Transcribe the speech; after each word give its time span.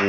Good 0.00 0.08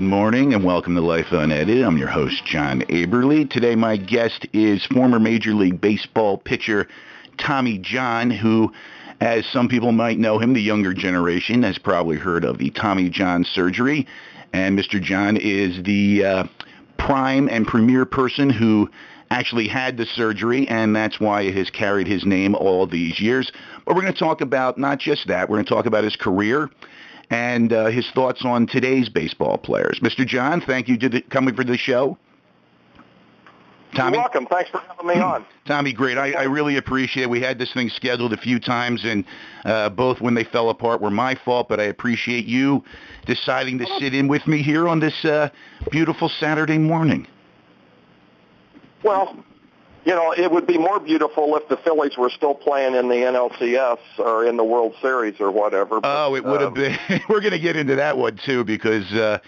morning 0.00 0.54
and 0.54 0.64
welcome 0.64 0.94
to 0.94 1.02
Life 1.02 1.26
Unedited. 1.32 1.82
I'm 1.84 1.98
your 1.98 2.08
host, 2.08 2.42
John 2.46 2.80
Aberly. 2.88 3.50
Today, 3.50 3.74
my 3.74 3.98
guest 3.98 4.46
is 4.54 4.86
former 4.86 5.20
Major 5.20 5.52
League 5.52 5.82
Baseball 5.82 6.38
pitcher 6.38 6.88
Tommy 7.36 7.76
John, 7.78 8.30
who, 8.30 8.72
as 9.22 9.46
some 9.46 9.68
people 9.68 9.92
might 9.92 10.18
know 10.18 10.40
him, 10.40 10.52
the 10.52 10.60
younger 10.60 10.92
generation 10.92 11.62
has 11.62 11.78
probably 11.78 12.16
heard 12.16 12.44
of 12.44 12.58
the 12.58 12.70
Tommy 12.70 13.08
John 13.08 13.44
surgery. 13.44 14.04
And 14.52 14.76
Mr. 14.76 15.00
John 15.00 15.36
is 15.36 15.80
the 15.84 16.24
uh, 16.24 16.44
prime 16.98 17.48
and 17.48 17.64
premier 17.64 18.04
person 18.04 18.50
who 18.50 18.90
actually 19.30 19.68
had 19.68 19.96
the 19.96 20.06
surgery, 20.06 20.66
and 20.66 20.94
that's 20.94 21.20
why 21.20 21.42
it 21.42 21.54
has 21.54 21.70
carried 21.70 22.08
his 22.08 22.26
name 22.26 22.56
all 22.56 22.84
these 22.84 23.20
years. 23.20 23.52
But 23.86 23.94
we're 23.94 24.02
going 24.02 24.12
to 24.12 24.18
talk 24.18 24.40
about 24.40 24.76
not 24.76 24.98
just 24.98 25.28
that, 25.28 25.48
we're 25.48 25.56
going 25.56 25.66
to 25.66 25.74
talk 25.74 25.86
about 25.86 26.02
his 26.02 26.16
career 26.16 26.68
and 27.30 27.72
uh, 27.72 27.86
his 27.86 28.10
thoughts 28.10 28.44
on 28.44 28.66
today's 28.66 29.08
baseball 29.08 29.56
players. 29.56 30.00
Mr. 30.02 30.26
John, 30.26 30.60
thank 30.60 30.88
you 30.88 30.98
for 30.98 31.20
coming 31.30 31.54
for 31.54 31.62
the 31.62 31.78
show. 31.78 32.18
Tommy? 33.94 34.16
You're 34.16 34.22
welcome. 34.22 34.46
Thanks 34.46 34.70
for 34.70 34.78
having 34.78 35.06
me 35.06 35.14
on. 35.14 35.44
Tommy, 35.66 35.92
great. 35.92 36.18
I, 36.18 36.32
I 36.32 36.42
really 36.44 36.76
appreciate 36.76 37.24
it. 37.24 37.30
We 37.30 37.40
had 37.40 37.58
this 37.58 37.72
thing 37.72 37.88
scheduled 37.88 38.32
a 38.32 38.36
few 38.36 38.58
times, 38.58 39.04
and 39.04 39.24
uh, 39.64 39.90
both 39.90 40.20
when 40.20 40.34
they 40.34 40.44
fell 40.44 40.70
apart 40.70 41.00
were 41.00 41.10
my 41.10 41.34
fault, 41.44 41.68
but 41.68 41.80
I 41.80 41.84
appreciate 41.84 42.46
you 42.46 42.82
deciding 43.26 43.78
to 43.78 43.86
sit 43.98 44.14
in 44.14 44.28
with 44.28 44.46
me 44.46 44.62
here 44.62 44.88
on 44.88 45.00
this 45.00 45.24
uh, 45.24 45.50
beautiful 45.90 46.28
Saturday 46.28 46.78
morning. 46.78 47.26
Well, 49.04 49.36
you 50.04 50.14
know, 50.14 50.32
it 50.32 50.50
would 50.50 50.66
be 50.66 50.78
more 50.78 50.98
beautiful 50.98 51.56
if 51.56 51.68
the 51.68 51.76
Phillies 51.76 52.16
were 52.16 52.30
still 52.30 52.54
playing 52.54 52.94
in 52.94 53.08
the 53.08 53.14
NLCS 53.14 53.98
or 54.18 54.44
in 54.44 54.56
the 54.56 54.64
World 54.64 54.94
Series 55.00 55.40
or 55.40 55.52
whatever. 55.52 56.00
But, 56.00 56.26
oh, 56.26 56.34
it 56.34 56.44
would 56.44 56.60
have 56.60 56.70
um, 56.70 56.74
been. 56.74 56.98
we're 57.28 57.40
going 57.40 57.52
to 57.52 57.58
get 57.58 57.76
into 57.76 57.94
that 57.96 58.16
one 58.16 58.38
too 58.44 58.64
because 58.64 59.10
uh, 59.12 59.38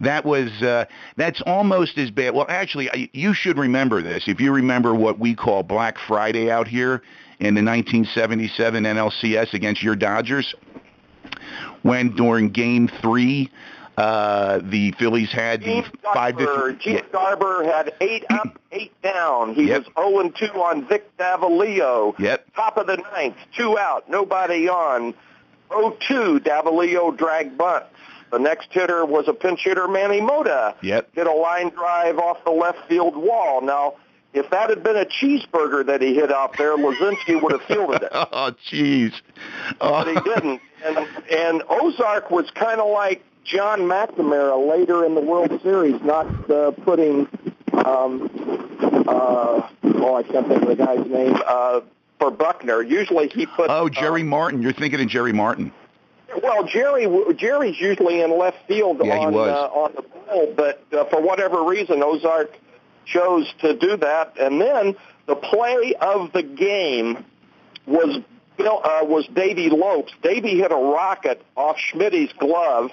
that 0.00 0.24
was 0.24 0.50
uh, 0.62 0.86
that's 1.16 1.40
almost 1.42 1.98
as 1.98 2.10
bad. 2.10 2.34
Well, 2.34 2.46
actually, 2.48 3.10
you 3.12 3.34
should 3.34 3.58
remember 3.58 4.02
this. 4.02 4.24
If 4.26 4.40
you 4.40 4.52
remember 4.52 4.94
what 4.94 5.18
we 5.18 5.34
call 5.34 5.62
Black 5.62 5.96
Friday 6.06 6.50
out 6.50 6.68
here 6.68 7.02
in 7.38 7.54
the 7.54 7.62
1977 7.62 8.84
NLCS 8.84 9.54
against 9.54 9.82
your 9.82 9.96
Dodgers, 9.96 10.54
when 11.82 12.14
during 12.16 12.50
Game 12.50 12.88
Three 13.00 13.50
uh, 13.96 14.60
the 14.62 14.92
Phillies 14.92 15.30
had 15.30 15.60
the 15.60 15.84
five 16.14 16.38
to 16.38 16.76
Gene 16.80 16.96
yeah. 16.96 17.00
Garber 17.12 17.64
had 17.64 17.92
eight 18.00 18.24
up, 18.30 18.58
eight 18.72 18.92
down. 19.02 19.54
He 19.54 19.68
yep. 19.68 19.84
was 19.96 20.32
0 20.38 20.48
2 20.52 20.58
on 20.58 20.88
Vic 20.88 21.14
Davalillo. 21.18 22.18
Yep. 22.18 22.54
Top 22.54 22.78
of 22.78 22.86
the 22.86 22.96
ninth, 22.96 23.36
two 23.56 23.76
out, 23.78 24.08
nobody 24.08 24.68
on. 24.68 25.14
0-2, 25.70 26.40
Davalillo 26.40 27.16
drag 27.16 27.56
bunt. 27.56 27.84
The 28.30 28.38
next 28.38 28.68
hitter 28.70 29.04
was 29.04 29.26
a 29.28 29.32
pinch 29.32 29.60
hitter, 29.64 29.88
Manny 29.88 30.20
Mota. 30.20 30.74
Yep. 30.82 31.14
Hit 31.14 31.26
a 31.26 31.32
line 31.32 31.70
drive 31.70 32.18
off 32.18 32.44
the 32.44 32.50
left 32.50 32.88
field 32.88 33.16
wall. 33.16 33.60
Now, 33.60 33.94
if 34.32 34.48
that 34.50 34.70
had 34.70 34.82
been 34.82 34.96
a 34.96 35.04
cheeseburger 35.04 35.84
that 35.86 36.00
he 36.00 36.14
hit 36.14 36.30
out 36.30 36.56
there, 36.56 36.76
Luzinski 36.76 37.42
would 37.42 37.52
have 37.52 37.62
fielded 37.62 38.02
it. 38.02 38.10
oh, 38.12 38.54
jeez. 38.70 39.12
Oh. 39.80 40.04
But 40.04 40.08
he 40.08 40.20
didn't. 40.20 40.60
And, 40.84 41.08
and 41.30 41.62
Ozark 41.68 42.30
was 42.30 42.48
kind 42.52 42.80
of 42.80 42.90
like 42.90 43.24
John 43.44 43.80
McNamara 43.80 44.70
later 44.70 45.04
in 45.04 45.14
the 45.14 45.20
World 45.20 45.60
Series, 45.62 46.00
not 46.02 46.26
uh, 46.50 46.70
putting, 46.70 47.26
um, 47.72 48.30
uh, 49.08 49.68
oh, 49.82 50.14
I 50.14 50.22
can't 50.22 50.46
think 50.46 50.62
of 50.62 50.68
the 50.68 50.76
guy's 50.76 51.06
name, 51.06 51.36
uh, 51.46 51.80
for 52.20 52.30
Buckner. 52.30 52.82
Usually 52.82 53.28
he 53.28 53.46
put. 53.46 53.68
Oh, 53.70 53.88
Jerry 53.88 54.22
uh, 54.22 54.26
Martin. 54.26 54.62
You're 54.62 54.72
thinking 54.72 55.00
of 55.00 55.08
Jerry 55.08 55.32
Martin. 55.32 55.72
Well, 56.42 56.64
Jerry 56.64 57.34
Jerry's 57.34 57.80
usually 57.80 58.20
in 58.20 58.38
left 58.38 58.58
field 58.68 59.00
yeah, 59.04 59.18
on, 59.18 59.34
uh, 59.34 59.38
on 59.38 59.92
the 59.94 60.02
ball, 60.02 60.52
but 60.56 60.84
uh, 60.92 61.04
for 61.06 61.20
whatever 61.20 61.64
reason, 61.64 62.02
Ozark 62.02 62.52
chose 63.04 63.52
to 63.60 63.74
do 63.74 63.96
that. 63.96 64.38
And 64.38 64.60
then 64.60 64.96
the 65.26 65.36
play 65.36 65.94
of 66.00 66.32
the 66.32 66.42
game 66.42 67.24
was 67.86 68.20
Bill, 68.56 68.80
uh, 68.84 69.04
was 69.04 69.26
Davey 69.34 69.70
Lopes. 69.70 70.12
Davy 70.22 70.58
hit 70.58 70.70
a 70.70 70.76
rocket 70.76 71.44
off 71.56 71.76
Schmidt's 71.78 72.32
glove 72.34 72.90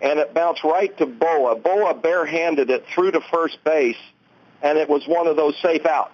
and 0.00 0.18
it 0.18 0.34
bounced 0.34 0.64
right 0.64 0.96
to 0.98 1.06
Bowa. 1.06 1.56
Bowa 1.56 1.94
barehanded 1.94 2.70
it 2.70 2.84
through 2.94 3.12
to 3.12 3.20
first 3.32 3.62
base, 3.64 3.96
and 4.62 4.78
it 4.78 4.88
was 4.88 5.06
one 5.06 5.26
of 5.26 5.36
those 5.36 5.56
safe 5.60 5.86
out. 5.86 6.12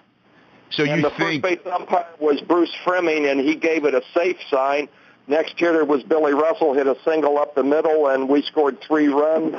So 0.71 0.83
and 0.83 0.97
you 0.97 1.01
the 1.03 1.09
think... 1.15 1.43
first 1.43 1.63
base 1.63 1.71
umpire 1.71 2.07
was 2.19 2.41
Bruce 2.41 2.73
Froemming, 2.83 3.29
and 3.29 3.39
he 3.39 3.55
gave 3.55 3.85
it 3.85 3.93
a 3.93 4.01
safe 4.13 4.37
sign. 4.49 4.89
Next 5.27 5.57
hitter 5.57 5.83
was 5.83 6.03
Billy 6.03 6.33
Russell, 6.33 6.73
hit 6.73 6.87
a 6.87 6.95
single 7.03 7.37
up 7.37 7.55
the 7.55 7.63
middle, 7.63 8.07
and 8.07 8.29
we 8.29 8.41
scored 8.43 8.79
three 8.81 9.07
runs 9.07 9.55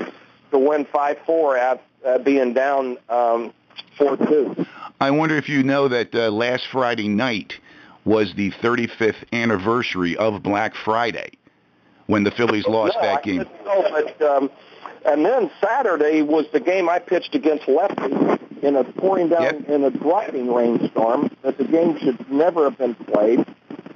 to 0.53 0.59
win 0.59 0.85
5-4 0.87 1.59
at 1.59 1.83
uh, 2.05 2.19
being 2.19 2.53
down 2.53 2.99
um, 3.09 3.53
4-2. 3.99 4.67
I 5.01 5.11
wonder 5.11 5.37
if 5.37 5.49
you 5.49 5.63
know 5.63 5.89
that 5.89 6.15
uh, 6.15 6.31
last 6.31 6.67
Friday 6.71 7.09
night 7.09 7.55
was 8.05 8.33
the 8.37 8.53
35th 8.63 9.25
anniversary 9.33 10.17
of 10.17 10.43
Black 10.43 10.75
Friday 10.75 11.33
when 12.07 12.23
the 12.23 12.31
Phillies 12.31 12.65
lost 12.69 12.97
no, 12.97 13.03
that 13.03 13.23
game. 13.25 13.45
No, 13.65 13.89
but 13.91 14.23
um, 14.23 14.51
and 15.05 15.25
then 15.25 15.51
Saturday 15.61 16.23
was 16.23 16.47
the 16.53 16.61
game 16.61 16.89
I 16.89 16.99
pitched 16.99 17.35
against 17.35 17.69
Lefty 17.69 18.15
in 18.63 18.77
a 18.77 18.85
pouring 18.85 19.29
down 19.29 19.43
yep. 19.43 19.69
in 19.69 19.85
a 19.85 19.91
driving 19.91 20.53
rainstorm. 20.53 21.31
That 21.43 21.59
the 21.59 21.65
game 21.65 21.99
should 21.99 22.31
never 22.31 22.65
have 22.65 22.79
been 22.79 22.95
played, 22.95 23.45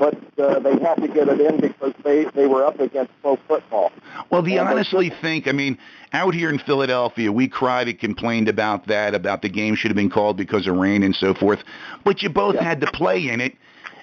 but 0.01 0.15
uh, 0.39 0.59
they 0.59 0.77
had 0.81 0.97
to 0.97 1.09
get 1.09 1.29
it 1.29 1.41
in 1.41 1.61
because 1.61 1.93
they 2.03 2.25
they 2.35 2.47
were 2.47 2.65
up 2.65 2.81
against 2.81 3.13
pro 3.23 3.37
football. 3.47 3.93
Well, 4.31 4.43
do 4.43 4.51
you 4.51 4.59
and 4.59 4.69
honestly 4.69 5.13
think? 5.21 5.47
I 5.47 5.53
mean, 5.53 5.79
out 6.13 6.35
here 6.35 6.51
in 6.51 6.59
Philadelphia, 6.59 7.31
we 7.31 7.47
cried 7.47 7.87
and 7.87 7.99
complained 7.99 8.49
about 8.49 8.87
that, 8.89 9.15
about 9.15 9.43
the 9.43 9.49
game 9.49 9.77
should 9.77 9.91
have 9.91 9.97
been 9.97 10.11
called 10.11 10.37
because 10.37 10.67
of 10.67 10.75
rain 10.75 11.05
and 11.05 11.15
so 11.15 11.35
forth. 11.35 11.61
But 12.05 12.23
you 12.23 12.31
both 12.31 12.55
yep. 12.55 12.65
had 12.65 12.81
to 12.81 12.91
play 12.91 13.29
in 13.29 13.41
it 13.41 13.55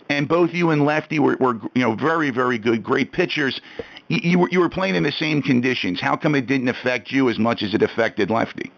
and 0.10 0.28
both 0.30 0.52
you 0.54 0.70
and 0.70 0.86
Lefty 0.86 1.20
were, 1.20 1.36
were 1.42 1.56
you 1.76 1.82
know 1.82 1.96
very 1.96 2.30
very 2.30 2.58
good, 2.58 2.84
great 2.84 3.12
pitchers 3.12 3.60
you, 4.08 4.20
you, 4.24 4.40
were, 4.40 4.50
you 4.50 4.60
were 4.60 4.70
playing 4.70 4.96
in 4.96 5.04
the 5.04 5.12
same 5.12 5.42
conditions. 5.42 6.00
How 6.00 6.16
come 6.16 6.36
it 6.36 6.48
didn't 6.48 6.70
affect 6.70 7.12
you 7.12 7.30
as 7.30 7.38
much 7.38 7.62
as 7.62 7.74
it 7.74 7.82
affected 7.82 8.30
Lefty? 8.30 8.72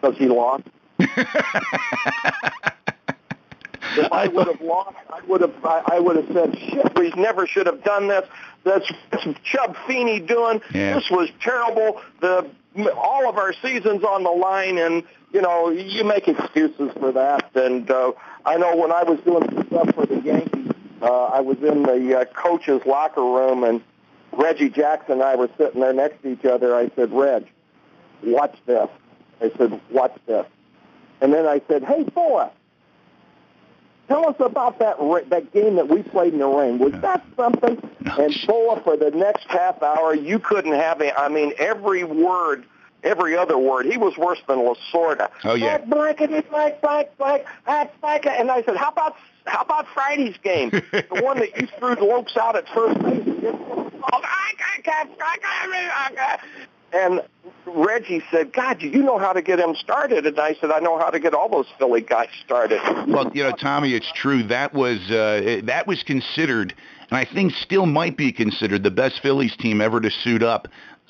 Because 0.00 0.18
he 0.18 0.26
lost. 0.26 0.64
if 3.98 4.12
I 4.12 4.28
would 4.28 4.46
have 4.46 4.60
lost, 4.60 4.96
I 5.10 5.20
would 5.22 5.40
have 5.40 5.64
I, 5.64 5.82
I 5.86 6.00
would 6.00 6.16
have 6.16 6.28
said, 6.32 6.58
"Shit, 6.58 6.98
we 6.98 7.10
never 7.10 7.46
should 7.46 7.66
have 7.66 7.82
done 7.84 8.08
this. 8.08 8.28
That's, 8.64 8.90
that's 9.10 9.24
Chub 9.44 9.76
Feeney 9.86 10.20
doing. 10.20 10.60
Yeah. 10.72 10.94
This 10.94 11.10
was 11.10 11.30
terrible. 11.40 12.00
The 12.20 12.50
all 12.94 13.28
of 13.28 13.38
our 13.38 13.52
seasons 13.54 14.04
on 14.04 14.22
the 14.22 14.30
line, 14.30 14.78
and 14.78 15.02
you 15.32 15.42
know, 15.42 15.70
you 15.70 16.04
make 16.04 16.28
excuses 16.28 16.92
for 16.98 17.12
that. 17.12 17.50
And 17.54 17.90
uh, 17.90 18.12
I 18.44 18.56
know 18.56 18.76
when 18.76 18.92
I 18.92 19.02
was 19.02 19.20
doing 19.20 19.44
stuff 19.66 19.94
for 19.94 20.06
the 20.06 20.20
Yankees, 20.20 20.72
uh, 21.02 21.24
I 21.24 21.40
was 21.40 21.58
in 21.58 21.82
the 21.82 22.20
uh, 22.20 22.24
coach's 22.26 22.84
locker 22.86 23.22
room, 23.22 23.64
and 23.64 23.82
Reggie 24.32 24.70
Jackson 24.70 25.14
and 25.14 25.22
I 25.22 25.36
were 25.36 25.50
sitting 25.58 25.80
there 25.80 25.92
next 25.92 26.22
to 26.22 26.32
each 26.32 26.44
other. 26.44 26.74
I 26.74 26.90
said, 26.94 27.12
Reg, 27.12 27.46
watch 28.22 28.56
this. 28.66 28.88
I 29.40 29.50
said, 29.56 29.80
watch 29.90 30.16
this. 30.26 30.46
And 31.20 31.32
then 31.32 31.46
I 31.46 31.60
said, 31.68 31.84
hey, 31.84 32.04
Bowa, 32.04 32.50
tell 34.08 34.28
us 34.28 34.36
about 34.40 34.78
that 34.80 34.98
that 35.30 35.52
game 35.52 35.76
that 35.76 35.88
we 35.88 36.02
played 36.02 36.32
in 36.32 36.40
the 36.40 36.46
rain. 36.46 36.78
Was 36.78 36.92
that 37.02 37.24
something? 37.36 37.80
And 38.18 38.34
Bowa, 38.46 38.82
for 38.82 38.96
the 38.96 39.10
next 39.10 39.46
half 39.48 39.82
hour, 39.82 40.14
you 40.14 40.38
couldn't 40.38 40.72
have 40.72 41.00
it. 41.00 41.14
I 41.16 41.28
mean, 41.28 41.52
every 41.58 42.04
word– 42.04 42.64
every 43.04 43.36
other 43.36 43.58
word. 43.58 43.86
He 43.86 43.96
was 43.96 44.16
worse 44.16 44.40
than 44.46 44.58
Lasorda. 44.58 45.30
Oh 45.44 45.54
yeah. 45.54 45.78
Blankety 45.78 46.40
blank 46.42 46.80
blank 46.80 47.08
blank 47.16 47.44
blank 47.66 48.26
And 48.26 48.50
I 48.50 48.62
said, 48.62 48.76
how 48.76 48.90
about 48.90 49.16
how 49.46 49.62
about 49.62 49.86
Friday's 49.88 50.36
game, 50.42 50.70
the 50.70 51.20
one 51.22 51.38
that 51.38 51.58
you 51.58 51.68
threw 51.78 51.94
Lopes 51.94 52.36
out 52.36 52.56
at 52.56 52.68
first 52.68 53.00
base? 53.02 53.24
And 56.92 57.22
Reggie 57.66 58.22
said, 58.30 58.52
God, 58.52 58.78
do 58.78 58.88
you 58.88 59.02
know 59.02 59.18
how 59.18 59.32
to 59.32 59.42
get 59.42 59.60
him 59.60 59.74
started? 59.74 60.26
And 60.26 60.38
I 60.38 60.54
said, 60.54 60.70
I 60.70 60.78
know 60.78 60.98
how 60.98 61.10
to 61.10 61.20
get 61.20 61.34
all 61.34 61.48
those 61.48 61.66
Philly 61.78 62.00
guys 62.00 62.28
started. 62.44 62.80
Well, 63.06 63.30
you 63.34 63.42
know, 63.42 63.52
Tommy, 63.52 63.94
it's 63.94 64.10
true. 64.12 64.42
That 64.44 64.72
was 64.72 64.98
uh, 65.10 65.60
that 65.64 65.86
was 65.86 66.02
considered, 66.02 66.74
and 67.10 67.18
I 67.18 67.24
think 67.24 67.52
still 67.52 67.86
might 67.86 68.16
be 68.16 68.32
considered 68.32 68.82
the 68.82 68.90
best 68.90 69.20
Phillies 69.20 69.56
team 69.56 69.80
ever 69.80 70.00
to 70.00 70.10
suit 70.10 70.42
up 70.42 70.68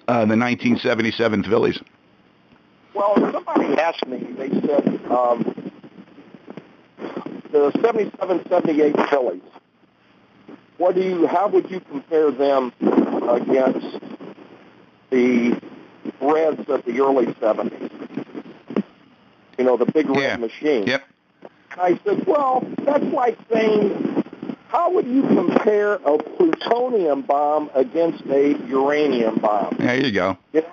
uh, 0.09 0.25
the 0.25 0.37
1977 0.37 1.45
Phillies? 1.45 1.79
Well, 2.95 3.15
somebody 3.17 3.79
asked 3.79 4.07
me. 4.07 4.19
They 4.39 4.49
said 4.49 4.89
um, 5.11 5.71
the 7.53 7.71
77-78 7.77 9.11
Phillies. 9.11 9.43
what 10.79 10.95
do 10.95 11.03
you? 11.03 11.27
How 11.27 11.49
would 11.49 11.71
you 11.71 11.81
compare 11.81 12.31
them 12.31 12.73
against 12.81 14.01
the 15.11 15.58
Reds 16.21 16.69
of 16.69 16.85
the 16.85 17.01
early 17.01 17.27
'70s? 17.27 18.85
You 19.59 19.65
know, 19.65 19.77
the 19.77 19.87
big 19.87 20.09
red 20.09 20.19
Yeah. 20.21 20.37
machine. 20.37 20.87
Yep. 20.87 21.05
I 21.77 21.99
said, 22.05 22.27
well, 22.27 22.67
that's 22.79 23.05
like 23.05 23.39
saying, 23.53 24.25
how 24.69 24.93
would 24.93 25.07
you 25.07 25.23
compare 25.23 25.95
a 25.95 26.19
plutonium 26.19 27.23
bomb 27.23 27.71
against 27.75 28.25
a 28.27 28.57
uranium 28.69 29.37
bomb? 29.37 29.77
There 29.79 29.97
you 29.97 30.13
go. 30.13 30.37
You 30.53 30.63
know, 30.63 30.67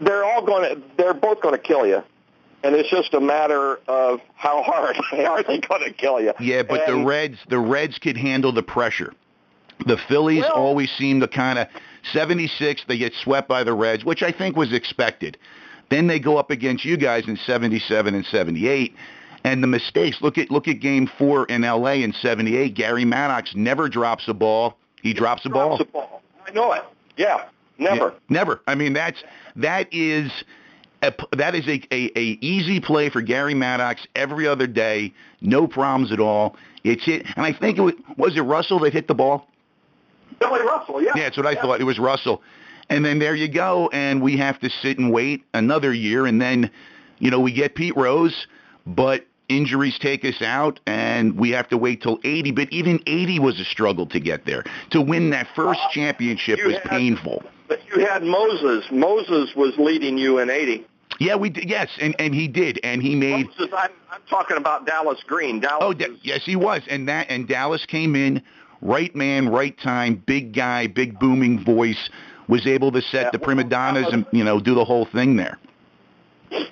they're 0.00 0.24
all 0.24 0.44
going 0.44 0.74
to, 0.76 0.82
they're 0.96 1.14
both 1.14 1.40
going 1.40 1.54
to 1.54 1.60
kill 1.60 1.86
you. 1.86 2.02
And 2.62 2.74
it's 2.74 2.90
just 2.90 3.14
a 3.14 3.20
matter 3.20 3.78
of 3.86 4.20
how 4.34 4.62
hard 4.62 4.96
are 5.12 5.42
they 5.42 5.58
going 5.58 5.84
to 5.84 5.92
kill 5.92 6.20
you. 6.20 6.32
Yeah, 6.40 6.62
but 6.62 6.86
the 6.86 7.04
Reds, 7.04 7.38
the 7.48 7.58
Reds 7.58 7.98
could 7.98 8.16
handle 8.16 8.52
the 8.52 8.62
pressure. 8.62 9.12
The 9.86 9.96
Phillies 9.96 10.42
Well- 10.42 10.52
always 10.52 10.90
seem 10.92 11.20
to 11.20 11.28
kind 11.28 11.58
of 11.58 11.68
76. 12.12 12.84
They 12.86 12.98
get 12.98 13.14
swept 13.14 13.48
by 13.48 13.64
the 13.64 13.72
Reds, 13.72 14.04
which 14.04 14.22
I 14.22 14.30
think 14.32 14.56
was 14.56 14.72
expected. 14.72 15.38
Then 15.88 16.08
they 16.08 16.18
go 16.18 16.36
up 16.36 16.50
against 16.50 16.84
you 16.84 16.96
guys 16.96 17.28
in 17.28 17.36
77 17.36 18.14
and 18.14 18.26
78, 18.26 18.94
and 19.44 19.62
the 19.62 19.68
mistakes. 19.68 20.20
Look 20.20 20.36
at 20.36 20.50
look 20.50 20.66
at 20.66 20.80
Game 20.80 21.06
Four 21.06 21.46
in 21.46 21.62
L.A. 21.62 22.02
in 22.02 22.12
78. 22.12 22.74
Gary 22.74 23.04
Maddox 23.04 23.54
never 23.54 23.88
drops 23.88 24.26
a 24.26 24.34
ball. 24.34 24.76
He 25.02 25.14
drops 25.14 25.46
a 25.46 25.48
ball. 25.48 25.76
drops 25.76 25.78
the 25.78 25.92
ball. 25.92 26.22
I 26.46 26.50
know 26.50 26.72
it. 26.72 26.82
Yeah, 27.16 27.44
never. 27.78 28.06
Yeah, 28.06 28.10
never. 28.28 28.60
I 28.66 28.74
mean, 28.74 28.92
that's 28.92 29.22
that 29.54 29.86
is 29.92 30.32
a, 31.02 31.12
that 31.36 31.54
is 31.54 31.66
a, 31.68 31.80
a, 31.92 32.10
a 32.18 32.38
easy 32.40 32.80
play 32.80 33.08
for 33.08 33.22
Gary 33.22 33.54
Maddox 33.54 34.04
every 34.16 34.48
other 34.48 34.66
day. 34.66 35.12
No 35.40 35.68
problems 35.68 36.10
at 36.10 36.18
all. 36.18 36.56
It's 36.82 37.04
hit, 37.04 37.26
and 37.36 37.46
I 37.46 37.52
think 37.52 37.78
it 37.78 37.82
was, 37.82 37.94
was 38.16 38.36
it 38.36 38.40
Russell 38.42 38.80
that 38.80 38.92
hit 38.92 39.06
the 39.06 39.14
ball. 39.14 39.48
Billy 40.38 40.60
Russell, 40.62 41.02
yeah. 41.02 41.12
Yeah, 41.14 41.24
that's 41.24 41.36
what 41.36 41.46
I 41.46 41.54
thought. 41.54 41.80
It 41.80 41.84
was 41.84 41.98
Russell. 41.98 42.42
And 42.88 43.04
then 43.04 43.18
there 43.18 43.34
you 43.34 43.48
go, 43.48 43.88
and 43.92 44.22
we 44.22 44.36
have 44.36 44.60
to 44.60 44.70
sit 44.70 44.98
and 44.98 45.12
wait 45.12 45.44
another 45.54 45.92
year, 45.92 46.26
and 46.26 46.40
then, 46.40 46.70
you 47.18 47.30
know, 47.30 47.40
we 47.40 47.52
get 47.52 47.74
Pete 47.74 47.96
Rose, 47.96 48.46
but 48.86 49.26
injuries 49.48 49.98
take 49.98 50.24
us 50.24 50.40
out, 50.42 50.78
and 50.86 51.36
we 51.36 51.50
have 51.50 51.68
to 51.70 51.76
wait 51.78 52.02
till 52.02 52.20
80. 52.22 52.52
But 52.52 52.72
even 52.72 53.00
80 53.06 53.38
was 53.40 53.58
a 53.58 53.64
struggle 53.64 54.06
to 54.06 54.20
get 54.20 54.44
there. 54.44 54.64
To 54.90 55.00
win 55.00 55.30
that 55.30 55.48
first 55.56 55.80
Uh, 55.84 55.88
championship 55.90 56.60
was 56.64 56.74
had- 56.74 56.84
painful. 56.90 57.42
But 57.68 57.80
you 57.92 58.04
had 58.06 58.22
Moses. 58.22 58.84
Moses 58.92 59.54
was 59.56 59.74
leading 59.78 60.16
you 60.18 60.38
in 60.38 60.50
80. 60.50 60.84
Yeah, 61.18 61.34
we 61.36 61.48
did. 61.48 61.68
Yes, 61.68 61.88
and 62.00 62.14
and 62.20 62.34
he 62.34 62.46
did, 62.46 62.78
and 62.84 63.02
he 63.02 63.14
made. 63.16 63.46
Moses, 63.46 63.72
I'm, 63.76 63.90
I'm 64.12 64.20
talking 64.28 64.56
about 64.56 64.86
Dallas 64.86 65.18
Green. 65.26 65.60
Dallas 65.60 65.78
Oh, 65.82 65.92
da- 65.94 66.14
yes, 66.22 66.44
he 66.44 66.54
was, 66.56 66.82
and 66.88 67.08
that 67.08 67.26
and 67.30 67.48
Dallas 67.48 67.86
came 67.86 68.14
in, 68.14 68.42
right 68.82 69.14
man, 69.14 69.48
right 69.48 69.76
time, 69.78 70.22
big 70.26 70.54
guy, 70.54 70.86
big 70.86 71.18
booming 71.18 71.64
voice, 71.64 72.10
was 72.48 72.66
able 72.66 72.92
to 72.92 73.02
set 73.02 73.24
Yeah, 73.26 73.30
the 73.30 73.38
well, 73.38 73.46
prima 73.46 73.64
donnas 73.64 74.12
and 74.12 74.26
you 74.32 74.44
know 74.44 74.60
do 74.60 74.74
the 74.74 74.84
whole 74.84 75.04
thing 75.06 75.36
there. 75.36 75.58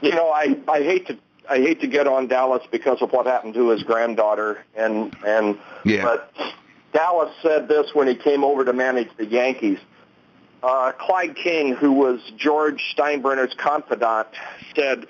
you 0.00 0.10
know, 0.10 0.30
I, 0.30 0.56
I 0.68 0.82
hate 0.82 1.06
to 1.08 1.18
I 1.48 1.58
hate 1.58 1.80
to 1.82 1.86
get 1.86 2.06
on 2.06 2.26
Dallas 2.26 2.62
because 2.70 3.02
of 3.02 3.12
what 3.12 3.26
happened 3.26 3.54
to 3.54 3.68
his 3.70 3.82
granddaughter 3.82 4.64
and 4.76 5.14
and 5.26 5.58
Yeah. 5.84 6.02
but 6.02 6.32
Dallas 6.92 7.34
said 7.42 7.68
this 7.68 7.94
when 7.94 8.06
he 8.06 8.14
came 8.14 8.44
over 8.44 8.64
to 8.64 8.72
manage 8.72 9.08
the 9.16 9.26
Yankees. 9.26 9.78
Uh, 10.62 10.92
Clyde 10.92 11.36
King, 11.36 11.74
who 11.74 11.92
was 11.92 12.20
George 12.38 12.82
Steinbrenner's 12.96 13.52
confidant, 13.54 14.28
said, 14.74 15.06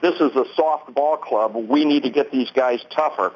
"This 0.00 0.14
is 0.20 0.34
a 0.36 0.46
soft 0.54 0.94
ball 0.94 1.18
club. 1.18 1.54
We 1.54 1.84
need 1.84 2.04
to 2.04 2.10
get 2.10 2.30
these 2.30 2.48
guys 2.50 2.82
tougher." 2.90 3.32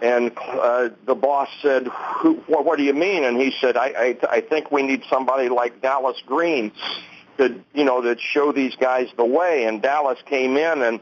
And 0.00 0.30
uh, 0.38 0.90
the 1.06 1.14
boss 1.14 1.48
said, 1.60 1.88
Who, 1.88 2.34
what, 2.46 2.64
"What 2.64 2.78
do 2.78 2.84
you 2.84 2.94
mean?" 2.94 3.24
And 3.24 3.36
he 3.40 3.52
said, 3.60 3.76
I, 3.76 3.86
I, 3.86 4.36
"I 4.36 4.40
think 4.40 4.70
we 4.70 4.82
need 4.82 5.02
somebody 5.10 5.48
like 5.48 5.82
Dallas 5.82 6.22
Green 6.24 6.70
to, 7.38 7.60
you 7.74 7.84
know, 7.84 8.00
to 8.02 8.16
show 8.18 8.52
these 8.52 8.76
guys 8.76 9.08
the 9.16 9.24
way." 9.24 9.64
And 9.64 9.82
Dallas 9.82 10.18
came 10.26 10.56
in 10.56 10.82
and 10.82 11.00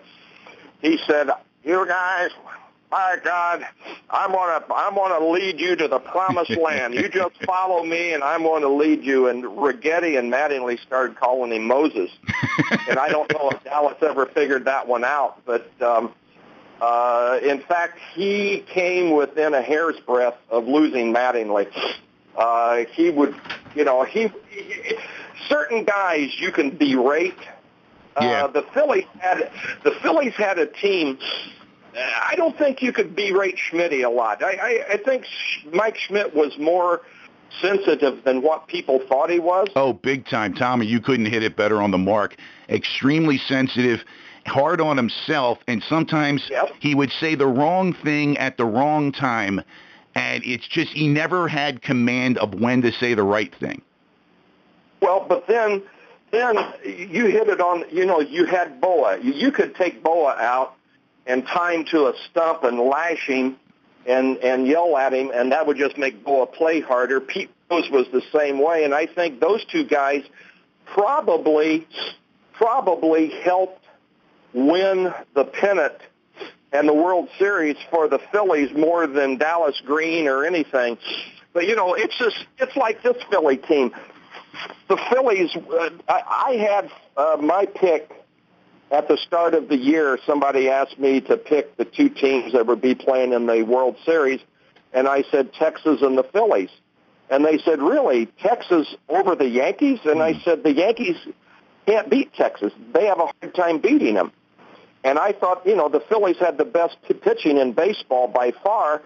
he 0.80 0.98
said, 1.06 1.28
"You 1.62 1.86
guys, 1.86 2.30
my 2.90 3.16
God, 3.22 3.66
I'm 4.08 4.32
gonna 4.32 4.64
I'm 4.74 4.94
gonna 4.94 5.28
lead 5.28 5.60
you 5.60 5.76
to 5.76 5.88
the 5.88 5.98
promised 5.98 6.56
land. 6.56 6.94
You 6.94 7.10
just 7.10 7.36
follow 7.44 7.84
me, 7.84 8.14
and 8.14 8.24
I'm 8.24 8.44
going 8.44 8.62
to 8.62 8.70
lead 8.70 9.04
you." 9.04 9.28
And 9.28 9.44
Righetti 9.44 10.18
and 10.18 10.32
Mattingly 10.32 10.80
started 10.80 11.16
calling 11.18 11.52
him 11.52 11.66
Moses, 11.66 12.10
and 12.88 12.98
I 12.98 13.10
don't 13.10 13.30
know 13.34 13.50
if 13.50 13.62
Dallas 13.62 13.96
ever 14.00 14.24
figured 14.24 14.64
that 14.64 14.88
one 14.88 15.04
out, 15.04 15.44
but. 15.44 15.70
um 15.82 16.14
uh, 16.80 17.38
in 17.42 17.60
fact, 17.60 17.98
he 18.14 18.64
came 18.68 19.12
within 19.14 19.54
a 19.54 19.62
hair's 19.62 19.98
breadth 20.00 20.38
of 20.50 20.66
losing 20.66 21.12
Mattingly. 21.12 21.66
Uh, 22.36 22.84
he 22.92 23.10
would, 23.10 23.34
you 23.74 23.84
know, 23.84 24.04
he, 24.04 24.30
he 24.50 24.96
certain 25.48 25.84
guys 25.84 26.38
you 26.38 26.52
can 26.52 26.70
berate. 26.70 27.38
Uh, 28.16 28.24
Yeah. 28.24 28.46
The 28.46 28.62
Phillies 28.74 29.06
had 29.18 29.50
the 29.84 29.92
Phillies 30.02 30.34
had 30.34 30.58
a 30.58 30.66
team. 30.66 31.18
I 31.96 32.34
don't 32.36 32.56
think 32.58 32.82
you 32.82 32.92
could 32.92 33.16
berate 33.16 33.56
Schmitty 33.56 34.04
a 34.04 34.10
lot. 34.10 34.42
I, 34.42 34.52
I, 34.52 34.92
I 34.94 34.96
think 34.98 35.24
Mike 35.72 35.96
Schmidt 35.96 36.34
was 36.34 36.58
more 36.58 37.00
sensitive 37.62 38.22
than 38.24 38.42
what 38.42 38.66
people 38.66 39.00
thought 39.08 39.30
he 39.30 39.38
was. 39.38 39.68
Oh, 39.76 39.94
big 39.94 40.26
time, 40.26 40.52
Tommy! 40.52 40.84
You 40.86 41.00
couldn't 41.00 41.26
hit 41.26 41.42
it 41.42 41.56
better 41.56 41.80
on 41.80 41.90
the 41.90 41.98
mark. 41.98 42.36
Extremely 42.68 43.38
sensitive, 43.38 44.04
hard 44.46 44.80
on 44.80 44.96
himself, 44.96 45.58
and 45.66 45.82
sometimes 45.88 46.48
Yep. 46.50 46.72
he 46.80 46.94
would 46.94 47.10
say 47.12 47.34
the 47.34 47.46
wrong 47.46 47.92
thing 47.92 48.38
at 48.38 48.56
the 48.56 48.64
wrong 48.64 49.12
time, 49.12 49.62
and 50.14 50.42
it's 50.44 50.66
just 50.66 50.92
he 50.92 51.08
never 51.08 51.48
had 51.48 51.82
command 51.82 52.38
of 52.38 52.54
when 52.54 52.82
to 52.82 52.92
say 52.92 53.14
the 53.14 53.22
right 53.22 53.54
thing. 53.56 53.82
Well, 55.00 55.24
but 55.28 55.46
then, 55.46 55.82
then 56.30 56.56
you 56.84 57.26
hit 57.26 57.48
it 57.48 57.60
on. 57.60 57.84
You 57.90 58.06
know, 58.06 58.20
you 58.20 58.46
had 58.46 58.80
Bowa. 58.80 59.18
You, 59.20 59.32
you 59.32 59.50
could 59.50 59.74
take 59.74 60.02
Bowa 60.02 60.36
out 60.38 60.74
and 61.26 61.46
tie 61.46 61.74
him 61.74 61.84
to 61.86 62.06
a 62.06 62.14
stump 62.30 62.64
and 62.64 62.78
lash 62.80 63.26
him 63.26 63.56
and 64.06 64.38
and 64.38 64.66
yell 64.66 64.96
at 64.96 65.12
him, 65.12 65.30
and 65.34 65.52
that 65.52 65.66
would 65.66 65.76
just 65.76 65.98
make 65.98 66.24
Bowa 66.24 66.46
play 66.46 66.80
harder. 66.80 67.20
Pete 67.20 67.50
Rose 67.70 67.90
was 67.90 68.06
the 68.12 68.22
same 68.32 68.58
way, 68.58 68.84
and 68.84 68.94
I 68.94 69.06
think 69.06 69.40
those 69.40 69.64
two 69.64 69.84
guys 69.84 70.22
probably 70.86 71.86
probably 72.52 73.28
helped 73.42 73.85
win 74.56 75.12
the 75.34 75.44
pennant 75.44 75.94
and 76.72 76.88
the 76.88 76.94
World 76.94 77.28
Series 77.38 77.76
for 77.90 78.08
the 78.08 78.18
Phillies 78.32 78.72
more 78.74 79.06
than 79.06 79.36
Dallas 79.36 79.80
Green 79.84 80.26
or 80.26 80.44
anything. 80.44 80.98
But 81.52 81.66
you 81.66 81.76
know, 81.76 81.94
it's 81.94 82.16
just 82.18 82.46
it's 82.58 82.74
like 82.74 83.02
this 83.02 83.16
Philly 83.30 83.58
team. 83.58 83.94
The 84.88 84.96
Phillies, 85.10 85.54
uh, 85.54 85.90
I, 86.08 86.22
I 86.48 86.52
had 86.56 86.90
uh, 87.16 87.36
my 87.40 87.66
pick 87.66 88.10
at 88.90 89.06
the 89.08 89.18
start 89.18 89.52
of 89.52 89.68
the 89.68 89.76
year. 89.76 90.18
Somebody 90.26 90.70
asked 90.70 90.98
me 90.98 91.20
to 91.22 91.36
pick 91.36 91.76
the 91.76 91.84
two 91.84 92.08
teams 92.08 92.52
that 92.54 92.66
would 92.66 92.80
be 92.80 92.94
playing 92.94 93.34
in 93.34 93.46
the 93.46 93.62
World 93.62 93.96
Series, 94.06 94.40
and 94.94 95.06
I 95.06 95.22
said 95.30 95.52
Texas 95.52 96.00
and 96.00 96.16
the 96.16 96.24
Phillies. 96.24 96.70
And 97.28 97.44
they 97.44 97.58
said, 97.58 97.82
really, 97.82 98.26
Texas 98.40 98.94
over 99.08 99.34
the 99.34 99.48
Yankees? 99.48 99.98
And 100.04 100.22
I 100.22 100.40
said, 100.44 100.62
the 100.62 100.72
Yankees 100.72 101.16
can't 101.84 102.08
beat 102.08 102.32
Texas. 102.34 102.72
They 102.94 103.06
have 103.06 103.18
a 103.18 103.26
hard 103.26 103.54
time 103.54 103.78
beating 103.78 104.14
them. 104.14 104.32
And 105.04 105.18
I 105.18 105.32
thought, 105.32 105.66
you 105.66 105.76
know, 105.76 105.88
the 105.88 106.00
Phillies 106.00 106.36
had 106.38 106.58
the 106.58 106.64
best 106.64 106.96
pitching 107.22 107.58
in 107.58 107.72
baseball 107.72 108.28
by 108.28 108.50
far, 108.50 109.02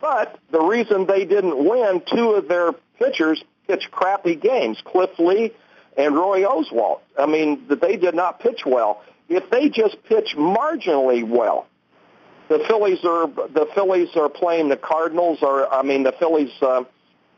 but 0.00 0.38
the 0.50 0.60
reason 0.60 1.06
they 1.06 1.24
didn't 1.24 1.64
win, 1.64 2.02
two 2.14 2.32
of 2.32 2.48
their 2.48 2.72
pitchers 2.98 3.42
pitched 3.66 3.90
crappy 3.90 4.34
games, 4.34 4.80
Cliff 4.84 5.10
Lee 5.18 5.52
and 5.96 6.14
Roy 6.14 6.42
Oswalt. 6.42 7.00
I 7.18 7.26
mean, 7.26 7.66
they 7.68 7.96
did 7.96 8.14
not 8.14 8.40
pitch 8.40 8.62
well. 8.64 9.02
If 9.28 9.50
they 9.50 9.68
just 9.68 10.02
pitch 10.04 10.34
marginally 10.36 11.26
well, 11.26 11.66
the 12.48 12.60
Phillies 12.66 13.04
are 13.04 13.26
the 13.26 13.68
Phillies 13.74 14.08
are 14.16 14.28
playing 14.30 14.68
the 14.70 14.76
Cardinals, 14.76 15.38
or 15.42 15.72
I 15.72 15.82
mean, 15.82 16.02
the 16.02 16.12
Phillies 16.12 16.50
uh, 16.62 16.84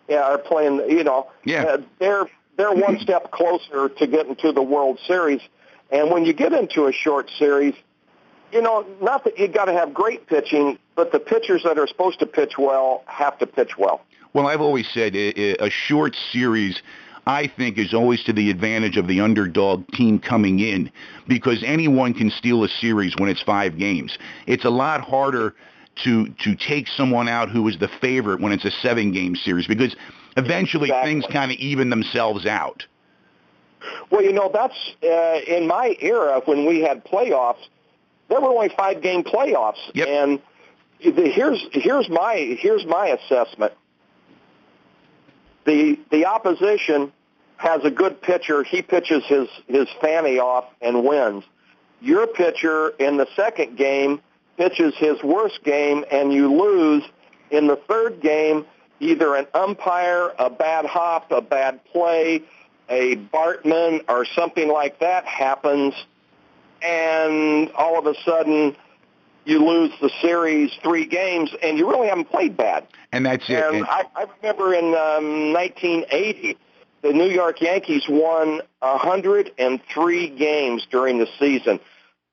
yeah, 0.09 0.23
are 0.23 0.39
playing. 0.39 0.89
You 0.89 1.03
know, 1.03 1.29
Yeah. 1.45 1.65
uh, 1.65 1.79
they're 1.99 2.27
they're 2.57 2.73
one 2.73 3.01
step 3.01 3.31
closer 3.33 3.89
to 3.89 4.07
getting 4.07 4.37
to 4.37 4.53
the 4.53 4.63
World 4.63 5.01
Series. 5.07 5.41
And 5.91 6.11
when 6.11 6.25
you 6.25 6.33
get 6.33 6.53
into 6.53 6.87
a 6.87 6.93
short 6.93 7.29
series, 7.39 7.75
you 8.53 8.63
know, 8.63 8.85
not 9.01 9.25
that 9.25 9.39
you 9.39 9.49
got 9.49 9.67
to 9.67 9.73
have 9.73 9.95
great 9.95 10.27
pitching, 10.27 10.79
but 10.97 11.13
the 11.13 11.21
pitchers 11.21 11.63
that 11.65 11.79
are 11.79 11.87
supposed 11.87 12.19
to 12.21 12.27
pitch 12.27 12.59
well 12.59 13.03
have 13.07 13.39
to 13.39 13.47
pitch 13.47 13.79
well. 13.79 14.03
Well, 14.33 14.47
I've 14.47 14.61
always 14.61 14.89
said 14.93 15.17
a, 15.17 15.65
a 15.65 15.71
short 15.71 16.17
series, 16.33 16.83
I 17.27 17.49
think, 17.49 17.79
is 17.79 17.93
always 17.93 18.23
to 18.25 18.33
the 18.33 18.51
advantage 18.51 18.97
of 18.97 19.09
the 19.09 19.21
underdog 19.21 19.87
team 19.89 20.21
coming 20.21 20.61
in 20.61 20.91
because 21.27 21.63
anyone 21.65 22.15
can 22.15 22.31
steal 22.31 22.63
a 22.65 22.69
series 22.69 23.15
when 23.19 23.29
it's 23.29 23.43
five 23.43 23.77
games. 23.79 24.17
It's 24.47 24.65
a 24.65 24.71
lot 24.71 25.01
harder 25.01 25.55
to 26.05 26.29
to 26.45 26.55
take 26.55 26.87
someone 26.89 27.29
out 27.29 27.51
who 27.51 27.67
is 27.69 27.79
the 27.79 27.89
favorite 28.01 28.41
when 28.41 28.53
it's 28.53 28.65
a 28.65 28.71
seven 28.71 29.13
game 29.13 29.35
series 29.35 29.67
because 29.67 29.97
eventually 30.37 30.89
Exactly. 30.89 31.11
things 31.11 31.27
kind 31.33 31.51
of 31.51 31.59
even 31.59 31.91
themselves 31.91 32.47
out. 32.47 32.87
Well, 34.11 34.23
you 34.23 34.33
know, 34.33 34.51
that's 34.53 34.75
uh, 35.03 35.41
in 35.47 35.67
my 35.67 35.97
era 36.01 36.41
when 36.45 36.67
we 36.67 36.81
had 36.81 37.05
playoffs. 37.05 37.67
There 38.31 38.41
were 38.41 38.49
only 38.49 38.71
five 38.71 39.03
game 39.03 39.23
playoffs, 39.25 39.77
Yep. 39.93 40.09
and 40.09 40.41
the, 41.05 41.29
here's 41.29 41.63
here's 41.73 42.09
my 42.09 42.57
here's 42.59 42.87
my 42.87 43.09
assessment. 43.09 43.75
the 45.65 45.99
the 46.11 46.27
opposition 46.27 47.13
has 47.57 47.85
a 47.85 47.91
good 47.91 48.23
pitcher. 48.23 48.63
He 48.63 48.83
pitches 48.83 49.25
his 49.27 49.49
his 49.69 49.89
fanny 50.01 50.39
off 50.39 50.65
and 50.81 51.05
wins. 51.05 51.45
Your 52.01 52.27
pitcher 52.27 52.91
in 52.99 53.19
the 53.19 53.27
second 53.37 53.77
game 53.77 54.21
pitches 54.57 54.95
his 54.97 55.23
worst 55.23 55.63
game 55.65 56.05
and 56.11 56.33
you 56.33 56.53
lose. 56.53 57.03
In 57.51 57.67
the 57.67 57.77
third 57.77 58.21
game, 58.21 58.65
either 59.01 59.35
an 59.35 59.47
umpire, 59.55 60.33
a 60.39 60.49
bad 60.49 60.87
hop, 60.87 61.33
a 61.33 61.41
bad 61.43 61.85
play, 61.87 62.43
a 62.89 63.17
Bartman, 63.17 64.05
or 64.09 64.25
something 64.25 64.69
like 64.69 65.01
that 65.01 65.27
happens, 65.27 65.95
and 66.83 67.71
all 67.73 67.99
of 67.99 68.07
a 68.07 68.15
sudden 68.23 68.77
you 69.45 69.67
lose 69.67 69.93
the 70.01 70.11
series 70.21 70.73
three 70.83 71.07
games, 71.07 71.51
and 71.63 71.79
you 71.79 71.89
really 71.89 72.09
haven't 72.09 72.29
played 72.31 72.57
bad. 72.57 72.89
And 73.13 73.27
that's 73.27 73.49
it. 73.49 73.63
And 73.63 73.87
I, 73.87 74.03
I 74.15 74.25
remember 74.41 74.75
in 74.75 74.87
um, 74.87 75.53
1980, 75.53 76.57
the 77.03 77.13
New 77.13 77.29
York 77.29 77.61
Yankees 77.61 78.05
won 78.09 78.63
103 78.81 80.29
games 80.31 80.87
during 80.91 81.19
the 81.19 81.29
season. 81.39 81.79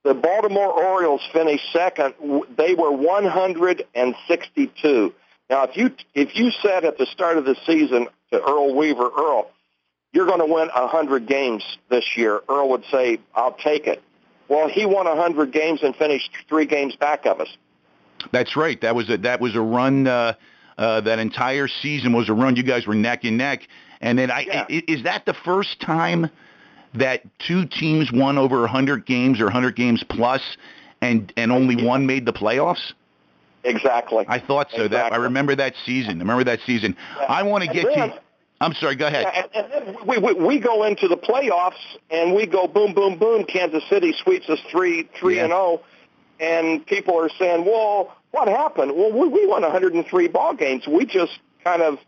The 0.03 0.13
Baltimore 0.13 0.71
Orioles 0.71 1.27
finished 1.33 1.65
second. 1.73 2.13
They 2.55 2.75
were 2.75 2.91
162. 2.91 5.13
Now, 5.49 5.63
if 5.63 5.77
you 5.77 5.91
if 6.13 6.35
you 6.35 6.51
said 6.61 6.83
at 6.85 6.97
the 6.97 7.05
start 7.05 7.37
of 7.37 7.45
the 7.45 7.55
season 7.65 8.07
to 8.31 8.41
Earl 8.41 8.75
Weaver, 8.75 9.09
Earl, 9.17 9.49
you're 10.11 10.25
going 10.25 10.39
to 10.39 10.45
win 10.45 10.67
100 10.67 11.25
games 11.25 11.63
this 11.89 12.17
year, 12.17 12.41
Earl 12.49 12.67
would 12.69 12.83
say, 12.91 13.19
I'll 13.33 13.53
take 13.53 13.87
it. 13.87 14.03
Well, 14.49 14.67
he 14.69 14.85
won 14.85 15.05
100 15.05 15.51
games 15.51 15.81
and 15.83 15.95
finished 15.95 16.31
three 16.47 16.65
games 16.65 16.95
back 16.95 17.25
of 17.25 17.39
us. 17.41 17.49
That's 18.31 18.55
right. 18.55 18.79
That 18.81 18.95
was 18.95 19.09
a 19.09 19.17
that 19.17 19.39
was 19.41 19.55
a 19.55 19.61
run. 19.61 20.07
Uh, 20.07 20.33
uh, 20.77 21.01
that 21.01 21.17
entire 21.19 21.67
season 21.67 22.13
was 22.13 22.29
a 22.29 22.33
run. 22.33 22.55
You 22.55 22.63
guys 22.63 22.85
were 22.85 22.93
neck 22.95 23.23
and 23.23 23.37
neck. 23.37 23.67
And 23.99 24.17
then, 24.19 24.29
I 24.29 24.41
Yeah. 24.41 24.65
i- 24.69 24.83
is 24.87 25.03
that 25.03 25.25
the 25.25 25.33
first 25.33 25.79
time 25.81 26.29
that 26.93 27.23
two 27.39 27.65
teams 27.65 28.11
won 28.11 28.37
over 28.37 28.61
100 28.61 29.05
games 29.05 29.39
or 29.41 29.45
100 29.47 29.75
games 29.75 30.03
plus, 30.03 30.41
and 31.01 31.31
and 31.35 31.51
only 31.51 31.83
one 31.83 32.05
made 32.05 32.25
the 32.25 32.33
playoffs? 32.33 32.93
Exactly. 33.63 34.23
I 34.27 34.39
thought 34.39 34.69
so. 34.71 34.87
That 34.87 35.11
I 35.13 35.17
remember 35.17 35.55
that 35.55 35.73
season. 35.85 36.17
I 36.17 36.19
remember 36.19 36.43
that 36.45 36.59
season. 36.65 36.95
I 37.27 37.43
want 37.43 37.63
to 37.63 37.69
get 37.73 37.85
then- 37.95 38.09
to. 38.11 38.19
I'm 38.59 38.73
sorry. 38.73 38.95
Go 38.95 39.07
ahead. 39.07 39.25
And, 39.33 39.49
and 39.53 39.71
then 39.71 39.95
we, 40.07 40.17
we 40.17 40.33
we 40.33 40.59
go 40.59 40.83
into 40.83 41.07
the 41.07 41.17
playoffs 41.17 41.73
and 42.09 42.33
we 42.33 42.45
go 42.47 42.67
boom 42.67 42.93
boom 42.93 43.17
boom. 43.17 43.43
Kansas 43.45 43.83
City 43.89 44.13
sweeps 44.23 44.49
us 44.49 44.59
three 44.71 45.07
three 45.19 45.35
Yeah. 45.35 45.43
and 45.43 45.51
zero, 45.51 45.81
and 46.39 46.85
people 46.85 47.19
are 47.19 47.29
saying, 47.37 47.65
"Well, 47.65 48.15
what 48.31 48.47
happened?" 48.47 48.93
Well, 48.95 49.11
we, 49.11 49.27
we 49.27 49.45
won 49.45 49.61
103 49.61 50.27
ball 50.27 50.53
games. 50.55 50.87
We 50.87 51.05
just 51.05 51.37
kind 51.63 51.81
of, 51.83 51.99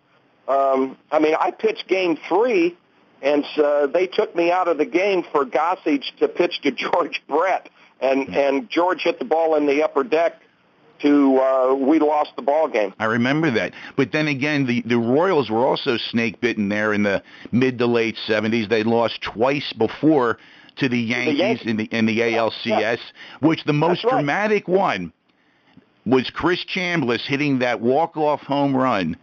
um, 0.47 0.97
I 1.11 1.19
mean, 1.19 1.35
I 1.39 1.51
pitched 1.51 1.87
game 1.87 2.17
three, 2.27 2.75
and 3.21 3.45
uh, 3.57 3.87
they 3.87 4.07
took 4.07 4.35
me 4.35 4.51
out 4.51 4.67
of 4.67 4.77
the 4.79 4.85
game 4.85 5.23
for 5.31 5.45
Gossage 5.45 6.15
to 6.19 6.27
pitch 6.27 6.61
to 6.63 6.71
George 6.83 7.21
Brett, 7.27 7.69
and 8.01 8.35
and 8.35 8.69
George 8.69 9.03
hit 9.03 9.19
the 9.19 9.25
ball 9.25 9.55
in 9.55 9.67
the 9.67 9.83
upper 9.83 10.03
deck. 10.03 10.41
To 11.01 11.37
uh, 11.37 11.75
we 11.75 11.99
lost 11.99 12.31
the 12.35 12.41
ball 12.41 12.67
game. 12.67 12.93
I 12.99 13.05
remember 13.05 13.51
that. 13.51 13.73
But 13.95 14.11
then 14.11 14.27
again, 14.27 14.65
the, 14.65 14.81
the 14.81 14.97
Royals 14.97 15.49
were 15.49 15.65
also 15.65 15.97
snake 15.97 16.41
bitten 16.41 16.67
there 16.69 16.93
in 16.93 17.03
the 17.03 17.23
mid 17.51 17.77
to 17.79 17.85
late 17.85 18.17
70s. 18.27 18.69
They 18.69 18.83
lost 18.83 19.21
twice 19.21 19.71
before 19.77 20.37
to 20.77 20.89
the 20.89 20.99
Yankees 20.99 21.39
Yankees. 21.39 21.67
in 21.67 21.77
the 21.77 21.83
in 21.91 22.05
the 22.05 22.19
ALCS, 22.19 22.99
which 23.41 23.63
the 23.65 23.73
most 23.73 24.03
right. 24.03 24.13
dramatic 24.13 24.67
one 24.67 25.13
was 26.05 26.29
Chris 26.29 26.65
Chambliss 26.65 27.25
hitting 27.25 27.59
that 27.59 27.81
walk-off 27.81 28.41
home 28.41 28.75
run 28.75 29.15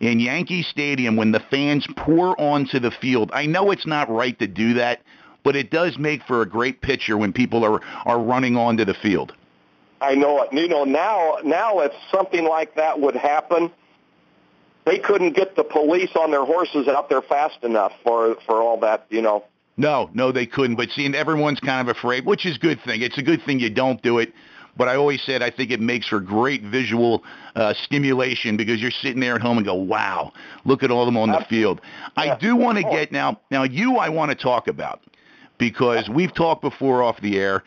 in 0.00 0.18
Yankee 0.18 0.62
Stadium 0.62 1.16
when 1.16 1.32
the 1.32 1.40
fans 1.50 1.86
pour 1.96 2.40
onto 2.40 2.78
the 2.78 2.90
field. 2.90 3.30
I 3.34 3.46
know 3.46 3.70
it's 3.70 3.86
not 3.86 4.10
right 4.10 4.38
to 4.38 4.46
do 4.46 4.74
that, 4.74 5.02
but 5.44 5.56
it 5.56 5.70
does 5.70 5.98
make 5.98 6.22
for 6.22 6.42
a 6.42 6.48
great 6.48 6.80
picture 6.80 7.18
when 7.18 7.32
people 7.32 7.64
are 7.64 7.80
are 8.06 8.20
running 8.20 8.56
onto 8.56 8.84
the 8.84 8.94
field. 8.94 9.34
I 10.00 10.14
know 10.14 10.42
it. 10.42 10.52
You 10.52 10.68
know 10.68 10.84
now. 10.84 11.38
Now, 11.44 11.80
if 11.80 11.92
something 12.12 12.44
like 12.44 12.74
that 12.76 13.00
would 13.00 13.16
happen, 13.16 13.70
they 14.86 14.98
couldn't 14.98 15.34
get 15.34 15.56
the 15.56 15.64
police 15.64 16.10
on 16.16 16.30
their 16.30 16.44
horses 16.44 16.88
out 16.88 17.08
there 17.08 17.22
fast 17.22 17.62
enough 17.62 17.92
for 18.02 18.36
for 18.46 18.62
all 18.62 18.78
that. 18.80 19.06
You 19.10 19.22
know. 19.22 19.44
No, 19.76 20.10
no, 20.12 20.32
they 20.32 20.46
couldn't. 20.46 20.76
But 20.76 20.90
seeing 20.90 21.14
everyone's 21.14 21.60
kind 21.60 21.88
of 21.88 21.96
afraid, 21.96 22.26
which 22.26 22.44
is 22.44 22.56
a 22.56 22.58
good 22.58 22.80
thing. 22.84 23.02
It's 23.02 23.18
a 23.18 23.22
good 23.22 23.42
thing 23.44 23.60
you 23.60 23.70
don't 23.70 24.02
do 24.02 24.18
it. 24.18 24.32
But 24.76 24.88
I 24.88 24.96
always 24.96 25.22
said 25.22 25.42
I 25.42 25.50
think 25.50 25.70
it 25.70 25.80
makes 25.80 26.08
for 26.08 26.20
great 26.20 26.62
visual 26.62 27.22
uh, 27.54 27.74
stimulation 27.84 28.56
because 28.56 28.80
you're 28.80 28.90
sitting 28.90 29.20
there 29.20 29.34
at 29.34 29.42
home 29.42 29.58
and 29.58 29.66
go, 29.66 29.74
"Wow, 29.74 30.32
look 30.64 30.82
at 30.82 30.90
all 30.90 31.02
of 31.02 31.06
them 31.06 31.16
on 31.16 31.30
the 31.30 31.44
field." 31.48 31.80
I 32.16 32.36
do 32.36 32.56
want 32.56 32.78
to 32.78 32.84
get 32.84 33.12
now. 33.12 33.40
Now 33.50 33.64
you, 33.64 33.96
I 33.96 34.08
want 34.08 34.30
to 34.30 34.36
talk 34.36 34.68
about 34.68 35.00
because 35.58 36.08
we've 36.08 36.32
talked 36.34 36.62
before 36.62 37.02
off 37.02 37.20
the 37.20 37.38
air, 37.38 37.62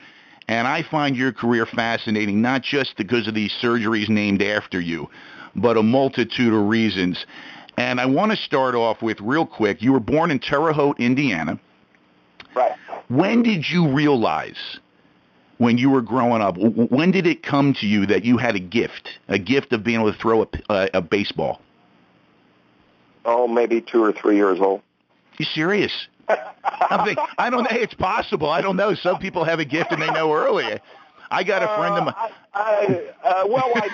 and 0.47 0.67
I 0.67 0.83
find 0.83 1.15
your 1.15 1.31
career 1.31 1.65
fascinating 1.65 2.41
not 2.41 2.63
just 2.63 2.97
because 2.97 3.27
of 3.27 3.33
these 3.33 3.53
surgeries 3.61 4.09
named 4.09 4.41
after 4.41 4.79
you, 4.79 5.09
but 5.55 5.77
a 5.77 5.83
multitude 5.83 6.53
of 6.53 6.67
reasons. 6.67 7.25
And 7.77 7.99
I 7.99 8.05
want 8.05 8.31
to 8.31 8.37
start 8.37 8.75
off 8.75 9.01
with 9.01 9.19
real 9.21 9.45
quick. 9.45 9.81
You 9.81 9.93
were 9.93 9.99
born 9.99 10.31
in 10.31 10.39
Terre 10.39 10.73
Haute, 10.73 10.99
Indiana. 10.99 11.59
Right. 12.55 12.73
When 13.07 13.43
did 13.43 13.69
you 13.69 13.87
realize 13.87 14.79
when 15.57 15.77
you 15.77 15.89
were 15.89 16.01
growing 16.01 16.41
up, 16.41 16.57
when 16.57 17.11
did 17.11 17.25
it 17.25 17.41
come 17.41 17.73
to 17.75 17.85
you 17.85 18.05
that 18.07 18.25
you 18.25 18.37
had 18.37 18.55
a 18.55 18.59
gift, 18.59 19.09
a 19.27 19.39
gift 19.39 19.71
of 19.71 19.83
being 19.83 19.99
able 19.99 20.11
to 20.11 20.19
throw 20.19 20.47
a 20.69 21.01
baseball? 21.01 21.61
Oh, 23.25 23.47
maybe 23.47 23.79
two 23.79 24.03
or 24.03 24.11
three 24.11 24.35
years 24.35 24.59
old. 24.59 24.81
You 25.37 25.45
serious? 25.45 26.07
I'm 26.29 27.05
think, 27.05 27.19
I 27.37 27.49
don't 27.49 27.63
know. 27.63 27.77
It's 27.77 27.93
possible. 27.93 28.49
I 28.49 28.61
don't 28.61 28.75
know. 28.75 28.93
Some 28.95 29.19
people 29.19 29.43
have 29.43 29.59
a 29.59 29.65
gift 29.65 29.91
and 29.91 30.01
they 30.01 30.11
know 30.11 30.33
earlier. 30.33 30.79
I 31.31 31.43
got 31.43 31.63
a 31.63 31.67
friend 31.67 31.95
of 31.95 32.01
Uh, 32.01 32.05
mine. 32.05 32.15
I, 32.53 33.11
I, 33.23 33.27
uh, 33.27 33.47
well, 33.47 33.71
I, 33.75 33.89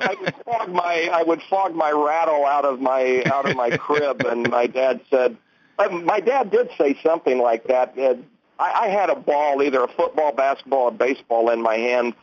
I, 0.00 0.06
I 0.10 0.14
would 0.20 0.34
fog 0.44 0.68
my 0.68 1.10
I 1.12 1.22
would 1.22 1.42
fog 1.50 1.74
my 1.74 1.90
rattle 1.90 2.46
out 2.46 2.64
of 2.64 2.80
my 2.80 3.24
out 3.26 3.48
of 3.48 3.56
my 3.56 3.76
crib, 3.76 4.20
and 4.24 4.48
my 4.48 4.66
dad 4.68 5.00
said, 5.10 5.36
uh, 5.78 5.88
my 5.88 6.20
dad 6.20 6.50
did 6.50 6.70
say 6.78 6.96
something 7.02 7.38
like 7.38 7.64
that. 7.64 7.98
Uh, 7.98 8.14
I, 8.60 8.84
I 8.84 8.88
had 8.88 9.10
a 9.10 9.16
ball, 9.16 9.60
either 9.62 9.82
a 9.82 9.88
football, 9.88 10.32
basketball, 10.32 10.84
or 10.84 10.92
baseball, 10.92 11.50
in 11.50 11.60
my 11.60 11.74
hand 11.76 12.14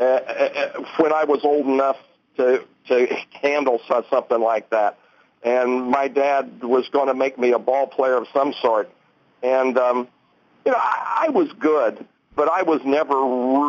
uh, 0.00 0.04
uh, 0.04 0.82
when 0.98 1.12
I 1.12 1.24
was 1.24 1.44
old 1.44 1.66
enough 1.66 1.96
to 2.36 2.64
to 2.88 3.06
handle 3.40 3.80
something 4.10 4.40
like 4.40 4.70
that. 4.70 4.98
And 5.42 5.86
my 5.90 6.08
dad 6.08 6.62
was 6.62 6.88
going 6.90 7.08
to 7.08 7.14
make 7.14 7.38
me 7.38 7.52
a 7.52 7.58
ball 7.58 7.86
player 7.86 8.16
of 8.16 8.26
some 8.32 8.52
sort, 8.60 8.90
and 9.42 9.78
um, 9.78 10.08
you 10.66 10.72
know 10.72 10.78
I, 10.78 11.26
I 11.26 11.30
was 11.30 11.50
good 11.58 12.06
but 12.36 12.48
I 12.48 12.62
was 12.62 12.80
never 12.84 13.20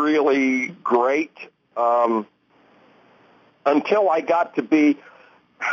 really 0.02 0.68
great 0.84 1.36
um, 1.76 2.26
until 3.66 4.10
I 4.10 4.22
got 4.22 4.56
to 4.56 4.62
be. 4.62 4.98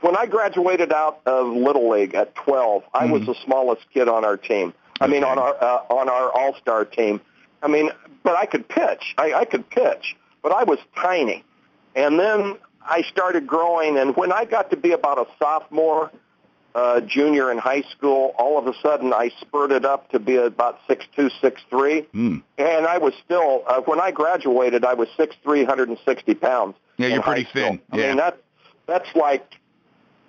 When 0.00 0.16
I 0.16 0.26
graduated 0.26 0.92
out 0.92 1.20
of 1.26 1.46
Little 1.46 1.88
League 1.88 2.16
at 2.16 2.34
12, 2.34 2.82
I 2.92 3.06
was 3.06 3.22
Mhm. 3.22 3.26
the 3.26 3.34
smallest 3.44 3.88
kid 3.94 4.08
on 4.08 4.24
our 4.24 4.36
team. 4.36 4.74
I 5.00 5.06
mean, 5.06 5.22
on 5.22 5.38
our 5.38 5.54
uh, 5.62 5.82
on 5.90 6.08
our 6.08 6.28
All 6.32 6.56
Star 6.56 6.84
team. 6.84 7.20
I 7.62 7.68
mean, 7.68 7.88
but 8.24 8.34
I 8.34 8.46
could 8.46 8.66
pitch. 8.66 9.14
I, 9.16 9.32
I 9.32 9.44
could 9.44 9.70
pitch, 9.70 10.16
but 10.42 10.50
I 10.50 10.64
was 10.64 10.80
tiny. 10.96 11.44
And 11.94 12.18
then 12.18 12.56
I 12.84 13.02
started 13.02 13.46
growing, 13.46 13.98
and 13.98 14.16
when 14.16 14.32
I 14.32 14.44
got 14.44 14.70
to 14.70 14.76
be 14.76 14.92
about 14.92 15.18
a 15.18 15.26
sophomore, 15.38 16.10
uh, 16.74 17.00
junior 17.02 17.50
in 17.50 17.58
high 17.58 17.82
school, 17.82 18.34
all 18.38 18.58
of 18.58 18.66
a 18.66 18.72
sudden 18.80 19.12
I 19.12 19.30
spurted 19.40 19.84
up 19.84 20.10
to 20.12 20.18
be 20.18 20.36
about 20.36 20.78
six 20.86 21.04
two, 21.14 21.28
six 21.40 21.60
three, 21.70 22.02
Hmm. 22.12 22.38
and 22.58 22.86
I 22.86 22.98
was 22.98 23.12
still 23.24 23.62
uh, 23.66 23.80
when 23.82 24.00
I 24.00 24.10
graduated, 24.10 24.84
I 24.84 24.94
was 24.94 25.08
six 25.16 25.36
three, 25.42 25.64
hundred 25.64 25.88
and 25.90 25.98
sixty 26.04 26.34
pounds. 26.34 26.74
Yeah, 26.96 27.08
you're 27.08 27.22
pretty 27.22 27.44
school. 27.44 27.62
thin. 27.62 27.80
I 27.92 27.96
Yeah. 27.98 28.08
mean 28.08 28.16
that 28.18 28.38
that's 28.86 29.14
like 29.14 29.46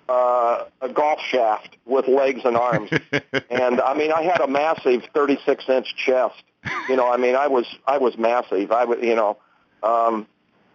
uh, 0.08 0.64
a 0.82 0.88
golf 0.90 1.20
shaft 1.20 1.76
with 1.86 2.06
legs 2.08 2.42
and 2.44 2.56
arms. 2.56 2.90
and 3.50 3.80
I 3.80 3.94
mean, 3.94 4.12
I 4.12 4.22
had 4.22 4.40
a 4.40 4.46
massive 4.46 5.02
36 5.14 5.64
inch 5.68 5.96
chest. 5.96 6.42
You 6.88 6.96
know, 6.96 7.10
I 7.10 7.16
mean, 7.16 7.36
I 7.36 7.46
was 7.46 7.66
I 7.86 7.98
was 7.98 8.16
massive. 8.18 8.70
I 8.70 8.84
was, 8.84 8.98
you 9.02 9.14
know, 9.14 9.38
um, 9.82 10.26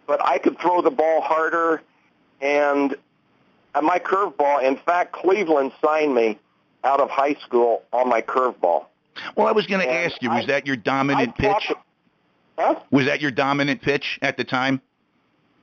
but 0.09 0.25
I 0.25 0.39
could 0.39 0.57
throw 0.59 0.81
the 0.81 0.89
ball 0.89 1.21
harder, 1.21 1.83
and 2.41 2.95
my 3.79 3.99
curveball. 3.99 4.63
In 4.63 4.75
fact, 4.75 5.11
Cleveland 5.13 5.71
signed 5.85 6.15
me 6.15 6.39
out 6.83 6.99
of 6.99 7.11
high 7.11 7.35
school 7.45 7.83
on 7.93 8.09
my 8.09 8.21
curveball. 8.23 8.85
Well, 9.35 9.45
I 9.45 9.51
was 9.51 9.67
going 9.67 9.85
to 9.85 9.93
ask 9.93 10.19
you, 10.23 10.29
was 10.31 10.45
I- 10.45 10.47
that 10.47 10.65
your 10.67 10.75
dominant 10.77 11.35
pitch? 11.37 11.71
Huh? 12.57 12.75
Was 12.91 13.05
that 13.05 13.21
your 13.21 13.29
dominant 13.31 13.81
pitch 13.83 14.17
at 14.23 14.35
the 14.35 14.43
time? 14.43 14.81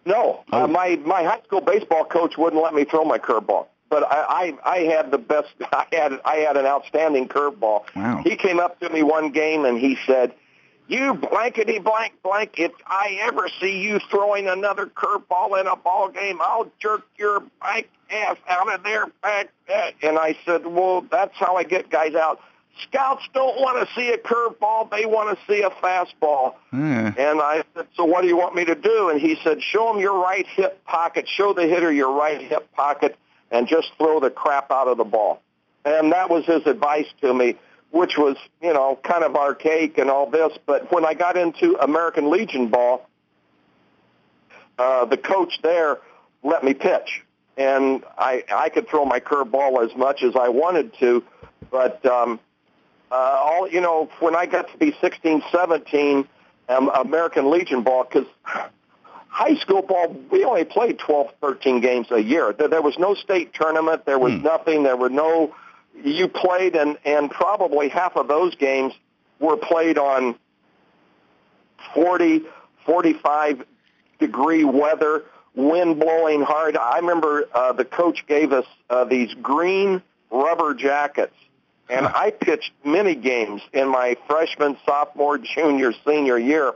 No, 0.06 0.44
Oh. 0.52 0.62
uh, 0.62 0.66
my 0.68 0.94
my 1.04 1.24
high 1.24 1.40
school 1.44 1.60
baseball 1.60 2.04
coach 2.04 2.38
wouldn't 2.38 2.62
let 2.62 2.72
me 2.72 2.84
throw 2.84 3.04
my 3.04 3.18
curveball. 3.18 3.66
But 3.90 4.04
I, 4.04 4.54
I 4.64 4.70
I 4.76 4.78
had 4.94 5.10
the 5.10 5.18
best. 5.18 5.48
I 5.72 5.86
had 5.92 6.20
I 6.24 6.36
had 6.36 6.56
an 6.56 6.64
outstanding 6.66 7.26
curveball. 7.28 7.82
Wow. 7.96 8.20
He 8.24 8.36
came 8.36 8.60
up 8.60 8.78
to 8.80 8.88
me 8.90 9.02
one 9.02 9.30
game 9.32 9.64
and 9.64 9.76
he 9.78 9.98
said, 10.06 10.32
you 10.88 11.14
blankety 11.14 11.78
blank 11.78 12.14
blank, 12.22 12.54
if 12.58 12.72
I 12.86 13.18
ever 13.22 13.48
see 13.60 13.80
you 13.80 13.98
throwing 14.10 14.48
another 14.48 14.86
curveball 14.86 15.60
in 15.60 15.66
a 15.66 15.76
ball 15.76 16.08
game, 16.08 16.38
I'll 16.40 16.70
jerk 16.78 17.04
your 17.16 17.42
blank 17.60 17.88
ass 18.10 18.36
out 18.48 18.72
of 18.72 18.82
there. 18.82 19.06
Back. 19.22 19.50
And 20.02 20.18
I 20.18 20.36
said, 20.44 20.66
well, 20.66 21.00
that's 21.02 21.34
how 21.34 21.56
I 21.56 21.64
get 21.64 21.90
guys 21.90 22.14
out. 22.14 22.40
Scouts 22.82 23.26
don't 23.32 23.58
want 23.60 23.88
to 23.88 23.94
see 23.94 24.10
a 24.10 24.18
curveball. 24.18 24.90
They 24.90 25.06
want 25.06 25.36
to 25.36 25.44
see 25.52 25.62
a 25.62 25.70
fastball. 25.70 26.54
Mm. 26.72 27.18
And 27.18 27.40
I 27.40 27.64
said, 27.74 27.86
so 27.96 28.04
what 28.04 28.20
do 28.20 28.28
you 28.28 28.36
want 28.36 28.54
me 28.54 28.66
to 28.66 28.74
do? 28.74 29.08
And 29.08 29.20
he 29.20 29.38
said, 29.42 29.62
show 29.62 29.92
them 29.92 30.00
your 30.00 30.20
right 30.22 30.46
hip 30.46 30.84
pocket. 30.84 31.26
Show 31.26 31.54
the 31.54 31.66
hitter 31.66 31.90
your 31.90 32.12
right 32.12 32.40
hip 32.40 32.70
pocket 32.74 33.16
and 33.50 33.66
just 33.66 33.92
throw 33.96 34.20
the 34.20 34.30
crap 34.30 34.70
out 34.70 34.88
of 34.88 34.98
the 34.98 35.04
ball. 35.04 35.40
And 35.86 36.12
that 36.12 36.28
was 36.28 36.44
his 36.44 36.66
advice 36.66 37.06
to 37.22 37.32
me 37.32 37.56
which 37.90 38.18
was, 38.18 38.36
you 38.60 38.72
know, 38.72 38.98
kind 39.02 39.24
of 39.24 39.36
archaic 39.36 39.98
and 39.98 40.10
all 40.10 40.28
this. 40.28 40.52
But 40.66 40.92
when 40.92 41.04
I 41.04 41.14
got 41.14 41.36
into 41.36 41.76
American 41.80 42.30
Legion 42.30 42.68
ball, 42.68 43.08
uh, 44.78 45.04
the 45.06 45.16
coach 45.16 45.60
there 45.62 45.98
let 46.42 46.62
me 46.62 46.74
pitch. 46.74 47.22
And 47.56 48.04
I, 48.18 48.44
I 48.54 48.68
could 48.68 48.88
throw 48.88 49.04
my 49.04 49.20
curveball 49.20 49.84
as 49.84 49.96
much 49.96 50.22
as 50.22 50.36
I 50.36 50.48
wanted 50.48 50.92
to. 51.00 51.24
But, 51.70 52.04
um, 52.04 52.38
uh, 53.10 53.14
all, 53.14 53.68
you 53.68 53.80
know, 53.80 54.10
when 54.20 54.36
I 54.36 54.46
got 54.46 54.70
to 54.70 54.78
be 54.78 54.94
16, 55.00 55.42
17, 55.50 56.28
um, 56.68 56.88
American 56.88 57.50
Legion 57.50 57.82
ball, 57.82 58.04
because 58.04 58.26
high 59.36 59.54
school 59.56 59.82
ball, 59.82 60.16
we 60.30 60.44
only 60.44 60.64
played 60.64 60.98
12, 60.98 61.30
13 61.40 61.80
games 61.80 62.08
a 62.10 62.22
year. 62.22 62.52
There, 62.52 62.68
there 62.68 62.82
was 62.82 62.98
no 62.98 63.14
state 63.14 63.54
tournament. 63.54 64.04
There 64.04 64.18
was 64.18 64.32
hmm. 64.32 64.42
nothing. 64.42 64.82
There 64.82 64.96
were 64.96 65.10
no 65.10 65.54
you 66.04 66.28
played, 66.28 66.76
and 66.76 66.98
and 67.04 67.30
probably 67.30 67.88
half 67.88 68.16
of 68.16 68.28
those 68.28 68.54
games 68.56 68.92
were 69.38 69.56
played 69.56 69.98
on 69.98 70.36
40, 71.94 72.42
45 72.84 73.64
degree 74.18 74.64
weather, 74.64 75.24
wind 75.54 76.00
blowing 76.00 76.42
hard. 76.42 76.76
I 76.76 76.98
remember 76.98 77.48
uh, 77.52 77.72
the 77.72 77.84
coach 77.84 78.26
gave 78.26 78.52
us 78.52 78.66
uh, 78.88 79.04
these 79.04 79.34
green 79.34 80.02
rubber 80.30 80.74
jackets, 80.74 81.34
and 81.88 82.06
I 82.06 82.30
pitched 82.30 82.72
many 82.84 83.14
games 83.14 83.62
in 83.72 83.88
my 83.88 84.16
freshman, 84.26 84.76
sophomore, 84.84 85.38
junior, 85.38 85.92
senior 86.04 86.38
year 86.38 86.74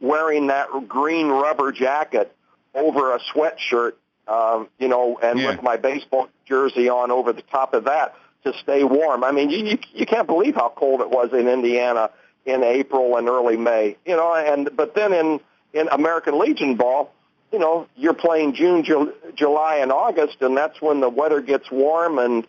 wearing 0.00 0.48
that 0.48 0.68
green 0.88 1.28
rubber 1.28 1.72
jacket 1.72 2.34
over 2.74 3.14
a 3.14 3.20
sweatshirt, 3.20 3.92
um, 4.26 4.68
you 4.78 4.88
know, 4.88 5.18
and 5.22 5.38
yeah. 5.38 5.50
with 5.50 5.62
my 5.62 5.76
baseball 5.76 6.28
jersey 6.44 6.88
on 6.88 7.10
over 7.10 7.32
the 7.32 7.42
top 7.42 7.72
of 7.72 7.84
that 7.84 8.14
to 8.44 8.52
stay 8.62 8.84
warm. 8.84 9.24
I 9.24 9.32
mean, 9.32 9.50
you, 9.50 9.58
you 9.64 9.78
you 9.92 10.06
can't 10.06 10.26
believe 10.26 10.54
how 10.54 10.72
cold 10.74 11.00
it 11.00 11.10
was 11.10 11.32
in 11.32 11.48
Indiana 11.48 12.10
in 12.44 12.62
April 12.62 13.16
and 13.16 13.28
early 13.28 13.56
May. 13.56 13.96
You 14.04 14.16
know, 14.16 14.34
and 14.34 14.70
but 14.76 14.94
then 14.94 15.12
in 15.12 15.40
in 15.72 15.88
American 15.88 16.38
Legion 16.38 16.76
ball, 16.76 17.12
you 17.52 17.58
know, 17.58 17.86
you're 17.96 18.14
playing 18.14 18.54
June, 18.54 18.82
Ju- 18.82 19.12
July, 19.34 19.76
and 19.76 19.92
August, 19.92 20.38
and 20.40 20.56
that's 20.56 20.80
when 20.80 21.00
the 21.00 21.08
weather 21.08 21.40
gets 21.40 21.70
warm, 21.70 22.18
and 22.18 22.46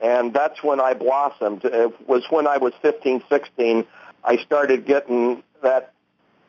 and 0.00 0.32
that's 0.32 0.62
when 0.62 0.80
I 0.80 0.94
blossomed. 0.94 1.64
It 1.64 2.08
was 2.08 2.24
when 2.30 2.46
I 2.46 2.58
was 2.58 2.72
15, 2.82 3.22
16. 3.28 3.86
I 4.22 4.36
started 4.38 4.86
getting 4.86 5.42
that. 5.62 5.92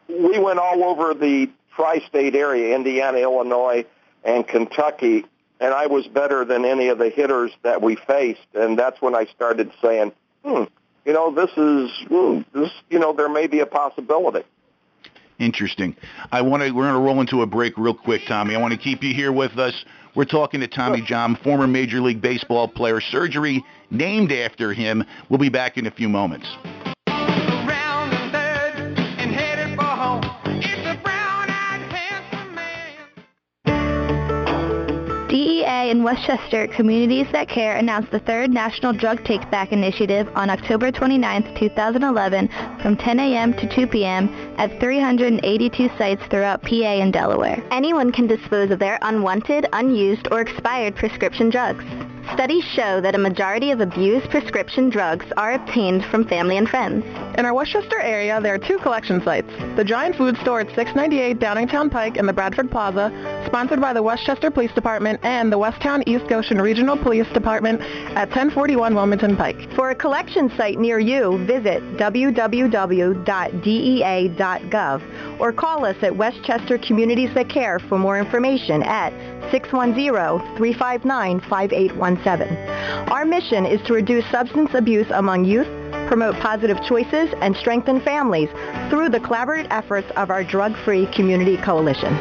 We 0.08 0.40
went 0.40 0.60
all 0.60 0.84
over 0.84 1.14
the 1.14 1.50
tri-state 1.76 2.36
area, 2.36 2.76
Indiana, 2.76 3.18
Illinois, 3.18 3.86
and 4.24 4.48
Kentucky, 4.48 5.26
and 5.60 5.74
I 5.74 5.88
was 5.88 6.08
better 6.08 6.46
than 6.46 6.66
any 6.66 6.88
of 6.88 6.98
the 6.98 7.10
hitters 7.10 7.52
that 7.64 7.82
we 7.82 7.96
faced. 7.96 8.48
And 8.54 8.78
that's 8.78 9.02
when 9.02 9.16
I 9.16 9.26
started 9.26 9.72
saying, 9.82 10.12
hmm, 10.44 10.64
you 11.06 11.14
know, 11.14 11.34
this 11.34 11.52
is 11.52 11.92
hmm, 12.08 12.42
this, 12.54 12.72
you 12.90 13.00
know, 13.00 13.14
there 13.14 13.30
may 13.30 13.48
be 13.48 13.60
a 13.60 13.66
possibility. 13.66 14.44
Interesting. 15.38 15.96
I 16.32 16.42
want 16.42 16.64
to. 16.64 16.72
We're 16.72 16.84
going 16.84 16.94
to 16.94 17.00
roll 17.02 17.20
into 17.20 17.42
a 17.42 17.46
break 17.46 17.78
real 17.78 17.94
quick, 17.94 18.22
Tommy. 18.26 18.56
I 18.56 18.62
want 18.62 18.74
to 18.74 18.80
keep 18.80 19.04
you 19.04 19.14
here 19.14 19.34
with 19.34 19.58
us. 19.58 19.84
We're 20.16 20.24
talking 20.24 20.62
to 20.62 20.68
Tommy 20.68 21.02
John, 21.02 21.36
former 21.44 21.68
Major 21.68 22.00
League 22.00 22.22
Baseball 22.22 22.70
player. 22.70 23.02
Surgery 23.02 23.64
named 23.92 24.32
after 24.32 24.72
him. 24.72 25.04
We'll 25.30 25.40
be 25.40 25.50
back 25.50 25.78
in 25.78 25.88
a 25.88 25.92
few 25.92 26.08
moments. 26.08 26.48
In 35.96 36.04
West 36.04 36.26
Chester, 36.26 36.68
Communities 36.68 37.26
That 37.32 37.48
Care 37.48 37.78
announced 37.78 38.12
the 38.12 38.20
third 38.20 38.52
National 38.52 38.92
Drug 38.92 39.24
Take 39.24 39.50
Back 39.50 39.72
Initiative 39.72 40.28
on 40.36 40.50
October 40.50 40.92
29, 40.92 41.56
2011 41.56 42.50
from 42.82 42.98
10 42.98 43.18
a.m. 43.22 43.54
to 43.54 43.66
2 43.74 43.88
p.m. 43.88 44.28
at 44.58 44.78
382 44.82 45.88
sites 45.98 46.22
throughout 46.30 46.62
PA 46.64 47.00
and 47.00 47.14
Delaware. 47.14 47.64
Anyone 47.72 48.12
can 48.12 48.28
dispose 48.28 48.72
of 48.72 48.80
their 48.80 49.00
unwanted, 49.04 49.68
unused, 49.72 50.28
or 50.32 50.42
expired 50.42 50.98
prescription 50.98 51.50
drugs. 51.50 51.86
Studies 52.34 52.64
show 52.64 53.00
that 53.02 53.16
a 53.16 53.20
majority 53.20 53.72
of 53.72 53.80
abused 53.82 54.30
prescription 54.30 54.90
drugs 54.90 55.26
are 55.38 55.54
obtained 55.54 56.04
from 56.06 56.26
family 56.28 56.58
and 56.58 56.68
friends. 56.68 57.06
In 57.38 57.46
our 57.46 57.54
West 57.54 57.72
Chester 57.72 58.00
area, 58.00 58.42
there 58.42 58.54
are 58.54 58.58
two 58.58 58.78
collection 58.80 59.22
sites. 59.24 59.50
The 59.76 59.84
Giant 59.84 60.16
Food 60.16 60.36
Store 60.38 60.62
at 60.62 60.74
698 60.76 61.40
Downingtown 61.40 61.92
Pike 61.92 62.18
in 62.18 62.26
the 62.26 62.34
Bradford 62.34 62.72
Plaza, 62.72 63.12
sponsored 63.46 63.80
by 63.80 63.94
the 63.94 64.02
West 64.02 64.26
Chester 64.26 64.50
Police 64.50 64.72
Department 64.74 65.20
and 65.24 65.52
the 65.52 65.58
Westtown 65.58 66.04
East 66.08 66.28
Goshen 66.28 66.60
Regional 66.60 66.98
Police 66.98 67.28
Department 67.34 67.82
at 67.82 68.30
1041 68.30 68.96
Wilmington 68.96 69.38
Pike. 69.38 69.72
For 69.76 69.92
a 69.92 69.96
collection 69.96 70.50
site 70.58 70.80
near 70.80 71.00
you, 71.00 71.38
visit 71.46 71.84
www.dea.gov 71.98 73.02
or 75.40 75.54
call 75.54 75.86
us 75.86 75.98
at 76.02 76.16
West 76.16 76.44
Chester 76.44 76.78
Communities 76.78 77.34
That 77.34 77.50
Care 77.50 77.80
for 77.80 77.98
more 78.00 78.18
information 78.18 78.82
at 78.84 79.14
610-359-5817. 82.18 83.12
Our 83.12 83.26
mission 83.26 83.66
is 83.66 83.82
to 83.88 83.94
reduce 83.94 84.26
substance 84.32 84.74
abuse 84.74 85.08
among 85.12 85.46
youth, 85.46 85.68
promote 86.08 86.36
positive 86.36 86.78
choices, 86.88 87.34
and 87.42 87.56
strengthen 87.56 88.02
families 88.02 88.50
through 88.90 89.10
the 89.10 89.20
collaborative 89.20 89.68
efforts 89.70 90.10
of 90.16 90.30
our 90.30 90.44
Drug-Free 90.44 91.08
Community 91.14 91.58
Coalition. 91.58 92.16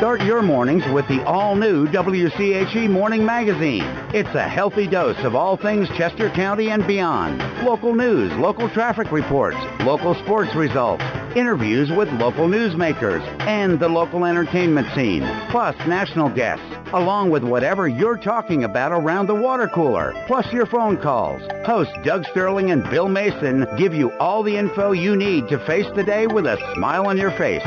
Start 0.00 0.22
your 0.22 0.40
mornings 0.40 0.82
with 0.94 1.06
the 1.08 1.22
all-new 1.26 1.86
WCHE 1.88 2.88
Morning 2.88 3.22
Magazine. 3.22 3.84
It's 4.14 4.34
a 4.34 4.48
healthy 4.48 4.86
dose 4.88 5.18
of 5.18 5.34
all 5.34 5.58
things 5.58 5.90
Chester 5.90 6.30
County 6.30 6.70
and 6.70 6.86
beyond. 6.86 7.38
Local 7.66 7.94
news, 7.94 8.32
local 8.38 8.70
traffic 8.70 9.12
reports, 9.12 9.58
local 9.80 10.14
sports 10.14 10.54
results, 10.54 11.04
interviews 11.36 11.90
with 11.90 12.08
local 12.12 12.48
newsmakers, 12.48 13.20
and 13.40 13.78
the 13.78 13.88
local 13.88 14.24
entertainment 14.24 14.88
scene, 14.94 15.22
plus 15.50 15.76
national 15.86 16.28
guests, 16.28 16.64
along 16.92 17.30
with 17.30 17.44
whatever 17.44 17.88
you're 17.88 18.16
talking 18.16 18.64
about 18.64 18.92
around 18.92 19.26
the 19.26 19.34
water 19.34 19.68
cooler, 19.68 20.12
plus 20.26 20.52
your 20.52 20.66
phone 20.66 20.96
calls. 20.96 21.42
Hosts 21.64 21.94
Doug 22.04 22.24
Sterling 22.26 22.70
and 22.70 22.82
Bill 22.90 23.08
Mason 23.08 23.66
give 23.76 23.94
you 23.94 24.10
all 24.18 24.42
the 24.42 24.56
info 24.56 24.92
you 24.92 25.16
need 25.16 25.48
to 25.48 25.64
face 25.66 25.86
the 25.94 26.04
day 26.04 26.26
with 26.26 26.46
a 26.46 26.58
smile 26.74 27.06
on 27.06 27.16
your 27.16 27.30
face. 27.32 27.62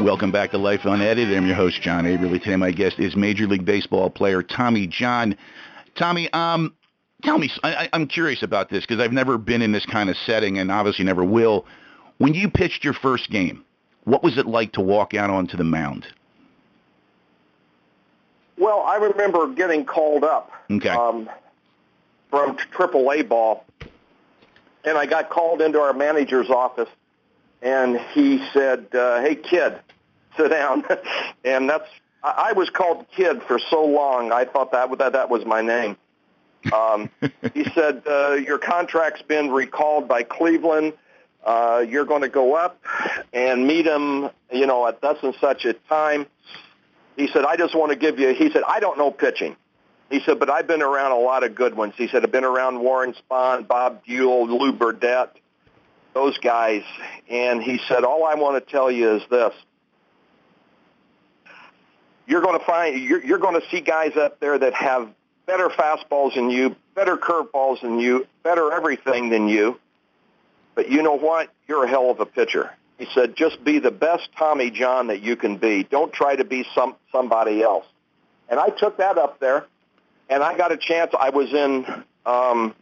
Welcome 0.00 0.30
back 0.30 0.52
to 0.52 0.58
Life 0.58 0.84
Unedited. 0.84 1.36
I'm 1.36 1.46
your 1.46 1.56
host, 1.56 1.82
John 1.82 2.04
Aberly. 2.04 2.40
Today 2.40 2.56
my 2.56 2.70
guest 2.70 3.00
is 3.00 3.16
Major 3.16 3.48
League 3.48 3.64
Baseball 3.64 4.08
player 4.08 4.42
Tommy 4.42 4.86
John. 4.86 5.36
Tommy, 5.96 6.32
um, 6.32 6.74
Tell 7.24 7.38
me, 7.38 7.50
I, 7.62 7.88
I'm 7.92 8.06
curious 8.06 8.42
about 8.42 8.68
this 8.68 8.84
because 8.84 9.00
I've 9.00 9.12
never 9.12 9.38
been 9.38 9.62
in 9.62 9.72
this 9.72 9.86
kind 9.86 10.10
of 10.10 10.16
setting 10.26 10.58
and 10.58 10.70
obviously 10.70 11.06
never 11.06 11.24
will. 11.24 11.64
When 12.18 12.34
you 12.34 12.50
pitched 12.50 12.84
your 12.84 12.92
first 12.92 13.30
game, 13.30 13.64
what 14.04 14.22
was 14.22 14.36
it 14.36 14.46
like 14.46 14.72
to 14.72 14.82
walk 14.82 15.14
out 15.14 15.30
onto 15.30 15.56
the 15.56 15.64
mound? 15.64 16.06
Well, 18.58 18.82
I 18.82 18.96
remember 18.96 19.48
getting 19.54 19.84
called 19.84 20.22
up 20.22 20.52
okay. 20.70 20.90
um, 20.90 21.28
from 22.30 22.56
AAA 22.56 23.28
ball, 23.28 23.64
and 24.84 24.98
I 24.98 25.06
got 25.06 25.30
called 25.30 25.62
into 25.62 25.80
our 25.80 25.92
manager's 25.94 26.50
office, 26.50 26.90
and 27.62 27.98
he 28.12 28.46
said, 28.52 28.86
uh, 28.94 29.22
"Hey, 29.22 29.34
kid, 29.34 29.80
sit 30.36 30.50
down." 30.50 30.84
and 31.44 31.68
that's 31.68 31.88
I, 32.22 32.50
I 32.50 32.52
was 32.52 32.70
called 32.70 33.06
kid 33.16 33.42
for 33.42 33.58
so 33.58 33.84
long. 33.84 34.30
I 34.30 34.44
thought 34.44 34.70
that 34.72 34.96
that 34.98 35.12
that 35.14 35.30
was 35.30 35.44
my 35.44 35.62
name. 35.62 35.96
Um, 36.72 37.10
he 37.52 37.64
said, 37.74 38.02
uh, 38.06 38.34
"Your 38.34 38.58
contract's 38.58 39.22
been 39.22 39.50
recalled 39.50 40.08
by 40.08 40.22
Cleveland. 40.22 40.94
Uh, 41.44 41.84
you're 41.86 42.06
going 42.06 42.22
to 42.22 42.28
go 42.28 42.54
up 42.54 42.80
and 43.32 43.66
meet 43.66 43.86
him, 43.86 44.30
you 44.50 44.66
know, 44.66 44.86
at 44.86 45.00
thus 45.00 45.18
and 45.22 45.34
such 45.40 45.64
a 45.64 45.74
time." 45.74 46.26
He 47.16 47.28
said, 47.28 47.44
"I 47.44 47.56
just 47.56 47.74
want 47.74 47.90
to 47.90 47.96
give 47.96 48.18
you." 48.18 48.32
He 48.34 48.50
said, 48.50 48.62
"I 48.66 48.80
don't 48.80 48.98
know 48.98 49.10
pitching." 49.10 49.56
He 50.10 50.20
said, 50.20 50.38
"But 50.38 50.50
I've 50.50 50.66
been 50.66 50.82
around 50.82 51.12
a 51.12 51.18
lot 51.18 51.44
of 51.44 51.54
good 51.54 51.76
ones." 51.76 51.94
He 51.96 52.08
said, 52.08 52.24
"I've 52.24 52.32
been 52.32 52.44
around 52.44 52.80
Warren 52.80 53.14
Spahn, 53.14 53.66
Bob 53.66 54.04
Buhl, 54.06 54.46
Lew 54.46 54.72
Burdette, 54.72 55.30
those 56.12 56.38
guys." 56.38 56.82
And 57.28 57.62
he 57.62 57.80
said, 57.88 58.04
"All 58.04 58.24
I 58.24 58.34
want 58.34 58.64
to 58.64 58.72
tell 58.72 58.90
you 58.90 59.16
is 59.16 59.22
this." 59.28 59.54
You're 62.26 62.40
going 62.40 62.58
to 62.58 62.64
find 62.64 62.98
you're, 62.98 63.22
you're 63.24 63.38
going 63.38 63.60
to 63.60 63.66
see 63.68 63.80
guys 63.80 64.16
up 64.16 64.40
there 64.40 64.58
that 64.58 64.72
have 64.74 65.10
better 65.46 65.68
fastballs 65.68 66.34
than 66.34 66.50
you, 66.50 66.76
better 66.94 67.16
curveballs 67.16 67.80
than 67.82 67.98
you, 67.98 68.26
better 68.42 68.72
everything 68.72 69.30
than 69.30 69.48
you. 69.48 69.78
But 70.74 70.90
you 70.90 71.02
know 71.02 71.16
what? 71.16 71.50
You're 71.68 71.84
a 71.84 71.88
hell 71.88 72.10
of 72.10 72.20
a 72.20 72.26
pitcher. 72.26 72.70
He 72.98 73.06
said, 73.14 73.36
just 73.36 73.62
be 73.64 73.78
the 73.78 73.90
best 73.90 74.28
Tommy 74.38 74.70
John 74.70 75.08
that 75.08 75.20
you 75.20 75.36
can 75.36 75.56
be. 75.56 75.84
Don't 75.84 76.12
try 76.12 76.36
to 76.36 76.44
be 76.44 76.64
some 76.74 76.94
somebody 77.10 77.62
else. 77.62 77.86
And 78.48 78.60
I 78.60 78.68
took 78.68 78.98
that 78.98 79.18
up 79.18 79.40
there, 79.40 79.66
and 80.28 80.42
I 80.42 80.56
got 80.56 80.70
a 80.70 80.76
chance. 80.76 81.12
I 81.18 81.30
was 81.30 81.52
in 81.52 81.84
um, 82.26 82.74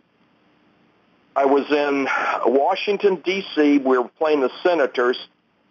I 1.35 1.47
was 1.47 1.71
in 1.71 2.09
Washington 2.47 3.17
D.C. 3.17 3.79
We 3.79 3.99
were 3.99 4.09
playing 4.09 4.41
the 4.41 4.51
Senators. 4.63 5.19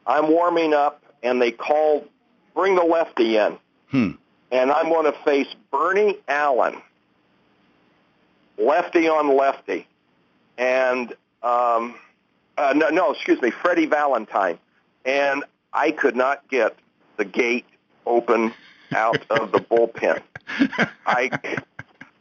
I'm 0.07 0.29
warming 0.31 0.73
up, 0.73 1.03
and 1.21 1.41
they 1.41 1.51
called, 1.51 2.07
bring 2.55 2.75
the 2.75 2.83
lefty 2.83 3.37
in. 3.37 3.57
Hmm. 3.89 4.11
And 4.51 4.71
I'm 4.71 4.89
going 4.89 5.05
to 5.05 5.17
face 5.23 5.47
Bernie 5.71 6.17
Allen, 6.27 6.81
lefty 8.57 9.07
on 9.07 9.37
lefty, 9.37 9.87
and 10.57 11.11
um, 11.41 11.95
uh, 12.57 12.73
no, 12.75 12.89
no, 12.89 13.13
excuse 13.13 13.41
me, 13.41 13.51
Freddie 13.51 13.85
Valentine, 13.85 14.59
and 15.05 15.43
I 15.73 15.91
could 15.91 16.15
not 16.15 16.47
get 16.49 16.75
the 17.17 17.25
gate 17.25 17.65
open 18.05 18.53
out 18.93 19.23
of 19.29 19.51
the 19.51 19.59
bullpen. 19.59 20.21
I 21.05 21.29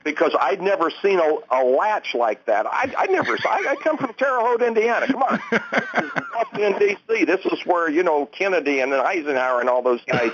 because 0.04 0.34
I'd 0.40 0.62
never 0.62 0.90
seen 1.02 1.18
a, 1.18 1.36
a 1.50 1.60
latch 1.64 2.14
like 2.14 2.46
that. 2.46 2.66
I, 2.66 2.92
I 2.96 3.06
never. 3.06 3.36
I, 3.44 3.66
I 3.70 3.76
come 3.76 3.98
from 3.98 4.14
Terre 4.14 4.40
Haute, 4.40 4.62
Indiana. 4.62 5.06
Come 5.06 5.22
on, 5.22 5.40
this 5.50 5.60
is 6.04 6.22
Washington 6.34 6.78
D.C. 6.78 7.24
This 7.24 7.44
is 7.46 7.60
where 7.66 7.90
you 7.90 8.02
know 8.02 8.26
Kennedy 8.26 8.80
and 8.80 8.94
Eisenhower 8.94 9.60
and 9.60 9.68
all 9.68 9.82
those 9.82 10.02
guys. 10.06 10.30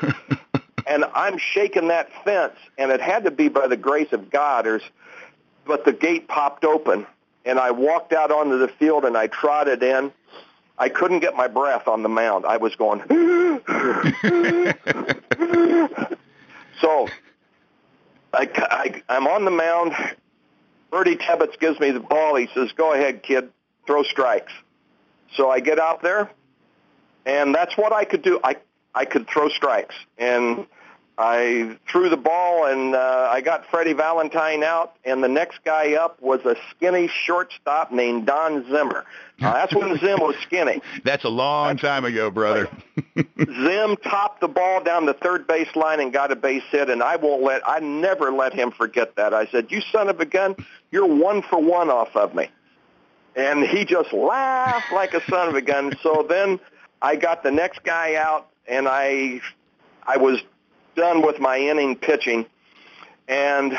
And 0.87 1.05
I'm 1.15 1.39
shaking 1.39 1.89
that 1.89 2.11
fence, 2.25 2.55
and 2.79 2.93
it 2.93 3.01
had 3.01 3.25
to 3.25 3.31
be 3.31 3.49
by 3.49 3.67
the 3.67 3.77
grace 3.77 4.13
of 4.13 4.31
God. 4.31 4.67
Or, 4.67 4.81
but 5.67 5.85
the 5.85 5.93
gate 5.93 6.29
popped 6.29 6.65
open, 6.65 7.07
and 7.45 7.59
I 7.59 7.73
walked 7.73 8.13
out 8.13 8.31
onto 8.31 8.59
the 8.59 8.69
field, 8.69 9.05
and 9.05 9.17
I 9.17 9.27
trotted 9.27 9.83
in. 9.83 10.13
I 10.79 10.89
couldn't 10.89 11.21
get 11.21 11.35
my 11.35 11.49
breath 11.49 11.89
on 11.89 12.03
the 12.03 12.09
mound. 12.09 12.45
I 12.45 12.59
was 12.59 12.77
going. 12.77 13.01
so 16.81 17.09
I, 18.33 18.49
I, 18.55 19.03
I'm 19.09 19.27
on 19.27 19.45
the 19.45 19.51
mound. 19.51 19.95
Birdie 20.91 21.17
Tebbetts 21.17 21.59
gives 21.59 21.81
me 21.81 21.91
the 21.91 22.01
ball. 22.01 22.37
He 22.37 22.49
says, 22.55 22.73
"Go 22.73 22.93
ahead, 22.93 23.23
kid, 23.23 23.51
throw 23.87 24.03
strikes." 24.03 24.53
So 25.35 25.51
I 25.51 25.61
get 25.61 25.79
out 25.79 26.03
there, 26.03 26.31
and 27.25 27.55
that's 27.55 27.77
what 27.77 27.93
I 27.93 28.05
could 28.05 28.23
do. 28.23 28.39
I 28.45 28.57
I 28.97 29.05
could 29.05 29.29
throw 29.29 29.49
strikes, 29.51 29.95
and 30.17 30.67
I 31.19 31.77
threw 31.91 32.09
the 32.09 32.17
ball, 32.17 32.67
and 32.67 32.95
uh, 32.95 33.29
I 33.31 33.43
got 33.43 33.67
Freddie 33.71 33.93
Valentine 33.93 34.63
out, 34.63 34.97
and 35.05 35.23
the 35.23 35.29
next 35.29 35.61
guy 35.65 35.95
up 35.95 36.21
was 36.21 36.41
a 36.45 36.57
skinny 36.71 37.09
shortstop 37.09 37.93
named 37.93 38.27
Don 38.27 38.65
Zimmer. 38.71 39.05
That's 39.39 39.75
when 39.75 39.99
Zim 40.01 40.21
was 40.21 40.37
skinny. 40.43 40.83
That's 41.05 41.25
a 41.25 41.29
long 41.29 41.77
time 41.77 42.05
ago, 42.07 42.31
brother. 42.31 42.69
Zim 43.15 43.97
topped 43.97 44.41
the 44.41 44.49
ball 44.49 44.83
down 44.83 45.07
the 45.07 45.15
third 45.15 45.47
base 45.47 45.75
line 45.75 46.01
and 46.01 46.13
got 46.13 46.33
a 46.33 46.37
base 46.37 46.65
hit, 46.71 46.91
and 46.91 47.03
I 47.03 47.17
won't 47.17 47.43
let, 47.43 47.67
I 47.67 47.81
never 47.81 48.31
let 48.31 48.53
him 48.53 48.71
forget 48.71 49.17
that. 49.17 49.33
I 49.33 49.47
said, 49.47 49.71
you 49.71 49.83
son 49.93 50.09
of 50.09 50.21
a 50.21 50.27
gun, 50.27 50.57
you're 50.91 51.07
one 51.07 51.43
for 51.43 51.61
one 51.63 51.89
off 51.89 52.15
of 52.17 52.35
me. 52.35 52.49
And 53.35 53.65
he 53.65 53.85
just 53.85 54.13
laughed 54.15 54.93
like 54.93 55.13
a 55.13 55.23
son 55.31 55.49
of 55.49 55.55
a 55.55 55.63
gun. 55.63 55.95
So 56.03 56.27
then 56.29 56.59
I 57.01 57.17
got 57.17 57.43
the 57.43 57.51
next 57.51 57.83
guy 57.85 58.15
out, 58.15 58.49
and 58.69 58.89
I, 58.89 59.41
I 60.03 60.17
was 60.17 60.41
done 60.95 61.25
with 61.25 61.39
my 61.39 61.59
inning 61.59 61.97
pitching. 61.97 62.47
And 63.29 63.79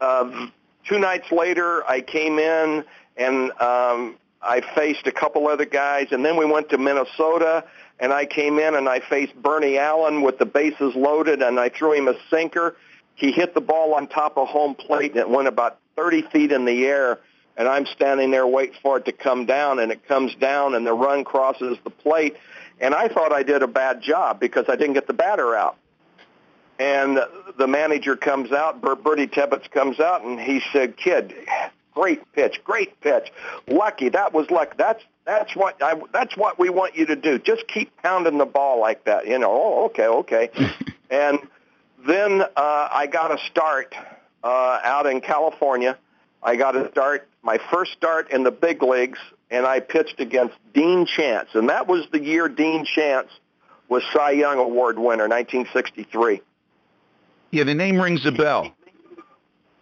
uh, 0.00 0.48
two 0.84 0.98
nights 0.98 1.30
later, 1.30 1.88
I 1.88 2.00
came 2.00 2.38
in 2.38 2.84
and 3.16 3.50
um, 3.60 4.16
I 4.42 4.60
faced 4.74 5.06
a 5.06 5.12
couple 5.12 5.48
other 5.48 5.64
guys, 5.64 6.08
and 6.12 6.24
then 6.24 6.36
we 6.36 6.44
went 6.44 6.70
to 6.70 6.78
Minnesota, 6.78 7.64
and 7.98 8.12
I 8.12 8.24
came 8.24 8.58
in 8.58 8.74
and 8.76 8.88
I 8.88 9.00
faced 9.00 9.34
Bernie 9.42 9.78
Allen 9.78 10.22
with 10.22 10.38
the 10.38 10.46
bases 10.46 10.94
loaded, 10.94 11.42
and 11.42 11.58
I 11.58 11.68
threw 11.68 11.92
him 11.92 12.08
a 12.08 12.14
sinker. 12.30 12.76
He 13.16 13.32
hit 13.32 13.54
the 13.54 13.60
ball 13.60 13.94
on 13.94 14.06
top 14.06 14.38
of 14.38 14.48
home 14.48 14.76
plate, 14.76 15.12
and 15.12 15.20
it 15.20 15.28
went 15.28 15.48
about 15.48 15.78
30 15.96 16.22
feet 16.30 16.52
in 16.52 16.64
the 16.64 16.86
air, 16.86 17.18
and 17.56 17.66
I'm 17.66 17.86
standing 17.86 18.30
there 18.30 18.46
waiting 18.46 18.76
for 18.80 18.98
it 18.98 19.06
to 19.06 19.12
come 19.12 19.44
down, 19.44 19.80
and 19.80 19.90
it 19.90 20.06
comes 20.06 20.34
down, 20.36 20.76
and 20.76 20.86
the 20.86 20.92
run 20.92 21.24
crosses 21.24 21.76
the 21.82 21.90
plate, 21.90 22.36
and 22.80 22.94
I 22.94 23.08
thought 23.08 23.32
I 23.32 23.42
did 23.42 23.62
a 23.62 23.66
bad 23.66 24.02
job 24.02 24.40
because 24.40 24.66
I 24.68 24.76
didn't 24.76 24.94
get 24.94 25.06
the 25.06 25.12
batter 25.12 25.54
out. 25.54 25.76
And 26.78 27.18
the 27.58 27.66
manager 27.66 28.16
comes 28.16 28.52
out, 28.52 28.80
Birdie 28.80 29.26
Tebbetts 29.26 29.68
comes 29.70 29.98
out, 29.98 30.22
and 30.24 30.38
he 30.38 30.62
said, 30.72 30.96
"Kid, 30.96 31.34
great 31.92 32.32
pitch, 32.32 32.60
great 32.62 33.00
pitch, 33.00 33.32
lucky. 33.66 34.10
That 34.10 34.32
was 34.32 34.48
luck. 34.50 34.76
That's 34.76 35.02
that's 35.24 35.56
what 35.56 35.82
I, 35.82 36.00
that's 36.12 36.36
what 36.36 36.58
we 36.58 36.70
want 36.70 36.96
you 36.96 37.06
to 37.06 37.16
do. 37.16 37.38
Just 37.38 37.66
keep 37.66 37.96
pounding 38.02 38.38
the 38.38 38.46
ball 38.46 38.80
like 38.80 39.04
that. 39.04 39.26
You 39.26 39.38
know. 39.40 39.50
Oh, 39.50 39.84
okay, 39.86 40.06
okay. 40.06 40.50
and 41.10 41.40
then 42.06 42.42
uh, 42.42 42.88
I 42.92 43.08
got 43.10 43.32
a 43.32 43.38
start 43.50 43.94
uh, 44.44 44.80
out 44.84 45.06
in 45.06 45.20
California. 45.20 45.98
I 46.42 46.56
got 46.56 46.76
a 46.76 46.88
start, 46.90 47.28
my 47.42 47.58
first 47.70 47.92
start 47.92 48.30
in 48.30 48.44
the 48.44 48.50
big 48.50 48.82
leagues, 48.82 49.18
and 49.50 49.66
I 49.66 49.80
pitched 49.80 50.20
against 50.20 50.54
Dean 50.74 51.06
Chance, 51.06 51.50
and 51.54 51.68
that 51.68 51.86
was 51.86 52.06
the 52.12 52.20
year 52.20 52.48
Dean 52.48 52.84
Chance 52.84 53.28
was 53.88 54.02
Cy 54.12 54.32
Young 54.32 54.58
Award 54.58 54.98
winner, 54.98 55.28
1963. 55.28 56.42
Yeah, 57.50 57.64
the 57.64 57.74
name 57.74 58.00
rings 58.00 58.26
a 58.26 58.32
bell. 58.32 58.74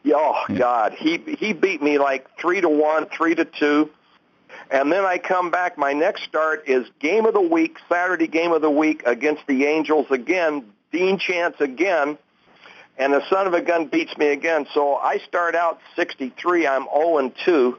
Oh 0.09 0.45
God, 0.55 0.93
he 0.93 1.19
he 1.19 1.53
beat 1.53 1.83
me 1.83 1.99
like 1.99 2.29
three 2.41 2.61
to 2.61 2.69
one, 2.69 3.07
three 3.07 3.35
to 3.35 3.45
two, 3.45 3.91
and 4.71 4.93
then 4.93 5.05
I 5.05 5.19
come 5.19 5.51
back. 5.51 5.77
My 5.77 5.93
next 5.93 6.23
start 6.23 6.69
is 6.69 6.87
game 7.01 7.27
of 7.27 7.35
the 7.35 7.41
week, 7.41 7.79
Saturday 7.89 8.29
game 8.29 8.53
of 8.53 8.63
the 8.63 8.71
week 8.71 9.03
against 9.05 9.43
the 9.49 9.65
Angels 9.65 10.07
again. 10.11 10.65
Dean 10.93 11.19
Chance 11.19 11.57
again, 11.61 12.17
and 12.97 13.13
the 13.13 13.29
son 13.29 13.49
of 13.49 13.55
a 13.55 13.61
gun 13.61 13.87
beats 13.87 14.17
me 14.17 14.29
again. 14.29 14.67
So 14.73 14.95
I 14.95 15.19
start 15.19 15.57
out 15.57 15.81
63. 15.97 16.67
I'm 16.69 16.85
0 16.85 17.19
and 17.19 17.33
2, 17.45 17.79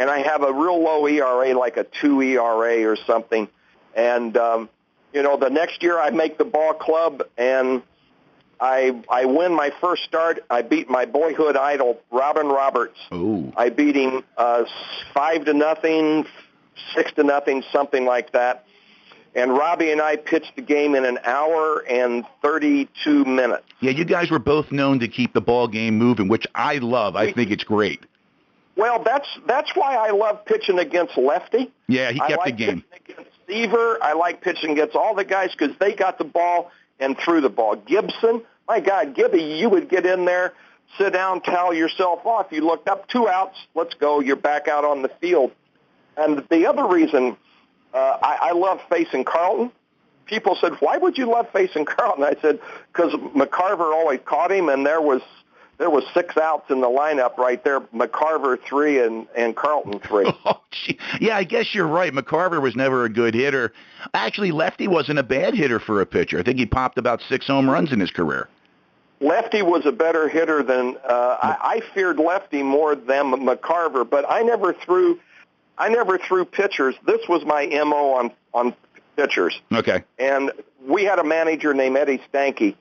and 0.00 0.08
I 0.08 0.20
have 0.20 0.42
a 0.42 0.50
real 0.50 0.82
low 0.82 1.06
ERA, 1.06 1.52
like 1.52 1.76
a 1.76 1.84
two 1.84 2.22
ERA 2.22 2.90
or 2.90 2.96
something. 2.96 3.48
And 3.94 4.34
um, 4.36 4.70
you 5.12 5.22
know, 5.22 5.36
the 5.36 5.50
next 5.50 5.82
year 5.82 6.00
I 6.00 6.08
make 6.10 6.38
the 6.38 6.44
ball 6.44 6.72
club 6.72 7.22
and 7.36 7.82
I 8.58 8.98
I 9.10 9.26
win 9.26 9.54
my 9.54 9.70
first 9.78 10.04
start. 10.04 10.42
I 10.48 10.62
beat 10.62 10.88
my 10.88 11.04
boyhood 11.04 11.54
idol 11.54 12.00
Robin 12.10 12.48
Roberts. 12.48 12.98
Ooh. 13.12 13.52
I 13.56 13.68
beat 13.68 13.94
him 13.94 14.24
uh, 14.38 14.64
five 15.12 15.44
to 15.44 15.52
nothing, 15.52 16.26
six 16.94 17.12
to 17.12 17.22
nothing, 17.22 17.62
something 17.70 18.06
like 18.06 18.32
that. 18.32 18.64
And 19.34 19.52
Robbie 19.52 19.92
and 19.92 20.00
I 20.00 20.16
pitched 20.16 20.56
the 20.56 20.62
game 20.62 20.94
in 20.94 21.04
an 21.04 21.18
hour 21.24 21.84
and 21.88 22.24
32 22.42 23.24
minutes. 23.26 23.62
Yeah, 23.78 23.92
you 23.92 24.04
guys 24.04 24.28
were 24.28 24.40
both 24.40 24.72
known 24.72 24.98
to 25.00 25.08
keep 25.08 25.34
the 25.34 25.40
ball 25.40 25.68
game 25.68 25.98
moving, 25.98 26.26
which 26.26 26.46
I 26.52 26.78
love. 26.78 27.14
I 27.14 27.32
think 27.32 27.52
it's 27.52 27.62
great. 27.62 28.00
Well, 28.80 29.02
that's 29.04 29.28
that's 29.46 29.76
why 29.76 29.94
I 29.94 30.12
love 30.12 30.46
pitching 30.46 30.78
against 30.78 31.18
lefty. 31.18 31.70
Yeah, 31.86 32.12
he 32.12 32.18
kept 32.18 32.32
I 32.32 32.36
like 32.36 32.56
the 32.56 32.64
game. 32.64 32.84
pitching 32.90 33.14
against 33.14 33.30
Seaver. 33.46 33.98
I 34.02 34.14
like 34.14 34.40
pitching 34.40 34.70
against 34.70 34.96
all 34.96 35.14
the 35.14 35.24
guys 35.24 35.50
because 35.52 35.76
they 35.78 35.92
got 35.92 36.16
the 36.16 36.24
ball 36.24 36.70
and 36.98 37.14
threw 37.18 37.42
the 37.42 37.50
ball. 37.50 37.76
Gibson, 37.76 38.40
my 38.66 38.80
God, 38.80 39.14
Gibby, 39.14 39.42
you 39.42 39.68
would 39.68 39.90
get 39.90 40.06
in 40.06 40.24
there, 40.24 40.54
sit 40.96 41.12
down, 41.12 41.42
towel 41.42 41.74
yourself 41.74 42.24
off. 42.24 42.46
You 42.52 42.64
looked 42.64 42.88
up, 42.88 43.06
two 43.06 43.28
outs, 43.28 43.58
let's 43.74 43.92
go. 43.92 44.20
You're 44.20 44.36
back 44.36 44.66
out 44.66 44.86
on 44.86 45.02
the 45.02 45.10
field. 45.20 45.52
And 46.16 46.42
the 46.48 46.64
other 46.66 46.86
reason 46.86 47.36
uh, 47.92 48.16
I, 48.22 48.38
I 48.40 48.52
love 48.52 48.80
facing 48.88 49.24
Carlton, 49.24 49.72
people 50.24 50.56
said, 50.58 50.72
why 50.80 50.96
would 50.96 51.18
you 51.18 51.30
love 51.30 51.50
facing 51.52 51.84
Carlton? 51.96 52.24
I 52.24 52.34
said, 52.40 52.60
because 52.90 53.12
McCarver 53.12 53.92
always 53.92 54.20
caught 54.24 54.50
him, 54.50 54.70
and 54.70 54.86
there 54.86 55.02
was 55.02 55.20
there 55.80 55.90
was 55.90 56.04
six 56.12 56.36
outs 56.36 56.70
in 56.70 56.82
the 56.82 56.86
lineup 56.86 57.38
right 57.38 57.64
there. 57.64 57.80
McCarver 57.80 58.60
three 58.62 59.02
and 59.02 59.26
and 59.34 59.56
Carlton 59.56 59.98
three. 59.98 60.32
Oh, 60.44 60.60
gee. 60.70 60.98
yeah, 61.20 61.36
I 61.36 61.44
guess 61.44 61.74
you're 61.74 61.86
right. 61.86 62.12
McCarver 62.12 62.62
was 62.62 62.76
never 62.76 63.04
a 63.04 63.08
good 63.08 63.34
hitter. 63.34 63.72
Actually, 64.14 64.52
Lefty 64.52 64.86
wasn't 64.86 65.18
a 65.18 65.22
bad 65.22 65.54
hitter 65.54 65.80
for 65.80 66.00
a 66.00 66.06
pitcher. 66.06 66.38
I 66.38 66.42
think 66.42 66.58
he 66.58 66.66
popped 66.66 66.98
about 66.98 67.20
six 67.28 67.46
home 67.46 67.68
runs 67.68 67.92
in 67.92 67.98
his 67.98 68.10
career. 68.10 68.48
Lefty 69.20 69.62
was 69.62 69.84
a 69.86 69.92
better 69.92 70.28
hitter 70.28 70.62
than 70.62 70.96
uh, 71.04 71.36
I, 71.42 71.56
I 71.62 71.94
feared 71.94 72.18
Lefty 72.18 72.62
more 72.62 72.94
than 72.94 73.32
McCarver, 73.32 74.08
but 74.08 74.24
I 74.30 74.42
never 74.42 74.72
threw. 74.72 75.18
I 75.78 75.88
never 75.88 76.18
threw 76.18 76.44
pitchers. 76.44 76.94
This 77.06 77.26
was 77.28 77.44
my 77.44 77.66
mo 77.66 78.14
on 78.14 78.30
on 78.54 78.74
pitchers. 79.16 79.58
Okay. 79.72 80.04
And 80.18 80.52
we 80.86 81.04
had 81.04 81.18
a 81.18 81.24
manager 81.24 81.74
named 81.74 81.96
Eddie 81.96 82.20
Stanky. 82.32 82.76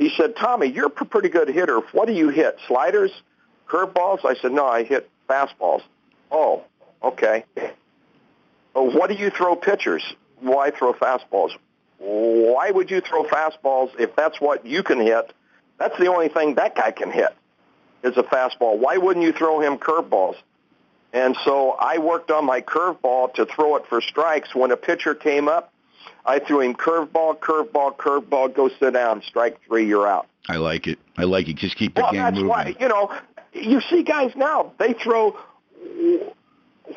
He 0.00 0.08
said, 0.16 0.34
"Tommy, 0.34 0.66
you're 0.66 0.86
a 0.86 0.90
pretty 0.90 1.28
good 1.28 1.48
hitter. 1.48 1.78
What 1.92 2.06
do 2.06 2.14
you 2.14 2.30
hit? 2.30 2.58
Sliders, 2.66 3.12
curveballs?" 3.68 4.24
I 4.24 4.34
said, 4.34 4.50
"No, 4.50 4.66
I 4.66 4.82
hit 4.82 5.10
fastballs." 5.28 5.82
Oh, 6.32 6.62
okay. 7.02 7.44
Oh, 8.74 8.90
what 8.90 9.10
do 9.10 9.14
you 9.14 9.28
throw 9.28 9.54
pitchers? 9.56 10.02
Why 10.40 10.70
throw 10.70 10.94
fastballs? 10.94 11.50
Why 11.98 12.70
would 12.70 12.90
you 12.90 13.02
throw 13.02 13.24
fastballs 13.24 13.90
if 14.00 14.16
that's 14.16 14.40
what 14.40 14.64
you 14.64 14.82
can 14.82 15.00
hit? 15.00 15.34
That's 15.76 15.98
the 15.98 16.06
only 16.06 16.28
thing 16.28 16.54
that 16.54 16.74
guy 16.74 16.92
can 16.92 17.10
hit 17.10 17.36
is 18.02 18.16
a 18.16 18.22
fastball. 18.22 18.78
Why 18.78 18.96
wouldn't 18.96 19.26
you 19.26 19.32
throw 19.32 19.60
him 19.60 19.76
curveballs? 19.76 20.36
And 21.12 21.36
so 21.44 21.72
I 21.72 21.98
worked 21.98 22.30
on 22.30 22.46
my 22.46 22.62
curveball 22.62 23.34
to 23.34 23.44
throw 23.44 23.76
it 23.76 23.84
for 23.86 24.00
strikes. 24.00 24.54
When 24.54 24.70
a 24.70 24.78
pitcher 24.78 25.14
came 25.14 25.46
up, 25.46 25.74
I 26.24 26.38
threw 26.38 26.60
him 26.60 26.74
curveball, 26.74 27.38
curveball, 27.38 27.96
curveball, 27.96 28.54
go 28.54 28.68
sit 28.68 28.92
down, 28.92 29.22
strike 29.22 29.60
three, 29.66 29.86
you're 29.86 30.06
out. 30.06 30.26
I 30.48 30.56
like 30.56 30.86
it. 30.86 30.98
I 31.16 31.24
like 31.24 31.48
it. 31.48 31.56
Just 31.56 31.76
keep 31.76 31.94
the 31.94 32.02
well, 32.02 32.12
game 32.12 32.22
that's 32.22 32.34
moving. 32.34 32.48
why, 32.48 32.76
you 32.78 32.88
know, 32.88 33.12
you 33.52 33.80
see 33.80 34.02
guys 34.02 34.32
now, 34.36 34.72
they 34.78 34.92
throw, 34.94 35.36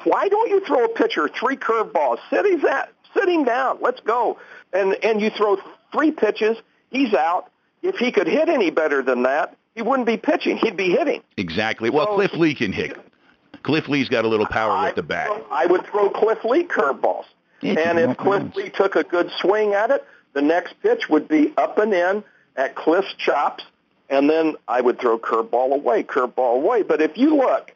why 0.03 0.27
don't 0.27 0.49
you 0.49 0.65
throw 0.65 0.85
a 0.85 0.89
pitcher 0.89 1.29
three 1.29 1.55
curveballs? 1.55 2.19
Sit 2.29 2.45
him, 2.45 2.61
that, 2.61 2.91
sit 3.13 3.27
him 3.29 3.43
down, 3.43 3.79
let's 3.81 4.01
go. 4.01 4.39
And, 4.71 4.95
and 5.03 5.21
you 5.21 5.29
throw 5.29 5.57
three 5.91 6.11
pitches, 6.11 6.57
he's 6.89 7.13
out. 7.13 7.49
If 7.81 7.95
he 7.95 8.11
could 8.11 8.27
hit 8.27 8.49
any 8.49 8.71
better 8.71 9.01
than 9.03 9.23
that, 9.23 9.57
he 9.75 9.81
wouldn't 9.81 10.07
be 10.07 10.17
pitching. 10.17 10.57
He'd 10.57 10.77
be 10.77 10.91
hitting. 10.91 11.21
Exactly. 11.37 11.89
Well, 11.89 12.05
So- 12.07 12.15
Cliff 12.15 12.33
Lee 12.33 12.55
can 12.55 12.71
hit. 12.71 12.97
Cliff 13.63 13.87
Lee's 13.87 14.09
got 14.09 14.25
a 14.25 14.27
little 14.27 14.45
power 14.45 14.71
I, 14.71 14.87
with 14.87 14.95
the 14.95 15.03
bat. 15.03 15.29
I 15.49 15.65
would 15.65 15.85
throw 15.85 16.09
Cliff 16.09 16.43
Lee 16.43 16.65
curveballs. 16.65 17.25
And 17.65 17.99
if 17.99 18.17
Cliff. 18.17 18.55
Lee 18.55 18.69
took 18.69 18.95
a 18.95 19.03
good 19.03 19.31
swing 19.39 19.73
at 19.73 19.91
it, 19.91 20.05
the 20.33 20.41
next 20.41 20.75
pitch 20.81 21.09
would 21.09 21.27
be 21.27 21.53
up 21.57 21.77
and 21.77 21.93
in 21.93 22.23
at 22.55 22.75
Cliff's 22.75 23.13
chops, 23.15 23.63
and 24.09 24.29
then 24.29 24.55
I 24.67 24.81
would 24.81 24.99
throw 24.99 25.17
curveball 25.17 25.73
away, 25.73 26.03
curveball 26.03 26.55
away. 26.55 26.83
But 26.83 27.01
if 27.01 27.17
you 27.17 27.35
look, 27.37 27.73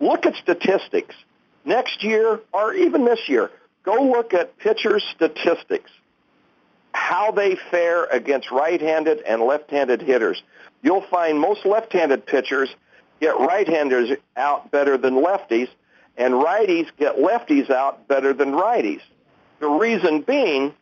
look 0.00 0.26
at 0.26 0.34
statistics 0.36 1.14
next 1.64 2.02
year 2.02 2.40
or 2.52 2.74
even 2.74 3.04
this 3.04 3.28
year, 3.28 3.50
go 3.82 3.94
look 3.94 4.34
at 4.34 4.58
pitchers' 4.58 5.04
statistics, 5.14 5.90
how 6.92 7.30
they 7.30 7.56
fare 7.70 8.04
against 8.04 8.50
right-handed 8.50 9.20
and 9.20 9.42
left-handed 9.42 10.02
hitters. 10.02 10.42
You'll 10.82 11.02
find 11.02 11.38
most 11.38 11.64
left-handed 11.66 12.26
pitchers 12.26 12.68
get 13.20 13.38
right-handers 13.38 14.10
out 14.36 14.70
better 14.70 14.96
than 14.96 15.14
lefties, 15.14 15.68
and 16.16 16.34
righties 16.34 16.88
get 16.98 17.16
lefties 17.16 17.70
out 17.70 18.08
better 18.08 18.32
than 18.32 18.52
righties. 18.52 19.02
The 19.58 19.68
reason 19.68 20.22
being 20.22 20.74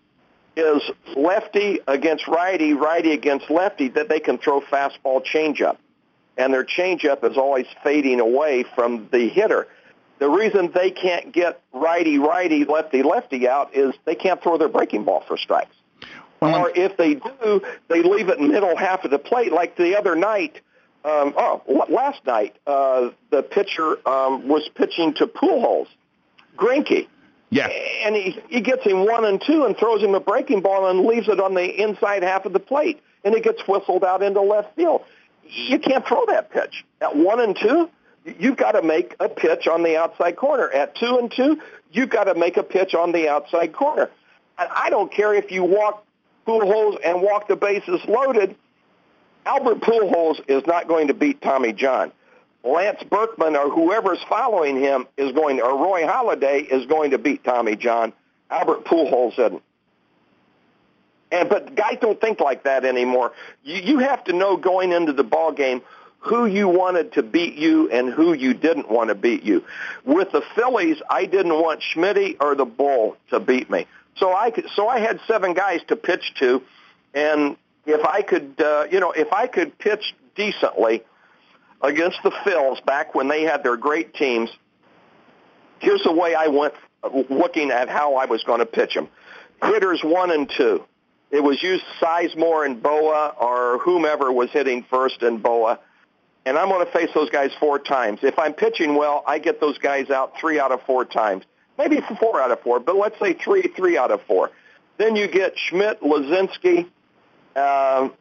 is 0.57 0.83
lefty 1.17 1.81
against 1.87 2.29
righty, 2.29 2.75
righty 2.75 3.13
against 3.13 3.51
lefty, 3.51 3.89
that 3.89 4.09
they 4.09 4.21
can 4.21 4.39
throw 4.39 4.61
fastball 4.61 5.25
changeup. 5.25 5.77
And 6.37 6.53
their 6.53 6.65
changeup 6.65 7.29
is 7.29 7.37
always 7.37 7.67
fading 7.83 8.21
away 8.21 8.65
from 8.75 9.09
the 9.13 9.29
hitter. 9.29 9.69
The 10.19 10.29
reason 10.29 10.71
they 10.73 10.91
can't 10.91 11.33
get 11.33 11.61
righty, 11.73 12.19
righty, 12.19 12.65
lefty, 12.65 13.03
lefty 13.03 13.49
out 13.49 13.75
is 13.75 13.95
they 14.05 14.15
can't 14.15 14.43
throw 14.43 14.59
their 14.59 14.69
breaking 14.69 15.05
ball 15.05 15.25
for 15.27 15.37
strikes. 15.37 15.75
Well, 16.41 16.67
or 16.67 16.73
if 16.75 16.97
they 16.97 17.15
do, 17.15 17.63
they 17.89 18.03
leave 18.03 18.29
it 18.29 18.41
middle 18.41 18.77
half 18.77 19.05
of 19.05 19.11
the 19.11 19.19
plate. 19.19 19.53
Like 19.53 19.77
the 19.77 19.97
other 19.97 20.15
night, 20.15 20.61
um, 21.05 21.35
oh, 21.37 21.63
last 21.89 22.25
night, 22.27 22.57
uh, 22.67 23.11
the 23.31 23.43
pitcher 23.43 23.97
um, 24.09 24.49
was 24.49 24.69
pitching 24.75 25.15
to 25.15 25.27
Pujols, 25.27 25.87
Greinke, 26.57 27.07
yeah. 27.55 27.69
and 28.05 28.17
he, 28.17 28.41
he 28.49 28.61
gets 28.61 28.85
him 28.85 29.07
one 29.07 29.25
and 29.25 29.41
two 29.41 29.65
and 29.65 29.77
throws 29.77 30.03
him 30.03 30.15
a 30.15 30.21
breaking 30.21 30.61
ball 30.61 30.89
and 30.89 31.07
leaves 31.07 31.29
it 31.29 31.41
on 31.41 31.55
the 31.55 31.83
inside 31.83 32.23
half 32.23 32.45
of 32.47 32.53
the 32.53 32.61
plate, 32.61 33.01
and 33.23 33.35
it 33.35 33.45
gets 33.45 33.67
whistled 33.69 34.05
out 34.05 34.23
into 34.23 34.41
left 34.41 34.75
field. 34.75 35.03
You 35.49 35.79
can't 35.79 36.07
throw 36.07 36.27
that 36.27 36.51
pitch 36.51 36.85
at 37.01 37.17
one 37.17 37.41
and 37.41 37.57
two. 37.57 37.91
You've 38.25 38.57
got 38.57 38.73
to 38.73 38.83
make 38.83 39.15
a 39.21 39.29
pitch 39.29 39.67
on 39.67 39.83
the 39.83 39.97
outside 39.99 40.37
corner. 40.37 40.69
At 40.69 40.97
two 40.97 41.19
and 41.19 41.31
two, 41.31 41.61
you've 41.93 42.09
got 42.09 42.25
to 42.25 42.35
make 42.35 42.57
a 42.57 42.63
pitch 42.63 42.95
on 42.95 43.13
the 43.13 43.29
outside 43.29 43.73
corner. 43.73 44.11
And 44.59 44.69
I 44.73 44.91
don't 44.91 45.13
care 45.13 45.35
if 45.35 45.51
you 45.51 45.63
walk 45.63 46.05
Pujols 46.47 46.99
and 47.05 47.23
walk 47.23 47.49
the 47.49 47.57
bases 47.57 48.01
loaded. 48.07 48.57
Albert 49.47 49.81
Pujols 49.81 50.41
is 50.49 50.67
not 50.67 50.89
going 50.89 51.09
to 51.09 51.15
beat 51.15 51.41
Tommy 51.43 51.73
John. 51.73 52.13
Lance 52.65 53.03
Berkman 53.03 53.57
or 53.57 53.71
whoever's 53.71 54.23
following 54.29 54.81
him 54.81 55.07
is 55.17 55.33
going, 55.33 55.61
or 55.61 55.77
Roy 55.79 56.03
Halladay 56.03 56.67
is 56.67 56.87
going 56.87 57.11
to 57.11 57.19
beat 57.19 57.45
Tommy 57.45 57.77
John. 57.77 58.13
Albert 58.51 58.85
Pujols 58.85 59.39
isn't. 59.39 59.63
And 61.31 61.49
but 61.49 61.75
guys 61.75 61.99
don't 62.01 62.21
think 62.21 62.41
like 62.41 62.65
that 62.65 62.85
anymore. 62.85 63.33
You, 63.65 63.77
you 63.77 63.99
have 63.99 64.25
to 64.25 64.33
know 64.33 64.57
going 64.57 64.93
into 64.93 65.13
the 65.13 65.25
ball 65.25 65.53
game 65.53 65.83
who 66.21 66.47
you 66.47 66.69
wanted 66.69 67.13
to 67.13 67.23
beat 67.23 67.55
you 67.55 67.91
and 67.91 68.11
who 68.11 68.33
you 68.33 68.55
didn't 68.55 68.91
want 68.91 69.09
to 69.09 69.15
beat 69.15 69.43
you. 69.43 69.63
With 70.05 70.33
the 70.33 70.43
Phillies, 70.55 71.03
I 71.11 71.27
didn't 71.27 71.53
want 71.53 71.83
Schmitty 71.83 72.37
or 72.41 72.55
the 72.55 72.65
Bull 72.65 73.17
to 73.29 73.41
beat 73.41 73.69
me. 73.69 73.87
So 74.17 74.35
I 74.35 74.51
could, 74.51 74.67
so 74.75 74.89
I 74.89 75.01
had 75.01 75.21
seven 75.27 75.53
guys 75.53 75.81
to 75.89 75.97
pitch 75.97 76.33
to, 76.39 76.63
and 77.13 77.57
if 77.85 78.05
I 78.07 78.23
could, 78.23 78.55
uh, 78.59 78.87
you 78.91 79.01
know, 79.01 79.11
if 79.11 79.33
I 79.33 79.49
could 79.49 79.77
pitch 79.79 80.15
decently 80.35 81.03
against 81.85 82.19
the 82.23 82.31
Phils 82.31 82.85
back 82.85 83.15
when 83.15 83.29
they 83.29 83.43
had 83.43 83.63
their 83.63 83.77
great 83.77 84.15
teams, 84.15 84.51
here's 85.79 86.03
the 86.03 86.13
way 86.13 86.35
I 86.35 86.49
went 86.49 86.75
looking 87.29 87.71
at 87.71 87.89
how 87.89 88.17
I 88.17 88.25
was 88.25 88.43
going 88.45 88.61
to 88.61 88.67
pitch 88.67 88.95
them. 88.95 89.09
Hitters 89.63 90.03
one 90.03 90.31
and 90.31 90.51
two. 90.57 90.85
It 91.31 91.43
was 91.43 91.63
used 91.63 91.85
Sizemore 92.01 92.65
and 92.65 92.83
Bowa 92.83 93.35
or 93.41 93.79
whomever 93.79 94.33
was 94.33 94.51
hitting 94.51 94.85
first 94.89 95.23
and 95.23 95.43
Bowa. 95.43 95.79
And 96.47 96.59
I'm 96.59 96.69
going 96.69 96.85
to 96.85 96.93
face 96.93 97.11
those 97.15 97.31
guys 97.31 97.51
four 97.59 97.79
times. 97.79 98.21
If 98.23 98.39
I'm 98.39 98.53
pitching 98.53 98.97
well, 98.97 99.23
I 99.27 99.39
get 99.39 99.61
those 99.61 99.79
guys 99.79 100.11
out 100.11 100.39
three 100.39 100.61
out 100.61 100.73
of 100.73 100.83
four 100.83 101.05
times. 101.05 101.45
Maybe 101.77 102.01
four 102.21 102.41
out 102.41 102.51
of 102.51 102.61
four, 102.61 102.79
but 102.79 102.97
let's 102.97 103.19
say 103.19 103.33
three, 103.33 103.63
three 103.63 103.99
out 103.99 104.11
of 104.11 104.23
four. 104.23 104.51
Then 104.97 105.17
you 105.17 105.27
get 105.27 105.59
Schmidt, 105.59 106.03
Luzinski, 106.03 106.87
um, 107.57 108.13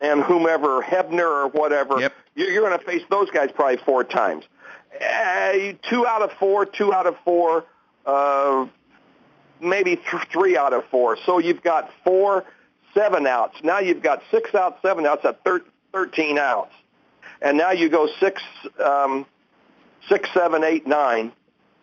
and 0.00 0.22
whomever, 0.22 0.82
Hebner 0.82 1.44
or 1.44 1.48
whatever. 1.48 2.00
Yep. 2.00 2.12
You're, 2.34 2.66
going 2.66 2.78
to 2.78 2.84
face 2.84 3.02
those 3.10 3.30
guys 3.30 3.50
probably 3.54 3.78
four 3.84 4.04
times. 4.04 4.44
Uh, 4.94 5.72
two 5.88 6.06
out 6.06 6.22
of 6.22 6.32
four, 6.32 6.64
two 6.66 6.92
out 6.92 7.06
of 7.06 7.16
four, 7.24 7.64
uh, 8.06 8.66
maybe 9.60 9.96
th- 9.96 10.26
three 10.32 10.56
out 10.56 10.72
of 10.72 10.84
four. 10.86 11.18
So 11.24 11.38
you've 11.38 11.62
got 11.62 11.90
four, 12.04 12.44
seven 12.94 13.26
outs. 13.26 13.56
Now 13.62 13.80
you've 13.80 14.02
got 14.02 14.22
six 14.30 14.54
outs, 14.54 14.80
seven 14.82 15.06
outs, 15.06 15.24
at 15.24 15.44
thir- 15.44 15.64
13 15.92 16.38
outs. 16.38 16.72
And 17.40 17.58
now 17.58 17.72
you 17.72 17.88
go 17.88 18.08
six, 18.20 18.42
um, 18.82 19.26
six, 20.08 20.28
seven, 20.32 20.64
eight, 20.64 20.86
nine. 20.86 21.32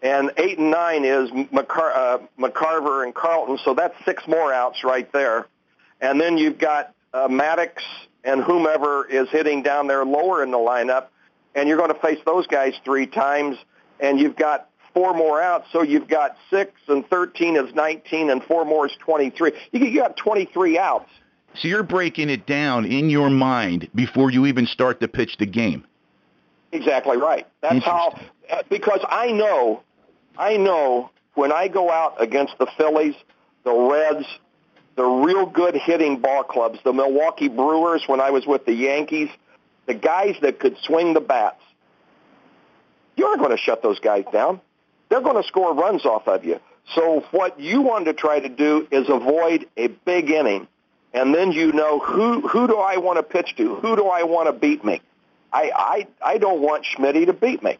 And 0.02 0.32
eight 0.38 0.58
and 0.58 0.72
nine 0.72 1.04
is 1.04 1.30
McCar- 1.30 1.96
uh, 1.96 2.18
McCarver 2.40 3.04
and 3.04 3.14
Carlton, 3.14 3.60
so 3.64 3.74
that's 3.74 3.94
six 4.06 4.28
more 4.28 4.54
outs 4.54 4.84
right 4.84 5.12
there. 5.12 5.46
And 6.00 6.20
then 6.22 6.38
you've 6.38 6.58
got 6.58 6.94
uh, 7.14 7.28
Maddox 7.28 7.84
and 8.24 8.44
whomever 8.44 9.06
is 9.06 9.30
hitting 9.30 9.64
down 9.64 9.88
there 9.88 10.06
lower 10.06 10.44
in 10.44 10.52
the 10.52 10.58
lineup, 10.58 11.08
and 11.56 11.68
you're 11.68 11.78
going 11.78 11.94
to 11.94 12.00
face 12.00 12.20
those 12.26 12.48
guys 12.48 12.74
three 12.84 13.08
times, 13.08 13.58
and 14.00 14.20
you've 14.20 14.36
got 14.36 14.70
four 14.94 15.14
more 15.14 15.42
outs, 15.42 15.68
so 15.72 15.82
you've 15.82 16.08
got 16.08 16.36
six 16.50 16.74
and 16.88 17.08
13 17.10 17.56
is 17.56 17.74
19, 17.74 18.30
and 18.30 18.44
four 18.44 18.66
more 18.66 18.88
is 18.88 18.94
23. 19.00 19.52
You 19.72 19.86
you 19.86 20.00
got 20.00 20.18
23 20.18 20.78
outs. 20.78 21.10
So 21.56 21.68
you're 21.68 21.84
breaking 21.84 22.30
it 22.30 22.46
down 22.46 22.86
in 22.86 23.10
your 23.10 23.30
mind 23.30 23.90
before 23.96 24.32
you 24.32 24.46
even 24.46 24.68
start 24.68 25.02
to 25.02 25.08
pitch 25.08 25.38
the 25.38 25.46
game. 25.46 25.86
Exactly 26.72 27.18
right. 27.18 27.48
That's 27.62 27.84
how, 27.84 28.20
uh, 28.50 28.64
because 28.70 29.04
I 29.10 29.32
know, 29.32 29.82
I 30.38 30.58
know 30.58 31.10
when 31.34 31.52
I 31.52 31.68
go 31.68 31.90
out 31.90 32.22
against 32.22 32.54
the 32.60 32.68
Phillies, 32.78 33.16
the 33.64 33.74
Reds, 33.74 34.26
the 35.00 35.06
real 35.06 35.46
good 35.46 35.76
hitting 35.76 36.20
ball 36.20 36.44
clubs, 36.44 36.78
the 36.84 36.92
Milwaukee 36.92 37.48
Brewers 37.48 38.04
when 38.06 38.20
I 38.20 38.32
was 38.32 38.46
with 38.46 38.66
the 38.66 38.74
Yankees, 38.74 39.30
the 39.86 39.94
guys 39.94 40.36
that 40.42 40.60
could 40.60 40.78
swing 40.80 41.14
the 41.14 41.22
bats, 41.22 41.64
you 43.16 43.26
aren't 43.26 43.40
going 43.40 43.52
to 43.52 43.58
shut 43.58 43.82
those 43.82 43.98
guys 44.02 44.26
down. 44.34 44.60
They're 45.08 45.22
going 45.22 45.42
to 45.42 45.48
score 45.48 45.74
runs 45.74 46.04
off 46.06 46.28
of 46.28 46.44
you. 46.44 46.60
So 46.96 47.22
what 47.32 47.62
you 47.62 47.80
want 47.80 48.08
to 48.08 48.14
try 48.14 48.42
to 48.42 48.50
do 48.50 48.90
is 48.92 49.08
avoid 49.08 49.70
a 49.78 49.88
big 49.88 50.32
inning, 50.32 50.68
and 51.14 51.34
then 51.34 51.54
you 51.54 51.72
know 51.72 52.00
who 52.00 52.46
who 52.50 52.68
do 52.68 52.76
I 52.76 52.98
want 52.98 53.20
to 53.20 53.24
pitch 53.24 53.56
to? 53.56 53.76
Who 53.76 53.96
do 53.96 54.08
I 54.08 54.24
want 54.24 54.48
to 54.48 54.52
beat 54.52 54.84
me? 54.84 55.02
I, 55.54 55.72
I, 55.74 56.08
I 56.34 56.38
don't 56.40 56.60
want 56.60 56.84
Schmidt 56.84 57.16
to 57.26 57.32
beat 57.32 57.64
me. 57.64 57.78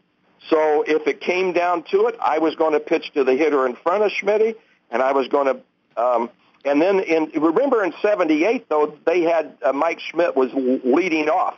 So 0.50 0.86
if 0.88 1.06
it 1.06 1.20
came 1.20 1.52
down 1.52 1.84
to 1.92 2.08
it, 2.08 2.16
I 2.22 2.40
was 2.40 2.56
going 2.56 2.72
to 2.74 2.80
pitch 2.80 3.12
to 3.16 3.26
the 3.26 3.36
hitter 3.36 3.66
in 3.66 3.76
front 3.76 4.06
of 4.06 4.12
Schmidt, 4.14 4.58
and 4.90 5.02
I 5.02 5.12
was 5.12 5.28
going 5.28 5.48
to. 5.48 5.62
Um, 6.02 6.30
and 6.66 6.82
then 6.82 7.00
in 7.00 7.32
remember 7.42 7.84
in 7.84 7.94
'78 8.02 8.68
though 8.70 8.98
they 9.06 9.22
had 9.22 9.58
uh, 9.64 9.74
Mike 9.74 10.00
Schmidt 10.00 10.36
was 10.36 10.52
leading 10.54 11.30
off. 11.30 11.56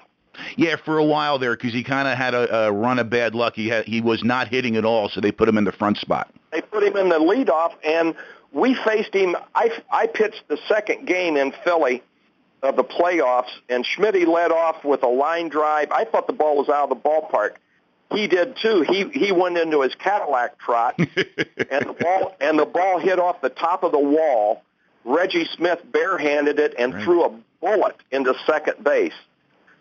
Yeah, 0.55 0.77
for 0.77 0.97
a 0.97 1.03
while 1.03 1.39
there 1.39 1.55
because 1.55 1.73
he 1.73 1.83
kind 1.83 2.07
of 2.07 2.17
had 2.17 2.33
a, 2.33 2.67
a 2.67 2.71
run 2.71 2.99
of 2.99 3.09
bad 3.09 3.35
luck. 3.35 3.53
He 3.55 3.67
had, 3.67 3.85
he 3.85 3.99
was 3.99 4.23
not 4.23 4.47
hitting 4.47 4.77
at 4.77 4.85
all, 4.85 5.09
so 5.09 5.19
they 5.19 5.31
put 5.31 5.49
him 5.49 5.57
in 5.57 5.65
the 5.65 5.73
front 5.73 5.97
spot. 5.97 6.31
They 6.51 6.61
put 6.61 6.83
him 6.83 6.95
in 6.95 7.09
the 7.09 7.19
leadoff, 7.19 7.73
and 7.83 8.15
we 8.51 8.73
faced 8.73 9.13
him. 9.13 9.35
I 9.53 9.71
I 9.91 10.07
pitched 10.07 10.47
the 10.47 10.57
second 10.67 11.05
game 11.05 11.35
in 11.35 11.53
Philly 11.63 12.01
of 12.63 12.75
the 12.75 12.83
playoffs, 12.83 13.51
and 13.69 13.85
Schmidt 13.85 14.15
led 14.27 14.51
off 14.51 14.85
with 14.85 15.03
a 15.03 15.09
line 15.09 15.49
drive. 15.49 15.91
I 15.91 16.05
thought 16.05 16.27
the 16.27 16.33
ball 16.33 16.57
was 16.57 16.69
out 16.69 16.83
of 16.83 16.89
the 16.89 17.09
ballpark 17.09 17.55
he 18.13 18.27
did 18.27 18.57
too. 18.61 18.81
He 18.87 19.09
he 19.09 19.31
went 19.31 19.57
into 19.57 19.81
his 19.81 19.95
Cadillac 19.95 20.57
trot, 20.59 20.95
and 20.97 21.07
the 21.07 21.95
ball 21.99 22.35
and 22.39 22.59
the 22.59 22.65
ball 22.65 22.99
hit 22.99 23.19
off 23.19 23.41
the 23.41 23.49
top 23.49 23.83
of 23.83 23.91
the 23.91 23.99
wall. 23.99 24.63
Reggie 25.03 25.45
Smith 25.55 25.79
barehanded 25.91 26.59
it 26.59 26.75
and 26.77 26.93
right. 26.93 27.03
threw 27.03 27.25
a 27.25 27.31
bullet 27.59 27.95
into 28.11 28.33
second 28.45 28.83
base. 28.83 29.13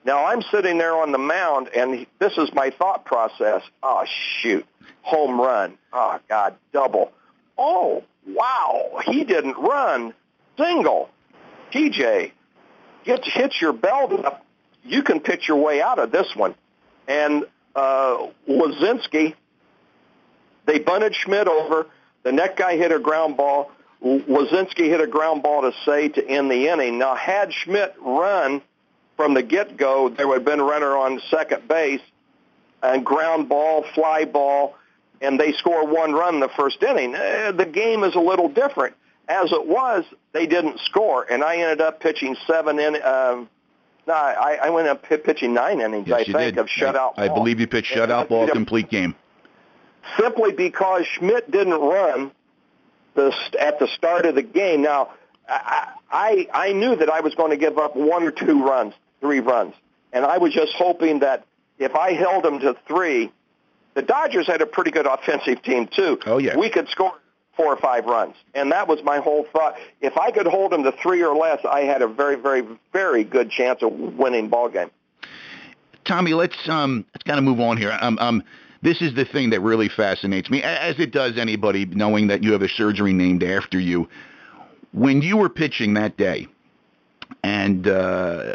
Now 0.04 0.24
I'm 0.24 0.42
sitting 0.42 0.78
there 0.78 0.96
on 0.96 1.12
the 1.12 1.18
mound, 1.18 1.68
and 1.76 2.06
this 2.18 2.38
is 2.38 2.52
my 2.54 2.70
thought 2.70 3.04
process. 3.04 3.62
Oh 3.82 4.04
shoot, 4.40 4.66
home 5.02 5.40
run! 5.40 5.76
Oh 5.92 6.18
God, 6.28 6.54
double! 6.72 7.12
Oh 7.58 8.02
wow, 8.26 9.00
he 9.04 9.24
didn't 9.24 9.58
run, 9.58 10.14
single. 10.56 11.10
TJ, 11.72 12.32
get 13.04 13.24
hit 13.24 13.60
your 13.60 13.72
belt 13.72 14.12
up. 14.24 14.44
You 14.84 15.02
can 15.02 15.20
pitch 15.20 15.48
your 15.48 15.58
way 15.58 15.82
out 15.82 15.98
of 15.98 16.10
this 16.10 16.34
one. 16.34 16.54
And 17.06 17.44
uh, 17.76 18.26
Luzinski, 18.48 19.34
they 20.66 20.78
bunted 20.78 21.14
Schmidt 21.14 21.46
over. 21.46 21.86
The 22.22 22.32
net 22.32 22.56
guy 22.56 22.76
hit 22.76 22.92
a 22.92 22.98
ground 22.98 23.36
ball. 23.36 23.70
Luzinski 24.02 24.88
hit 24.88 25.00
a 25.00 25.06
ground 25.06 25.42
ball 25.42 25.62
to 25.62 25.72
say 25.84 26.08
to 26.08 26.26
end 26.26 26.50
the 26.50 26.68
inning. 26.68 26.98
Now, 26.98 27.14
had 27.14 27.52
Schmidt 27.52 27.94
run 28.00 28.62
from 29.16 29.34
the 29.34 29.42
get-go, 29.42 30.08
there 30.08 30.26
would 30.26 30.38
have 30.38 30.44
been 30.44 30.60
a 30.60 30.64
runner 30.64 30.96
on 30.96 31.20
second 31.30 31.68
base 31.68 32.00
and 32.82 33.04
ground 33.04 33.48
ball, 33.48 33.84
fly 33.94 34.24
ball, 34.24 34.74
and 35.20 35.38
they 35.38 35.52
score 35.52 35.86
one 35.86 36.12
run 36.12 36.34
in 36.34 36.40
the 36.40 36.48
first 36.48 36.82
inning. 36.82 37.14
Uh, 37.14 37.52
the 37.52 37.66
game 37.66 38.04
is 38.04 38.14
a 38.14 38.20
little 38.20 38.48
different. 38.48 38.96
As 39.28 39.52
it 39.52 39.66
was, 39.66 40.04
they 40.32 40.46
didn't 40.46 40.80
score, 40.80 41.30
and 41.30 41.44
I 41.44 41.56
ended 41.56 41.82
up 41.82 42.00
pitching 42.00 42.36
seven 42.46 42.80
in, 42.80 42.96
um, 42.96 43.48
no, 44.06 44.14
I, 44.14 44.58
I 44.62 44.70
went 44.70 44.88
up 44.88 45.02
pitching 45.02 45.52
nine 45.52 45.80
innings. 45.80 46.08
Yes, 46.08 46.20
I 46.20 46.24
think 46.24 46.54
did. 46.54 46.58
of 46.58 46.66
shutout. 46.66 47.14
I, 47.18 47.26
I 47.26 47.28
believe 47.28 47.60
you 47.60 47.66
pitched 47.66 47.92
shutout 47.92 48.28
ball, 48.28 48.48
complete 48.48 48.88
game. 48.88 49.14
Simply 50.18 50.52
because 50.52 51.06
Schmidt 51.06 51.50
didn't 51.50 51.78
run 51.78 52.32
the 53.14 53.34
at 53.58 53.78
the 53.78 53.88
start 53.88 54.26
of 54.26 54.34
the 54.34 54.42
game. 54.42 54.82
Now, 54.82 55.10
I, 55.48 55.88
I 56.10 56.48
I 56.52 56.72
knew 56.72 56.96
that 56.96 57.10
I 57.10 57.20
was 57.20 57.34
going 57.34 57.50
to 57.50 57.56
give 57.56 57.78
up 57.78 57.96
one 57.96 58.22
or 58.22 58.30
two 58.30 58.64
runs, 58.64 58.94
three 59.20 59.40
runs, 59.40 59.74
and 60.12 60.24
I 60.24 60.38
was 60.38 60.52
just 60.52 60.72
hoping 60.74 61.20
that 61.20 61.44
if 61.78 61.94
I 61.94 62.12
held 62.12 62.44
them 62.44 62.60
to 62.60 62.76
three, 62.86 63.32
the 63.94 64.02
Dodgers 64.02 64.46
had 64.46 64.62
a 64.62 64.66
pretty 64.66 64.90
good 64.90 65.06
offensive 65.06 65.62
team 65.62 65.88
too. 65.88 66.18
Oh 66.26 66.38
yeah, 66.38 66.56
we 66.56 66.70
could 66.70 66.88
score 66.88 67.14
four 67.60 67.72
or 67.72 67.76
five 67.76 68.06
runs. 68.06 68.34
And 68.54 68.72
that 68.72 68.88
was 68.88 69.02
my 69.02 69.18
whole 69.18 69.46
thought. 69.52 69.76
If 70.00 70.16
I 70.16 70.30
could 70.30 70.46
hold 70.46 70.72
them 70.72 70.82
to 70.84 70.92
three 70.92 71.22
or 71.22 71.36
less, 71.36 71.60
I 71.64 71.80
had 71.80 72.02
a 72.02 72.06
very, 72.06 72.36
very, 72.36 72.64
very 72.92 73.24
good 73.24 73.50
chance 73.50 73.82
of 73.82 73.92
winning 73.92 74.48
ball 74.48 74.68
game. 74.68 74.90
Tommy, 76.04 76.32
let's 76.32 76.68
um, 76.68 77.04
let's 77.14 77.24
kind 77.24 77.38
of 77.38 77.44
move 77.44 77.60
on 77.60 77.76
here. 77.76 77.96
Um, 78.00 78.18
um, 78.18 78.42
this 78.82 79.02
is 79.02 79.14
the 79.14 79.24
thing 79.24 79.50
that 79.50 79.60
really 79.60 79.88
fascinates 79.88 80.50
me, 80.50 80.62
as 80.62 80.98
it 80.98 81.12
does 81.12 81.36
anybody, 81.36 81.84
knowing 81.86 82.28
that 82.28 82.42
you 82.42 82.52
have 82.52 82.62
a 82.62 82.68
surgery 82.68 83.12
named 83.12 83.42
after 83.42 83.78
you. 83.78 84.08
When 84.92 85.22
you 85.22 85.36
were 85.36 85.48
pitching 85.48 85.94
that 85.94 86.16
day, 86.16 86.48
and 87.44 87.86
uh, 87.86 88.54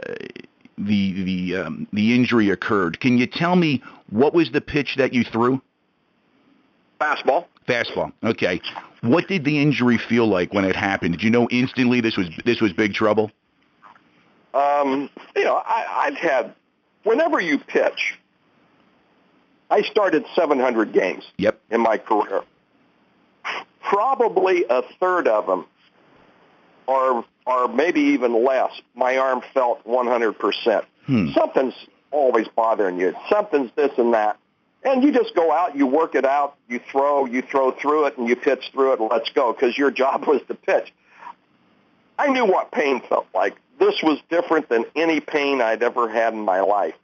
the 0.77 1.23
the 1.23 1.55
um, 1.55 1.87
the 1.93 2.13
injury 2.13 2.49
occurred, 2.49 2.99
can 2.99 3.17
you 3.17 3.27
tell 3.27 3.55
me 3.55 3.81
what 4.09 4.33
was 4.33 4.51
the 4.51 4.61
pitch 4.61 4.95
that 4.97 5.13
you 5.13 5.23
threw? 5.23 5.61
Fastball. 6.99 7.45
Fastball. 7.67 8.11
Okay. 8.23 8.61
What 9.01 9.27
did 9.27 9.45
the 9.45 9.61
injury 9.61 9.97
feel 9.97 10.27
like 10.27 10.53
when 10.53 10.65
it 10.65 10.75
happened? 10.75 11.13
Did 11.13 11.23
you 11.23 11.29
know 11.29 11.47
instantly 11.51 12.01
this 12.01 12.17
was 12.17 12.27
this 12.43 12.61
was 12.61 12.73
big 12.73 12.93
trouble? 12.93 13.31
Um, 14.53 15.09
you 15.35 15.43
know, 15.43 15.61
I, 15.65 16.07
I've 16.07 16.15
had 16.15 16.53
whenever 17.03 17.39
you 17.39 17.59
pitch. 17.59 18.17
I 19.69 19.81
started 19.81 20.25
700 20.35 20.93
games. 20.93 21.23
Yep. 21.37 21.59
In 21.71 21.81
my 21.81 21.97
career, 21.97 22.43
probably 23.81 24.65
a 24.69 24.83
third 24.99 25.27
of 25.27 25.47
them, 25.47 25.65
or 26.87 27.25
or 27.45 27.67
maybe 27.67 28.01
even 28.01 28.45
less. 28.45 28.71
My 28.95 29.17
arm 29.17 29.41
felt 29.53 29.85
100%. 29.85 30.85
Hmm. 31.05 31.31
Something's 31.33 31.75
always 32.09 32.47
bothering 32.47 32.99
you. 32.99 33.13
Something's 33.29 33.71
this 33.75 33.91
and 33.97 34.13
that. 34.13 34.37
And 34.83 35.03
you 35.03 35.11
just 35.11 35.35
go 35.35 35.51
out, 35.51 35.75
you 35.75 35.87
work 35.87 36.15
it 36.15 36.25
out, 36.25 36.55
you 36.69 36.79
throw, 36.91 37.25
you 37.25 37.41
throw 37.41 37.71
through 37.71 38.05
it, 38.05 38.17
and 38.17 38.27
you 38.27 38.35
pitch 38.35 38.69
through 38.71 38.93
it, 38.93 38.99
and 38.99 39.09
let's 39.11 39.29
go, 39.31 39.51
because 39.51 39.77
your 39.77 39.91
job 40.03 40.25
was 40.27 40.41
to 40.47 40.55
pitch. 40.55 40.93
I 42.17 42.27
knew 42.27 42.45
what 42.45 42.71
pain 42.71 43.01
felt 43.07 43.27
like. 43.33 43.55
This 43.79 43.95
was 44.01 44.19
different 44.29 44.69
than 44.69 44.85
any 44.95 45.19
pain 45.19 45.61
I'd 45.61 45.83
ever 45.83 46.07
had 46.07 46.33
in 46.33 46.39
my 46.39 46.61
life. 46.61 46.95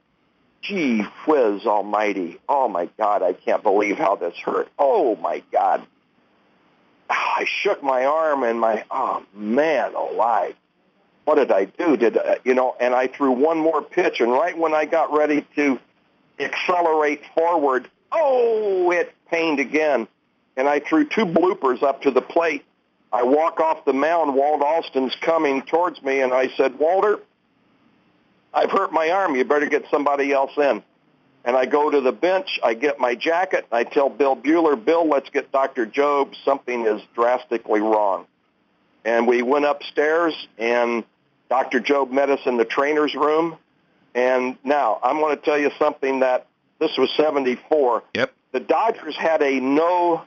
Gee 0.62 1.02
whiz 1.26 1.66
almighty. 1.66 2.40
Oh, 2.48 2.68
my 2.68 2.90
God, 2.98 3.24
I 3.24 3.34
can't 3.34 3.64
believe 3.64 3.98
how 3.98 4.16
this 4.16 4.38
hurt. 4.38 4.70
Oh, 4.78 5.16
my 5.16 5.42
God. 5.52 5.86
I 7.10 7.46
shook 7.48 7.84
my 7.84 8.06
arm, 8.06 8.44
and 8.44 8.60
my, 8.60 8.84
oh, 8.90 9.24
man 9.34 9.96
alive. 9.96 10.56
What 11.26 11.36
did 11.36 11.52
I 11.52 11.66
do? 11.66 11.98
Did, 11.98 12.18
uh, 12.18 12.36
you 12.44 12.54
know, 12.54 12.76
and 12.80 12.94
I 12.94 13.08
threw 13.08 13.32
one 13.32 13.58
more 13.58 13.82
pitch, 13.82 14.22
and 14.22 14.32
right 14.32 14.58
when 14.58 14.74
I 14.74 14.86
got 14.86 15.12
ready 15.14 15.46
to 15.56 15.80
accelerate 16.40 17.22
forward. 17.36 17.90
Oh, 18.12 18.92
it 18.92 19.14
pained 19.30 19.60
again. 19.60 20.08
And 20.58 20.68
I 20.68 20.80
threw 20.80 21.06
two 21.06 21.26
bloopers 21.26 21.82
up 21.82 22.02
to 22.04 22.12
the 22.12 22.22
plate. 22.22 22.66
I 23.14 23.24
walk 23.24 23.60
off 23.60 23.86
the 23.86 23.94
mound. 23.94 24.36
Walt 24.36 24.62
Alston's 24.62 25.16
coming 25.22 25.62
towards 25.64 26.02
me, 26.02 26.22
and 26.22 26.34
I 26.34 26.50
said, 26.50 26.78
Walter, 26.78 27.20
I've 28.54 28.72
hurt 28.72 28.92
my 28.92 29.10
arm. 29.12 29.36
You 29.36 29.46
better 29.46 29.68
get 29.68 29.86
somebody 29.90 30.32
else 30.32 30.52
in. 30.58 30.84
And 31.44 31.56
I 31.56 31.66
go 31.66 31.90
to 31.90 32.02
the 32.02 32.12
bench. 32.12 32.60
I 32.64 32.74
get 32.74 33.00
my 33.00 33.16
jacket. 33.16 33.66
I 33.72 33.84
tell 33.84 34.10
Bill 34.10 34.36
Buhler, 34.36 34.84
Bill, 34.84 35.08
let's 35.08 35.30
get 35.30 35.52
Dr. 35.52 35.86
Jobe. 35.86 36.36
Something 36.46 36.86
is 36.86 37.02
drastically 37.16 37.82
wrong. 37.82 38.28
And 39.04 39.28
we 39.28 39.42
went 39.42 39.66
upstairs, 39.66 40.36
and 40.60 41.04
Dr. 41.50 41.80
Jobe 41.80 42.12
met 42.12 42.30
us 42.30 42.42
in 42.46 42.58
the 42.58 42.66
trainer's 42.66 43.16
room. 43.16 43.58
And 44.14 44.58
now 44.64 45.00
I'm 45.02 45.18
going 45.18 45.36
to 45.36 45.42
tell 45.42 45.58
you 45.58 45.72
something 45.80 46.20
that 46.20 46.46
this 46.80 46.98
was 46.98 47.10
74. 47.18 48.04
Yep. 48.14 48.34
The 48.52 48.60
Dodgers 48.60 49.16
had 49.16 49.42
a 49.42 49.60
no. 49.60 50.24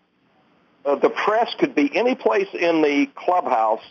Uh, 0.84 0.96
the 0.96 1.10
press 1.10 1.54
could 1.58 1.74
be 1.74 1.94
any 1.94 2.14
place 2.14 2.48
in 2.52 2.82
the 2.82 3.06
clubhouse 3.14 3.82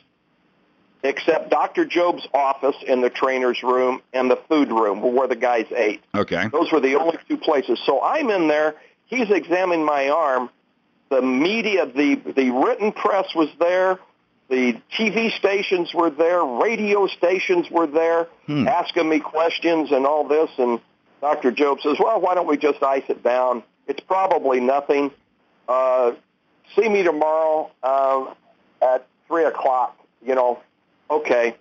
except 1.03 1.49
Dr. 1.49 1.85
Jobe's 1.85 2.27
office 2.33 2.77
in 2.87 3.01
the 3.01 3.09
trainer's 3.09 3.61
room 3.61 4.01
and 4.13 4.31
the 4.31 4.37
food 4.49 4.69
room 4.69 5.01
where 5.01 5.27
the 5.27 5.35
guys 5.35 5.65
ate. 5.75 6.01
Okay. 6.15 6.47
Those 6.51 6.71
were 6.71 6.79
the 6.79 6.95
only 6.95 7.17
two 7.27 7.37
places. 7.37 7.79
So 7.85 8.01
I'm 8.01 8.29
in 8.29 8.47
there. 8.47 8.75
He's 9.07 9.29
examining 9.29 9.85
my 9.85 10.09
arm. 10.09 10.49
The 11.09 11.21
media, 11.21 11.85
the 11.85 12.15
the 12.15 12.49
written 12.49 12.91
press 12.91 13.35
was 13.35 13.49
there. 13.59 13.99
The 14.49 14.79
TV 14.97 15.31
stations 15.31 15.93
were 15.93 16.09
there, 16.09 16.43
radio 16.43 17.07
stations 17.07 17.71
were 17.71 17.87
there, 17.87 18.25
hmm. 18.45 18.67
asking 18.67 19.07
me 19.07 19.19
questions 19.19 19.91
and 19.91 20.05
all 20.05 20.27
this. 20.27 20.49
And 20.57 20.79
Dr. 21.21 21.51
Jobe 21.51 21.81
says, 21.81 21.97
well, 21.99 22.19
why 22.19 22.35
don't 22.35 22.47
we 22.47 22.57
just 22.57 22.83
ice 22.83 23.03
it 23.07 23.23
down? 23.23 23.63
It's 23.87 24.01
probably 24.01 24.59
nothing. 24.59 25.11
Uh, 25.67 26.11
see 26.75 26.87
me 26.87 27.03
tomorrow 27.03 27.71
uh, 27.81 28.33
at 28.81 29.07
3 29.27 29.45
o'clock, 29.45 29.97
you 30.25 30.35
know. 30.35 30.59
Okay. 31.13 31.55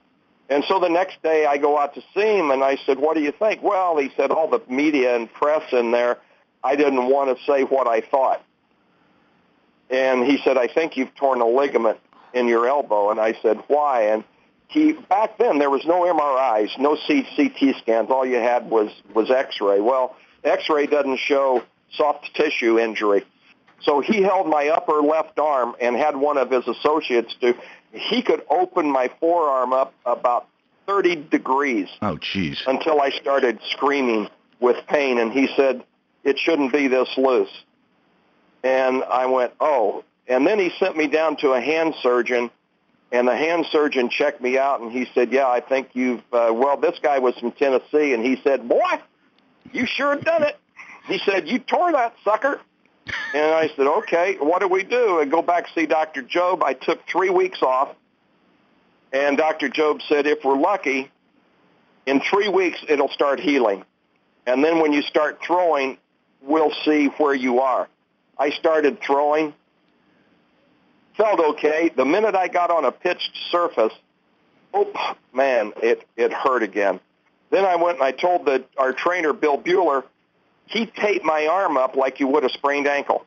And 0.48 0.64
so 0.64 0.80
the 0.80 0.88
next 0.88 1.22
day 1.22 1.46
I 1.46 1.56
go 1.58 1.78
out 1.78 1.94
to 1.94 2.02
see 2.14 2.36
him 2.38 2.50
and 2.50 2.62
I 2.62 2.76
said, 2.84 2.98
what 2.98 3.16
do 3.16 3.22
you 3.22 3.32
think? 3.32 3.62
Well, 3.62 3.96
he 3.96 4.10
said, 4.16 4.30
all 4.30 4.48
the 4.48 4.60
media 4.68 5.16
and 5.16 5.32
press 5.32 5.62
in 5.72 5.90
there, 5.90 6.18
I 6.64 6.76
didn't 6.76 7.06
want 7.08 7.36
to 7.36 7.44
say 7.44 7.62
what 7.62 7.86
I 7.86 8.00
thought. 8.00 8.42
And 9.90 10.24
he 10.24 10.38
said, 10.44 10.56
I 10.56 10.68
think 10.68 10.96
you've 10.96 11.14
torn 11.14 11.40
a 11.40 11.46
ligament 11.46 11.98
in 12.32 12.48
your 12.48 12.66
elbow. 12.66 13.10
And 13.10 13.20
I 13.20 13.34
said, 13.42 13.62
why? 13.68 14.08
And 14.12 14.24
he, 14.68 14.92
back 14.92 15.38
then 15.38 15.58
there 15.58 15.70
was 15.70 15.84
no 15.84 16.02
MRIs, 16.02 16.78
no 16.78 16.96
CT 16.96 17.76
scans. 17.82 18.10
All 18.10 18.26
you 18.26 18.36
had 18.36 18.70
was, 18.70 18.90
was 19.14 19.30
x-ray. 19.30 19.80
Well, 19.80 20.16
x-ray 20.44 20.86
doesn't 20.86 21.18
show 21.18 21.62
soft 21.92 22.34
tissue 22.34 22.78
injury. 22.78 23.24
So 23.82 24.00
he 24.00 24.22
held 24.22 24.48
my 24.48 24.68
upper 24.68 25.00
left 25.02 25.38
arm 25.38 25.74
and 25.80 25.96
had 25.96 26.16
one 26.16 26.38
of 26.38 26.50
his 26.50 26.66
associates 26.66 27.34
do. 27.40 27.54
He 27.92 28.22
could 28.22 28.42
open 28.48 28.90
my 28.90 29.10
forearm 29.20 29.72
up 29.72 29.94
about 30.04 30.48
30 30.86 31.16
degrees. 31.30 31.88
Oh, 32.00 32.16
jeez. 32.16 32.58
Until 32.66 33.00
I 33.00 33.10
started 33.10 33.60
screaming 33.70 34.28
with 34.60 34.76
pain, 34.86 35.18
and 35.18 35.32
he 35.32 35.48
said, 35.56 35.84
it 36.24 36.38
shouldn't 36.38 36.72
be 36.72 36.88
this 36.88 37.08
loose. 37.16 37.52
And 38.62 39.02
I 39.04 39.26
went, 39.26 39.52
oh. 39.60 40.04
And 40.26 40.46
then 40.46 40.58
he 40.58 40.70
sent 40.78 40.96
me 40.96 41.08
down 41.08 41.36
to 41.38 41.50
a 41.52 41.60
hand 41.60 41.94
surgeon, 42.00 42.50
and 43.10 43.28
the 43.28 43.36
hand 43.36 43.66
surgeon 43.70 44.08
checked 44.08 44.40
me 44.40 44.56
out, 44.56 44.80
and 44.80 44.90
he 44.90 45.06
said, 45.14 45.32
yeah, 45.32 45.48
I 45.48 45.60
think 45.60 45.90
you've, 45.92 46.22
uh, 46.32 46.50
well, 46.52 46.76
this 46.76 46.98
guy 47.02 47.18
was 47.18 47.36
from 47.38 47.52
Tennessee, 47.52 48.14
and 48.14 48.24
he 48.24 48.40
said, 48.42 48.68
boy, 48.68 49.00
you 49.72 49.86
sure 49.86 50.16
done 50.16 50.44
it. 50.44 50.56
He 51.06 51.18
said, 51.18 51.48
you 51.48 51.58
tore 51.58 51.92
that 51.92 52.14
sucker. 52.24 52.60
And 53.34 53.54
I 53.54 53.68
said, 53.76 53.86
okay, 53.86 54.36
what 54.38 54.60
do 54.60 54.68
we 54.68 54.84
do? 54.84 55.20
I 55.20 55.24
go 55.24 55.42
back 55.42 55.66
see 55.74 55.86
Dr. 55.86 56.22
Jobe. 56.22 56.62
I 56.62 56.74
took 56.74 57.06
three 57.06 57.30
weeks 57.30 57.62
off, 57.62 57.94
and 59.12 59.36
Dr. 59.36 59.68
Jobe 59.68 60.02
said, 60.08 60.26
if 60.26 60.44
we're 60.44 60.58
lucky, 60.58 61.10
in 62.06 62.20
three 62.20 62.48
weeks 62.48 62.78
it'll 62.88 63.08
start 63.08 63.40
healing. 63.40 63.84
And 64.46 64.64
then 64.64 64.80
when 64.80 64.92
you 64.92 65.02
start 65.02 65.40
throwing, 65.44 65.98
we'll 66.40 66.72
see 66.84 67.06
where 67.06 67.34
you 67.34 67.60
are. 67.60 67.88
I 68.38 68.50
started 68.50 69.00
throwing, 69.00 69.54
felt 71.16 71.38
okay. 71.40 71.90
The 71.94 72.04
minute 72.04 72.34
I 72.34 72.48
got 72.48 72.70
on 72.70 72.84
a 72.84 72.92
pitched 72.92 73.30
surface, 73.50 73.92
oh 74.74 75.16
man, 75.32 75.72
it 75.82 76.06
it 76.16 76.32
hurt 76.32 76.62
again. 76.62 77.00
Then 77.50 77.64
I 77.64 77.76
went 77.76 77.98
and 77.98 78.04
I 78.04 78.12
told 78.12 78.46
the 78.46 78.64
our 78.76 78.92
trainer 78.92 79.32
Bill 79.32 79.58
Buhler, 79.58 80.04
he 80.66 80.86
taped 80.86 81.24
my 81.24 81.46
arm 81.46 81.76
up 81.76 81.96
like 81.96 82.20
you 82.20 82.28
would 82.28 82.44
a 82.44 82.50
sprained 82.50 82.86
ankle. 82.86 83.26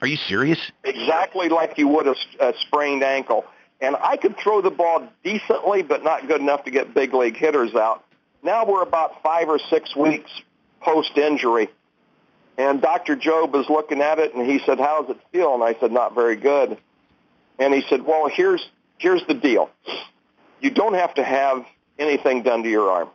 Are 0.00 0.06
you 0.06 0.16
serious? 0.16 0.58
Exactly 0.82 1.48
like 1.48 1.78
you 1.78 1.88
would 1.88 2.06
a, 2.06 2.14
a 2.40 2.54
sprained 2.66 3.02
ankle. 3.02 3.44
And 3.80 3.96
I 3.96 4.16
could 4.16 4.36
throw 4.36 4.62
the 4.62 4.70
ball 4.70 5.06
decently, 5.22 5.82
but 5.82 6.02
not 6.02 6.26
good 6.26 6.40
enough 6.40 6.64
to 6.64 6.70
get 6.70 6.94
big 6.94 7.12
league 7.12 7.36
hitters 7.36 7.74
out. 7.74 8.04
Now 8.42 8.66
we're 8.66 8.82
about 8.82 9.22
five 9.22 9.48
or 9.48 9.58
six 9.58 9.94
weeks 9.96 10.30
post 10.80 11.16
injury. 11.16 11.68
And 12.56 12.80
Dr. 12.80 13.16
Jobe 13.16 13.60
is 13.60 13.68
looking 13.68 14.00
at 14.00 14.18
it 14.18 14.34
and 14.34 14.48
he 14.48 14.60
said, 14.64 14.78
How 14.78 15.02
does 15.02 15.16
it 15.16 15.22
feel? 15.32 15.54
And 15.54 15.62
I 15.62 15.74
said, 15.80 15.90
Not 15.90 16.14
very 16.14 16.36
good. 16.36 16.78
And 17.58 17.74
he 17.74 17.82
said, 17.88 18.04
Well, 18.04 18.28
here's 18.28 18.64
here's 18.98 19.24
the 19.26 19.34
deal. 19.34 19.70
You 20.60 20.70
don't 20.70 20.94
have 20.94 21.14
to 21.14 21.24
have 21.24 21.64
anything 21.98 22.42
done 22.42 22.62
to 22.62 22.70
your 22.70 22.90
arm. 22.90 23.08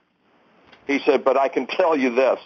He 0.87 0.99
said, 1.05 1.23
But 1.23 1.37
I 1.37 1.47
can 1.47 1.67
tell 1.67 1.95
you 1.95 2.13
this. 2.13 2.39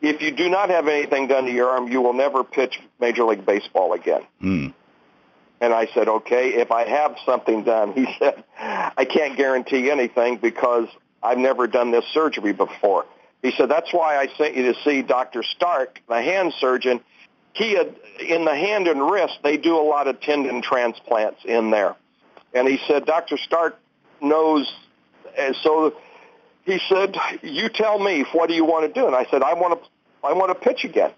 If 0.00 0.22
you 0.22 0.30
do 0.30 0.48
not 0.48 0.70
have 0.70 0.86
anything 0.86 1.26
done 1.26 1.44
to 1.46 1.52
your 1.52 1.70
arm, 1.70 1.88
you 1.88 2.00
will 2.00 2.12
never 2.12 2.44
pitch 2.44 2.80
Major 3.00 3.24
League 3.24 3.44
Baseball 3.44 3.92
again. 3.94 4.22
Hmm. 4.40 4.68
And 5.60 5.72
I 5.72 5.88
said, 5.92 6.08
okay, 6.08 6.50
if 6.54 6.70
I 6.70 6.88
have 6.88 7.16
something 7.26 7.64
done, 7.64 7.92
he 7.94 8.06
said, 8.18 8.44
I 8.58 9.04
can't 9.04 9.36
guarantee 9.36 9.90
anything 9.90 10.36
because 10.36 10.88
I've 11.22 11.38
never 11.38 11.66
done 11.66 11.90
this 11.90 12.04
surgery 12.12 12.52
before. 12.52 13.06
He 13.42 13.52
said, 13.52 13.68
that's 13.68 13.92
why 13.92 14.18
I 14.18 14.28
sent 14.36 14.56
you 14.56 14.72
to 14.72 14.80
see 14.82 15.02
Dr. 15.02 15.42
Stark, 15.42 16.00
the 16.08 16.20
hand 16.20 16.52
surgeon. 16.58 17.00
He 17.52 17.72
had, 17.72 17.94
in 18.20 18.44
the 18.44 18.54
hand 18.54 18.88
and 18.88 19.10
wrist, 19.10 19.38
they 19.42 19.56
do 19.56 19.76
a 19.76 19.82
lot 19.82 20.06
of 20.06 20.20
tendon 20.20 20.62
transplants 20.62 21.44
in 21.44 21.70
there. 21.70 21.96
And 22.54 22.68
he 22.68 22.78
said, 22.86 23.04
Dr. 23.04 23.36
Stark 23.36 23.78
knows. 24.20 24.72
So 25.62 25.94
he 26.68 26.78
said, 26.88 27.16
you 27.42 27.70
tell 27.70 27.98
me, 27.98 28.24
what 28.32 28.48
do 28.48 28.54
you 28.54 28.64
want 28.64 28.92
to 28.92 29.00
do? 29.00 29.06
And 29.06 29.16
I 29.16 29.26
said, 29.30 29.42
I 29.42 29.54
want 29.54 29.82
to, 29.82 29.88
I 30.22 30.34
want 30.34 30.50
to 30.50 30.54
pitch 30.54 30.84
again. 30.84 31.12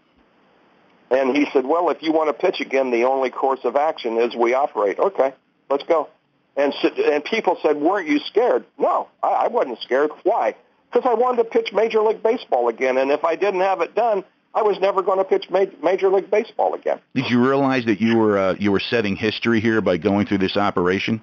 And 1.10 1.36
he 1.36 1.46
said, 1.52 1.66
well, 1.66 1.90
if 1.90 2.02
you 2.02 2.12
want 2.12 2.28
to 2.28 2.32
pitch 2.32 2.60
again, 2.60 2.92
the 2.92 3.04
only 3.04 3.30
course 3.30 3.60
of 3.64 3.74
action 3.74 4.16
is 4.16 4.34
we 4.36 4.54
operate. 4.54 5.00
Okay, 5.00 5.34
let's 5.68 5.82
go. 5.84 6.08
And, 6.56 6.72
and 6.98 7.24
people 7.24 7.58
said, 7.62 7.78
weren't 7.78 8.08
you 8.08 8.20
scared? 8.20 8.64
No, 8.78 9.08
I, 9.22 9.28
I 9.28 9.48
wasn't 9.48 9.80
scared. 9.80 10.10
Why? 10.22 10.54
Because 10.92 11.08
I 11.08 11.14
wanted 11.14 11.38
to 11.38 11.48
pitch 11.48 11.72
Major 11.72 12.00
League 12.00 12.22
Baseball 12.22 12.68
again. 12.68 12.96
And 12.96 13.10
if 13.10 13.24
I 13.24 13.34
didn't 13.34 13.60
have 13.60 13.80
it 13.80 13.94
done, 13.96 14.22
I 14.54 14.62
was 14.62 14.78
never 14.80 15.02
going 15.02 15.18
to 15.18 15.24
pitch 15.24 15.48
Major 15.50 16.10
League 16.10 16.30
Baseball 16.30 16.74
again. 16.74 17.00
Did 17.14 17.28
you 17.28 17.44
realize 17.44 17.84
that 17.86 18.00
you 18.00 18.16
were 18.16 18.38
uh, 18.38 18.54
you 18.58 18.72
were 18.72 18.80
setting 18.80 19.16
history 19.16 19.60
here 19.60 19.80
by 19.80 19.96
going 19.96 20.26
through 20.26 20.38
this 20.38 20.56
operation? 20.56 21.22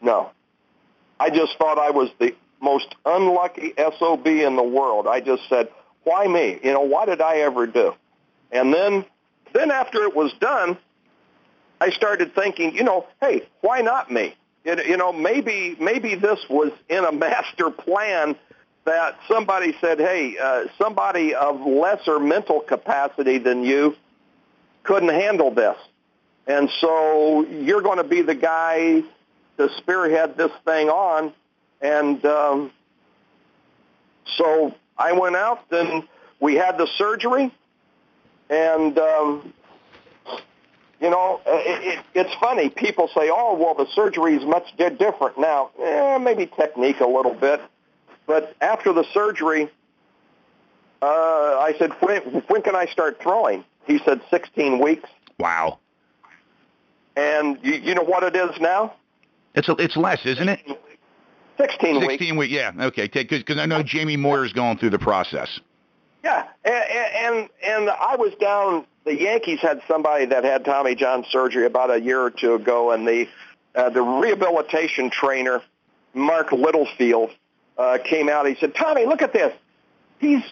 No, 0.00 0.30
I 1.18 1.30
just 1.30 1.58
thought 1.58 1.78
I 1.78 1.90
was 1.90 2.08
the 2.18 2.34
most 2.60 2.94
unlucky 3.04 3.74
sob 3.98 4.26
in 4.26 4.56
the 4.56 4.62
world. 4.62 5.06
I 5.06 5.20
just 5.20 5.48
said, 5.48 5.68
"Why 6.04 6.26
me? 6.26 6.58
You 6.62 6.72
know, 6.72 6.80
what 6.82 7.06
did 7.06 7.20
I 7.20 7.38
ever 7.38 7.66
do?" 7.66 7.94
And 8.52 8.72
then, 8.72 9.04
then 9.52 9.70
after 9.70 10.02
it 10.04 10.14
was 10.14 10.32
done, 10.40 10.76
I 11.80 11.90
started 11.90 12.34
thinking, 12.34 12.74
you 12.74 12.84
know, 12.84 13.06
hey, 13.20 13.46
why 13.62 13.80
not 13.80 14.10
me? 14.10 14.34
It, 14.64 14.86
you 14.86 14.96
know, 14.96 15.12
maybe 15.12 15.76
maybe 15.80 16.14
this 16.14 16.38
was 16.48 16.72
in 16.88 17.04
a 17.04 17.12
master 17.26 17.70
plan 17.70 18.36
that 18.84 19.18
somebody 19.28 19.74
said, 19.80 19.98
hey, 19.98 20.36
uh, 20.38 20.64
somebody 20.78 21.34
of 21.34 21.60
lesser 21.60 22.18
mental 22.18 22.60
capacity 22.60 23.38
than 23.38 23.62
you 23.62 23.94
couldn't 24.82 25.10
handle 25.10 25.50
this. 25.50 25.76
And 26.46 26.70
so 26.80 27.46
you're 27.46 27.82
going 27.82 27.98
to 27.98 28.04
be 28.04 28.22
the 28.22 28.34
guy 28.34 29.02
to 29.58 29.68
spearhead 29.76 30.36
this 30.36 30.50
thing 30.64 30.88
on. 30.88 31.32
And 31.80 32.24
um, 32.26 32.70
so 34.36 34.74
I 34.98 35.12
went 35.12 35.36
out 35.36 35.60
and 35.70 36.04
we 36.40 36.54
had 36.54 36.78
the 36.78 36.86
surgery. 36.98 37.52
And, 38.48 38.98
um, 38.98 39.54
you 41.00 41.08
know, 41.08 41.40
it, 41.46 41.98
it, 41.98 42.04
it's 42.14 42.34
funny. 42.40 42.68
People 42.68 43.08
say, 43.08 43.30
oh, 43.32 43.54
well, 43.54 43.74
the 43.74 43.90
surgery 43.94 44.34
is 44.36 44.44
much 44.44 44.76
different 44.76 45.38
now. 45.38 45.70
Eh, 45.82 46.18
maybe 46.18 46.46
technique 46.46 47.00
a 47.00 47.06
little 47.06 47.34
bit. 47.34 47.60
But 48.26 48.54
after 48.60 48.92
the 48.92 49.04
surgery, 49.12 49.70
uh, 51.00 51.06
I 51.06 51.74
said, 51.78 51.92
when, 52.00 52.20
when 52.48 52.62
can 52.62 52.76
I 52.76 52.86
start 52.86 53.20
throwing? 53.22 53.64
He 53.86 53.98
said 54.04 54.20
16 54.30 54.78
weeks. 54.82 55.08
Wow. 55.38 55.78
And 57.16 57.58
you, 57.62 57.74
you 57.74 57.94
know 57.94 58.02
what 58.02 58.22
it 58.22 58.36
is 58.36 58.60
now? 58.60 58.94
It's 59.54 59.68
a, 59.68 59.72
it's 59.72 59.96
less, 59.96 60.24
isn't 60.24 60.48
it? 60.48 60.60
16 61.60 62.00
weeks. 62.00 62.12
16 62.12 62.36
weeks, 62.36 62.52
yeah. 62.52 62.72
Okay, 62.78 63.06
because 63.06 63.58
I 63.58 63.66
know 63.66 63.82
Jamie 63.82 64.16
Moyer's 64.16 64.52
going 64.52 64.78
through 64.78 64.90
the 64.90 64.98
process. 64.98 65.60
Yeah, 66.24 66.46
and, 66.64 66.74
and 66.74 67.48
and 67.62 67.90
I 67.90 68.16
was 68.16 68.34
down. 68.40 68.86
The 69.04 69.18
Yankees 69.18 69.60
had 69.60 69.80
somebody 69.88 70.26
that 70.26 70.44
had 70.44 70.64
Tommy 70.64 70.94
John 70.94 71.24
surgery 71.30 71.64
about 71.64 71.90
a 71.90 72.00
year 72.00 72.20
or 72.20 72.30
two 72.30 72.54
ago, 72.54 72.92
and 72.92 73.06
the 73.06 73.26
uh, 73.74 73.90
the 73.90 74.02
rehabilitation 74.02 75.10
trainer 75.10 75.62
Mark 76.12 76.52
Littlefield 76.52 77.30
uh, 77.78 77.98
came 78.04 78.28
out. 78.28 78.46
He 78.46 78.54
said, 78.56 78.74
"Tommy, 78.74 79.06
look 79.06 79.22
at 79.22 79.32
this. 79.32 79.54
He's 80.18 80.42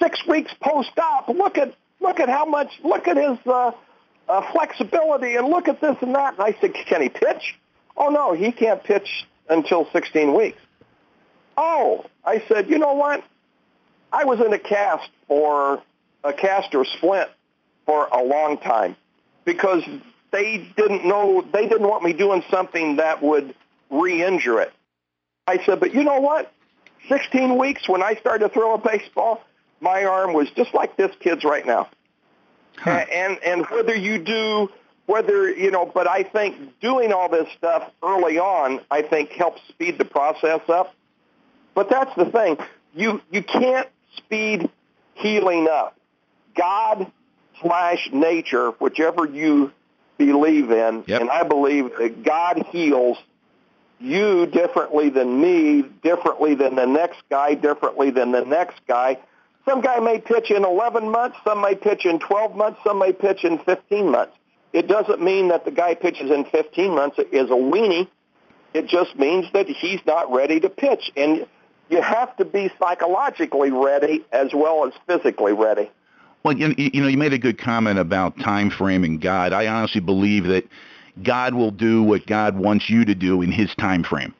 six 0.00 0.26
weeks 0.26 0.52
post-op. 0.60 1.28
Look 1.28 1.58
at 1.58 1.74
look 2.00 2.18
at 2.18 2.28
how 2.28 2.44
much. 2.44 2.72
Look 2.82 3.06
at 3.06 3.16
his 3.16 3.38
uh, 3.46 3.70
uh, 4.28 4.52
flexibility, 4.52 5.36
and 5.36 5.48
look 5.48 5.68
at 5.68 5.80
this 5.80 5.96
and 6.00 6.14
that." 6.16 6.34
And 6.34 6.42
I 6.42 6.56
said, 6.60 6.74
"Can 6.74 7.02
he 7.02 7.08
pitch?" 7.08 7.56
"Oh 7.96 8.08
no, 8.08 8.32
he 8.32 8.50
can't 8.50 8.82
pitch 8.82 9.26
until 9.52 9.88
16 9.92 10.34
weeks." 10.34 10.60
Oh, 11.56 12.06
I 12.24 12.42
said, 12.48 12.70
"You 12.70 12.78
know 12.78 12.94
what? 12.94 13.22
I 14.12 14.24
was 14.24 14.40
in 14.40 14.52
a 14.52 14.58
cast 14.58 15.08
for 15.28 15.82
a 16.24 16.32
cast 16.32 16.74
or 16.74 16.84
splint 16.84 17.28
for 17.86 18.06
a 18.06 18.22
long 18.22 18.58
time 18.58 18.96
because 19.44 19.82
they 20.30 20.68
didn't 20.76 21.04
know 21.04 21.44
they 21.52 21.66
didn't 21.68 21.86
want 21.86 22.02
me 22.02 22.12
doing 22.12 22.44
something 22.50 22.96
that 22.96 23.22
would 23.22 23.54
re-injure 23.90 24.60
it. 24.60 24.72
I 25.46 25.62
said, 25.64 25.80
but 25.80 25.94
you 25.94 26.04
know 26.04 26.20
what? 26.20 26.52
16 27.08 27.58
weeks 27.58 27.88
when 27.88 28.02
I 28.02 28.14
started 28.14 28.48
to 28.48 28.54
throw 28.54 28.74
a 28.74 28.78
baseball, 28.78 29.42
my 29.80 30.04
arm 30.04 30.32
was 30.32 30.48
just 30.50 30.72
like 30.72 30.96
this 30.96 31.14
kid's 31.20 31.44
right 31.44 31.66
now. 31.66 31.88
Huh. 32.78 33.04
And 33.12 33.38
and 33.44 33.66
whether 33.66 33.94
you 33.94 34.18
do 34.18 34.70
whether 35.12 35.50
you 35.50 35.70
know, 35.70 35.84
but 35.84 36.08
I 36.08 36.22
think 36.22 36.80
doing 36.80 37.12
all 37.12 37.28
this 37.28 37.46
stuff 37.58 37.90
early 38.02 38.38
on, 38.38 38.80
I 38.90 39.02
think 39.02 39.30
helps 39.32 39.60
speed 39.68 39.98
the 39.98 40.06
process 40.06 40.62
up. 40.68 40.94
But 41.74 41.90
that's 41.90 42.14
the 42.16 42.24
thing. 42.24 42.56
You 42.94 43.20
you 43.30 43.42
can't 43.42 43.88
speed 44.16 44.70
healing 45.14 45.68
up. 45.70 45.98
God 46.56 47.12
slash 47.60 48.08
nature, 48.10 48.70
whichever 48.70 49.26
you 49.26 49.72
believe 50.16 50.70
in, 50.70 51.04
yep. 51.06 51.20
and 51.20 51.30
I 51.30 51.42
believe 51.42 51.90
that 51.98 52.22
God 52.22 52.64
heals 52.70 53.18
you 54.00 54.46
differently 54.46 55.10
than 55.10 55.40
me, 55.40 55.82
differently 56.02 56.54
than 56.54 56.74
the 56.74 56.86
next 56.86 57.22
guy, 57.30 57.54
differently 57.54 58.10
than 58.10 58.32
the 58.32 58.44
next 58.44 58.80
guy. 58.88 59.18
Some 59.68 59.80
guy 59.80 60.00
may 60.00 60.20
pitch 60.20 60.50
in 60.50 60.64
11 60.64 61.08
months, 61.08 61.36
some 61.44 61.60
may 61.60 61.74
pitch 61.74 62.04
in 62.06 62.18
12 62.18 62.56
months, 62.56 62.80
some 62.82 62.98
may 62.98 63.12
pitch 63.12 63.44
in 63.44 63.58
15 63.58 64.10
months. 64.10 64.36
It 64.72 64.88
doesn't 64.88 65.20
mean 65.22 65.48
that 65.48 65.64
the 65.64 65.70
guy 65.70 65.94
pitches 65.94 66.30
in 66.30 66.44
15 66.46 66.94
months 66.94 67.18
is 67.30 67.50
a 67.50 67.54
weenie. 67.54 68.08
It 68.74 68.88
just 68.88 69.16
means 69.16 69.46
that 69.52 69.68
he's 69.68 70.00
not 70.06 70.32
ready 70.32 70.60
to 70.60 70.70
pitch. 70.70 71.12
And 71.16 71.46
you 71.90 72.00
have 72.00 72.34
to 72.38 72.44
be 72.44 72.70
psychologically 72.78 73.70
ready 73.70 74.24
as 74.32 74.52
well 74.54 74.86
as 74.86 74.94
physically 75.06 75.52
ready. 75.52 75.90
Well, 76.42 76.56
you, 76.56 76.74
you 76.76 77.02
know, 77.02 77.08
you 77.08 77.18
made 77.18 77.34
a 77.34 77.38
good 77.38 77.58
comment 77.58 77.98
about 77.98 78.38
time 78.40 78.70
frame 78.70 79.04
and 79.04 79.20
God. 79.20 79.52
I 79.52 79.66
honestly 79.66 80.00
believe 80.00 80.44
that 80.44 80.66
God 81.22 81.54
will 81.54 81.70
do 81.70 82.02
what 82.02 82.26
God 82.26 82.56
wants 82.56 82.88
you 82.88 83.04
to 83.04 83.14
do 83.14 83.42
in 83.42 83.52
His 83.52 83.72
time 83.76 84.02
frame. 84.02 84.34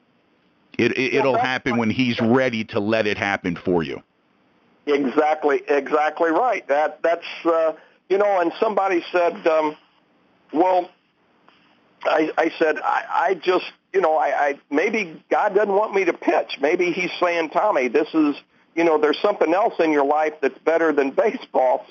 It, 0.78 0.96
it 0.96 1.22
will 1.22 1.38
happen 1.38 1.76
when 1.76 1.90
He's 1.90 2.18
ready 2.20 2.64
to 2.64 2.80
let 2.80 3.06
it 3.06 3.18
happen 3.18 3.56
for 3.56 3.82
you. 3.82 4.02
Exactly, 4.86 5.62
exactly 5.68 6.30
right. 6.30 6.66
That 6.66 7.02
that's 7.02 7.26
uh, 7.44 7.74
you 8.08 8.18
know, 8.18 8.40
and 8.40 8.52
somebody 8.58 9.04
said, 9.12 9.46
um, 9.46 9.76
well, 10.52 10.90
I, 12.04 12.32
I 12.36 12.52
said 12.58 12.78
I, 12.78 13.04
I 13.10 13.34
just 13.34 13.66
you 13.92 14.00
know 14.00 14.16
I, 14.16 14.48
I 14.48 14.60
maybe 14.70 15.22
God 15.30 15.54
doesn't 15.54 15.74
want 15.74 15.94
me 15.94 16.04
to 16.04 16.12
pitch. 16.12 16.58
Maybe 16.60 16.92
He's 16.92 17.10
saying, 17.20 17.50
Tommy, 17.50 17.88
this 17.88 18.08
is 18.14 18.36
you 18.74 18.84
know, 18.84 18.98
there's 18.98 19.18
something 19.20 19.52
else 19.52 19.74
in 19.78 19.92
your 19.92 20.04
life 20.04 20.34
that's 20.40 20.58
better 20.58 20.92
than 20.92 21.10
baseball. 21.10 21.86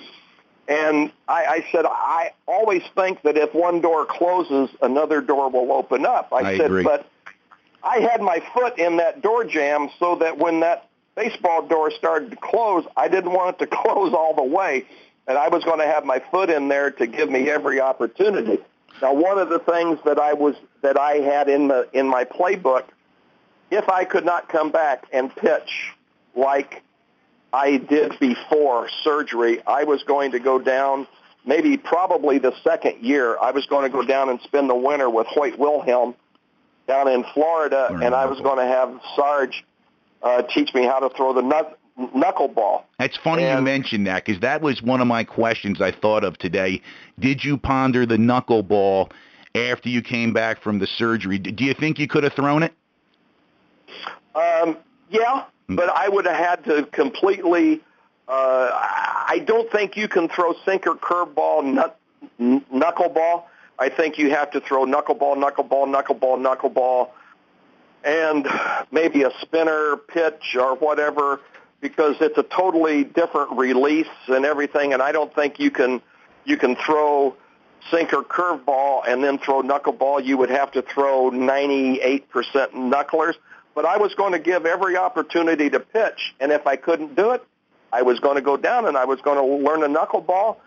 And 0.67 1.11
I, 1.27 1.45
I 1.45 1.65
said, 1.71 1.85
I 1.85 2.31
always 2.47 2.83
think 2.95 3.21
that 3.23 3.37
if 3.37 3.53
one 3.53 3.81
door 3.81 4.05
closes, 4.05 4.69
another 4.81 5.21
door 5.21 5.49
will 5.49 5.71
open 5.71 6.05
up. 6.05 6.31
I, 6.31 6.37
I 6.37 6.57
said, 6.57 6.67
agree. 6.67 6.83
but 6.83 7.07
I 7.83 7.99
had 7.99 8.21
my 8.21 8.41
foot 8.53 8.77
in 8.77 8.97
that 8.97 9.21
door 9.21 9.43
jamb 9.43 9.89
so 9.99 10.15
that 10.17 10.37
when 10.37 10.61
that 10.61 10.87
baseball 11.15 11.67
door 11.67 11.91
started 11.91 12.31
to 12.31 12.37
close, 12.37 12.85
I 12.95 13.07
didn't 13.07 13.33
want 13.33 13.55
it 13.55 13.69
to 13.69 13.75
close 13.75 14.13
all 14.13 14.33
the 14.35 14.43
way. 14.43 14.85
And 15.31 15.39
I 15.39 15.47
was 15.47 15.63
going 15.63 15.79
to 15.79 15.85
have 15.85 16.03
my 16.03 16.21
foot 16.29 16.49
in 16.49 16.67
there 16.67 16.91
to 16.91 17.07
give 17.07 17.29
me 17.29 17.49
every 17.49 17.79
opportunity. 17.79 18.57
Now, 19.01 19.13
one 19.13 19.37
of 19.37 19.47
the 19.47 19.59
things 19.59 19.97
that 20.03 20.19
I 20.19 20.33
was 20.33 20.55
that 20.81 20.99
I 20.99 21.19
had 21.19 21.47
in 21.47 21.69
the 21.69 21.87
in 21.93 22.05
my 22.05 22.25
playbook, 22.25 22.83
if 23.71 23.87
I 23.87 24.03
could 24.03 24.25
not 24.25 24.49
come 24.49 24.71
back 24.71 25.05
and 25.13 25.33
pitch 25.33 25.93
like 26.35 26.83
I 27.53 27.77
did 27.77 28.19
before 28.19 28.89
surgery, 29.05 29.65
I 29.65 29.85
was 29.85 30.03
going 30.03 30.31
to 30.33 30.39
go 30.39 30.59
down. 30.59 31.07
Maybe 31.45 31.77
probably 31.77 32.37
the 32.37 32.53
second 32.61 33.01
year, 33.01 33.37
I 33.39 33.51
was 33.51 33.65
going 33.67 33.89
to 33.89 33.97
go 33.97 34.03
down 34.05 34.27
and 34.27 34.41
spend 34.41 34.69
the 34.69 34.75
winter 34.75 35.09
with 35.09 35.27
Hoyt 35.27 35.57
Wilhelm 35.57 36.13
down 36.87 37.07
in 37.07 37.23
Florida, 37.33 37.87
and 38.03 38.13
I 38.13 38.25
was 38.25 38.41
going 38.41 38.57
to 38.57 38.65
have 38.65 38.99
Sarge 39.15 39.63
uh, 40.21 40.41
teach 40.41 40.73
me 40.73 40.83
how 40.83 40.99
to 40.99 41.09
throw 41.15 41.31
the 41.31 41.41
knuck- 41.41 41.77
knuckleball. 41.99 42.83
That's 42.99 43.17
funny 43.17 43.49
you 43.49 43.61
mentioned 43.61 44.07
that 44.07 44.25
because 44.25 44.41
that 44.41 44.61
was 44.61 44.81
one 44.81 45.01
of 45.01 45.07
my 45.07 45.23
questions 45.23 45.81
I 45.81 45.91
thought 45.91 46.23
of 46.23 46.37
today. 46.37 46.81
Did 47.19 47.43
you 47.43 47.57
ponder 47.57 48.05
the 48.05 48.17
knuckleball 48.17 49.11
after 49.55 49.89
you 49.89 50.01
came 50.01 50.33
back 50.33 50.61
from 50.61 50.79
the 50.79 50.87
surgery? 50.87 51.37
Do 51.37 51.63
you 51.63 51.73
think 51.73 51.99
you 51.99 52.07
could 52.07 52.23
have 52.23 52.33
thrown 52.33 52.63
it? 52.63 52.73
Um, 54.35 54.77
yeah, 55.09 55.45
but 55.67 55.89
I 55.89 56.07
would 56.09 56.25
have 56.25 56.37
had 56.37 56.63
to 56.65 56.83
completely. 56.85 57.81
Uh, 58.27 58.69
I 58.73 59.43
don't 59.45 59.69
think 59.71 59.97
you 59.97 60.07
can 60.07 60.29
throw 60.29 60.53
sinker, 60.63 60.93
curveball, 60.93 61.65
nut, 61.65 61.99
knuckleball. 62.39 63.43
I 63.77 63.89
think 63.89 64.17
you 64.17 64.29
have 64.29 64.51
to 64.51 64.61
throw 64.61 64.85
knuckleball, 64.85 65.35
knuckleball, 65.35 65.87
knuckleball, 65.93 66.37
knuckleball, 66.39 67.09
and 68.03 68.47
maybe 68.91 69.23
a 69.23 69.31
spinner, 69.41 69.97
pitch, 69.97 70.55
or 70.57 70.75
whatever, 70.75 71.41
because 71.81 72.15
it's 72.21 72.37
a 72.37 72.43
totally 72.43 73.03
different 73.03 73.51
release 73.57 74.07
and 74.27 74.45
everything. 74.45 74.93
And 74.93 75.01
I 75.01 75.11
don't 75.11 75.33
think 75.33 75.59
you 75.59 75.71
can 75.71 76.01
you 76.45 76.57
can 76.57 76.75
throw 76.75 77.35
sinker 77.89 78.21
curveball 78.21 79.07
and 79.07 79.23
then 79.23 79.39
throw 79.39 79.61
knuckleball. 79.61 80.23
You 80.23 80.37
would 80.37 80.49
have 80.51 80.71
to 80.73 80.81
throw 80.81 81.31
98% 81.31 82.23
knucklers. 82.33 83.33
But 83.73 83.85
I 83.85 83.97
was 83.97 84.13
going 84.15 84.33
to 84.33 84.39
give 84.39 84.65
every 84.65 84.97
opportunity 84.97 85.69
to 85.69 85.79
pitch, 85.79 86.35
and 86.39 86.51
if 86.51 86.67
I 86.67 86.75
couldn't 86.75 87.15
do 87.15 87.31
it, 87.31 87.43
I 87.91 88.01
was 88.01 88.19
going 88.19 88.35
to 88.35 88.41
go 88.41 88.57
down 88.57 88.85
and 88.85 88.97
I 88.97 89.05
was 89.05 89.21
going 89.21 89.37
to 89.37 89.65
learn 89.65 89.83
a 89.83 89.87
knuckleball. 89.87 90.57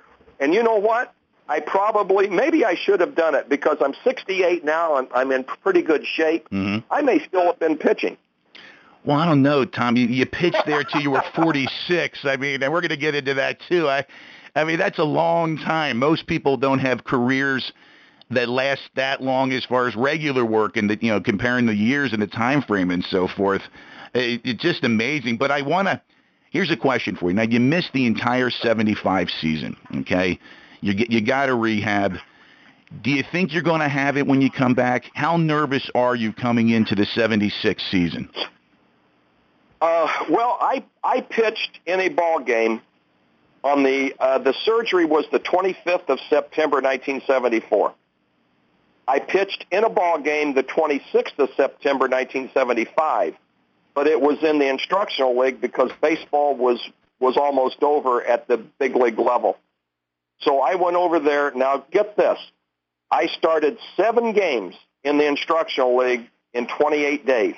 And 0.41 0.55
you 0.55 0.63
know 0.63 0.77
what? 0.77 1.13
I 1.47 1.61
probably, 1.61 2.29
maybe 2.29 2.65
I 2.65 2.75
should 2.75 3.01
have 3.01 3.15
done 3.15 3.35
it 3.35 3.49
because 3.49 3.77
I'm 3.83 3.95
68 4.05 4.65
now 4.65 4.97
and 4.97 5.09
I'm 5.15 5.31
in 5.33 5.45
pretty 5.45 5.83
good 5.83 6.07
shape. 6.07 6.49
hmm 6.49 6.79
I 6.91 7.03
may 7.03 7.19
still 7.27 7.45
have 7.47 7.59
been 7.59 7.77
pitching. 7.77 8.17
Well, 9.05 9.19
I 9.19 9.27
don't 9.27 9.43
know, 9.43 9.67
Tom. 9.67 9.97
You, 9.97 10.07
you 10.07 10.25
pitched 10.25 10.63
there 10.67 10.83
till 10.83 11.03
you 11.03 11.11
were 11.11 11.23
46. 11.35 12.21
I 12.25 12.37
mean, 12.37 12.63
and 12.63 12.73
we're 12.73 12.81
going 12.81 12.89
to 12.89 12.97
get 12.97 13.15
into 13.15 13.35
that 13.35 13.59
too. 13.69 13.87
I, 13.87 14.07
I 14.57 14.65
mean, 14.65 14.79
that's 14.79 14.99
a 14.99 15.05
long 15.05 15.59
time. 15.59 15.99
Most 15.99 16.27
people 16.27 16.57
don't 16.57 16.79
have 16.79 17.05
careers 17.05 17.73
that 18.31 18.49
last 18.49 18.83
that 18.97 19.23
long 19.23 19.53
as 19.53 19.65
far 19.67 19.87
as 19.87 19.95
regular 19.95 20.45
work 20.45 20.79
and 20.79 20.89
the, 20.89 20.99
you 21.01 21.13
know 21.13 21.21
comparing 21.21 21.67
the 21.67 21.75
years 21.75 22.15
and 22.15 22.23
the 22.23 22.27
time 22.27 22.63
frame 22.63 22.91
and 22.91 23.05
so 23.05 23.29
forth. 23.29 23.63
It, 24.15 24.41
it's 24.45 24.63
just 24.63 24.85
amazing. 24.85 25.37
But 25.37 25.51
I 25.51 25.61
want 25.61 25.89
to. 25.89 26.01
Here's 26.51 26.71
a 26.71 26.77
question 26.77 27.17
for 27.17 27.31
you. 27.31 27.37
Now 27.37 27.43
you 27.43 27.61
missed 27.61 27.93
the 27.93 28.07
entire 28.07 28.49
75 28.49 29.29
season. 29.41 29.77
Okay, 29.99 30.39
you 30.81 30.95
get 30.95 31.11
you 31.11 31.21
got 31.21 31.47
to 31.47 31.55
rehab. 31.55 32.15
Do 33.03 33.11
you 33.11 33.25
think 33.33 33.53
you're 33.53 33.63
going 33.63 33.81
to 33.81 33.89
have 33.89 34.17
it 34.17 34.27
when 34.27 34.41
you 34.41 34.51
come 34.51 34.73
back? 34.73 35.05
How 35.15 35.37
nervous 35.37 35.91
are 35.95 36.15
you 36.15 36.33
coming 36.33 36.71
into 36.71 36.95
the 36.95 37.05
76 37.07 37.83
season? 37.91 38.31
Uh, 39.85 40.09
well, 40.31 40.57
I 40.63 40.83
I 41.03 41.21
pitched 41.21 41.79
in 41.85 42.01
a 42.01 42.09
ball 42.09 42.41
game 42.41 42.81
on 43.63 43.83
the 43.83 44.15
uh, 44.19 44.39
the 44.39 44.55
surgery 44.65 45.05
was 45.05 45.27
the 45.31 45.39
25th 45.39 46.09
of 46.09 46.19
September 46.31 46.77
1974. 46.77 47.93
I 49.07 49.19
pitched 49.19 49.67
in 49.71 49.85
a 49.85 49.91
ball 49.91 50.21
game 50.21 50.55
the 50.55 50.63
26th 50.63 51.39
of 51.39 51.51
September 51.55 52.09
1975, 52.09 53.37
but 53.93 54.07
it 54.07 54.19
was 54.23 54.43
in 54.43 54.59
the 54.59 54.71
instructional 54.71 55.39
league 55.39 55.61
because 55.61 55.91
baseball 56.01 56.57
was 56.57 56.81
was 57.21 57.37
almost 57.37 57.83
over 57.83 58.25
at 58.25 58.49
the 58.49 58.57
big 58.57 58.97
league 58.97 59.19
level. 59.19 59.59
So 60.41 60.63
I 60.63 60.77
went 60.77 60.97
over 60.97 61.21
there. 61.21 61.51
Now 61.55 61.85
get 61.91 62.17
this, 62.17 62.39
I 63.11 63.27
started 63.27 63.77
seven 63.99 64.33
games 64.33 64.77
in 65.03 65.19
the 65.19 65.27
instructional 65.27 65.95
league 65.95 66.27
in 66.55 66.69
28 66.69 67.27
days. 67.27 67.57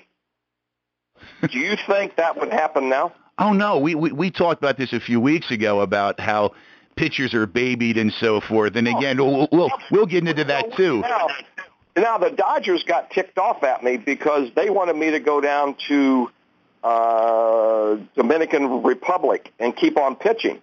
Do 1.51 1.59
you 1.59 1.77
think 1.87 2.17
that 2.17 2.39
would 2.39 2.53
happen 2.53 2.89
now? 2.89 3.12
Oh 3.39 3.53
no, 3.53 3.79
we, 3.79 3.95
we 3.95 4.12
we 4.12 4.31
talked 4.31 4.62
about 4.62 4.79
this 4.79 4.93
a 4.93 5.01
few 5.01 5.21
weeks 5.21 5.51
ago 5.51 5.81
about 5.81 6.19
how 6.19 6.55
pitchers 6.97 7.35
are 7.35 7.47
babied 7.47 7.99
and 7.99 8.12
so 8.12 8.41
forth. 8.41 8.77
And 8.77 8.89
again, 8.89 9.19
we'll 9.19 9.49
we'll, 9.53 9.71
we'll 9.91 10.07
get 10.07 10.27
into 10.27 10.45
that 10.45 10.75
too. 10.75 11.01
Now, 11.01 11.29
now 11.97 12.19
the 12.19 12.31
Dodgers 12.31 12.83
got 12.85 13.11
ticked 13.11 13.39
off 13.39 13.62
at 13.62 13.85
me 13.85 13.99
because 13.99 14.51
they 14.55 14.71
wanted 14.71 14.97
me 14.97 15.11
to 15.11 15.21
go 15.21 15.41
down 15.41 15.77
to 15.89 16.31
uh, 16.83 17.97
Dominican 18.14 18.83
Republic 18.83 19.53
and 19.59 19.77
keep 19.77 19.99
on 19.99 20.17
pitching. 20.17 20.61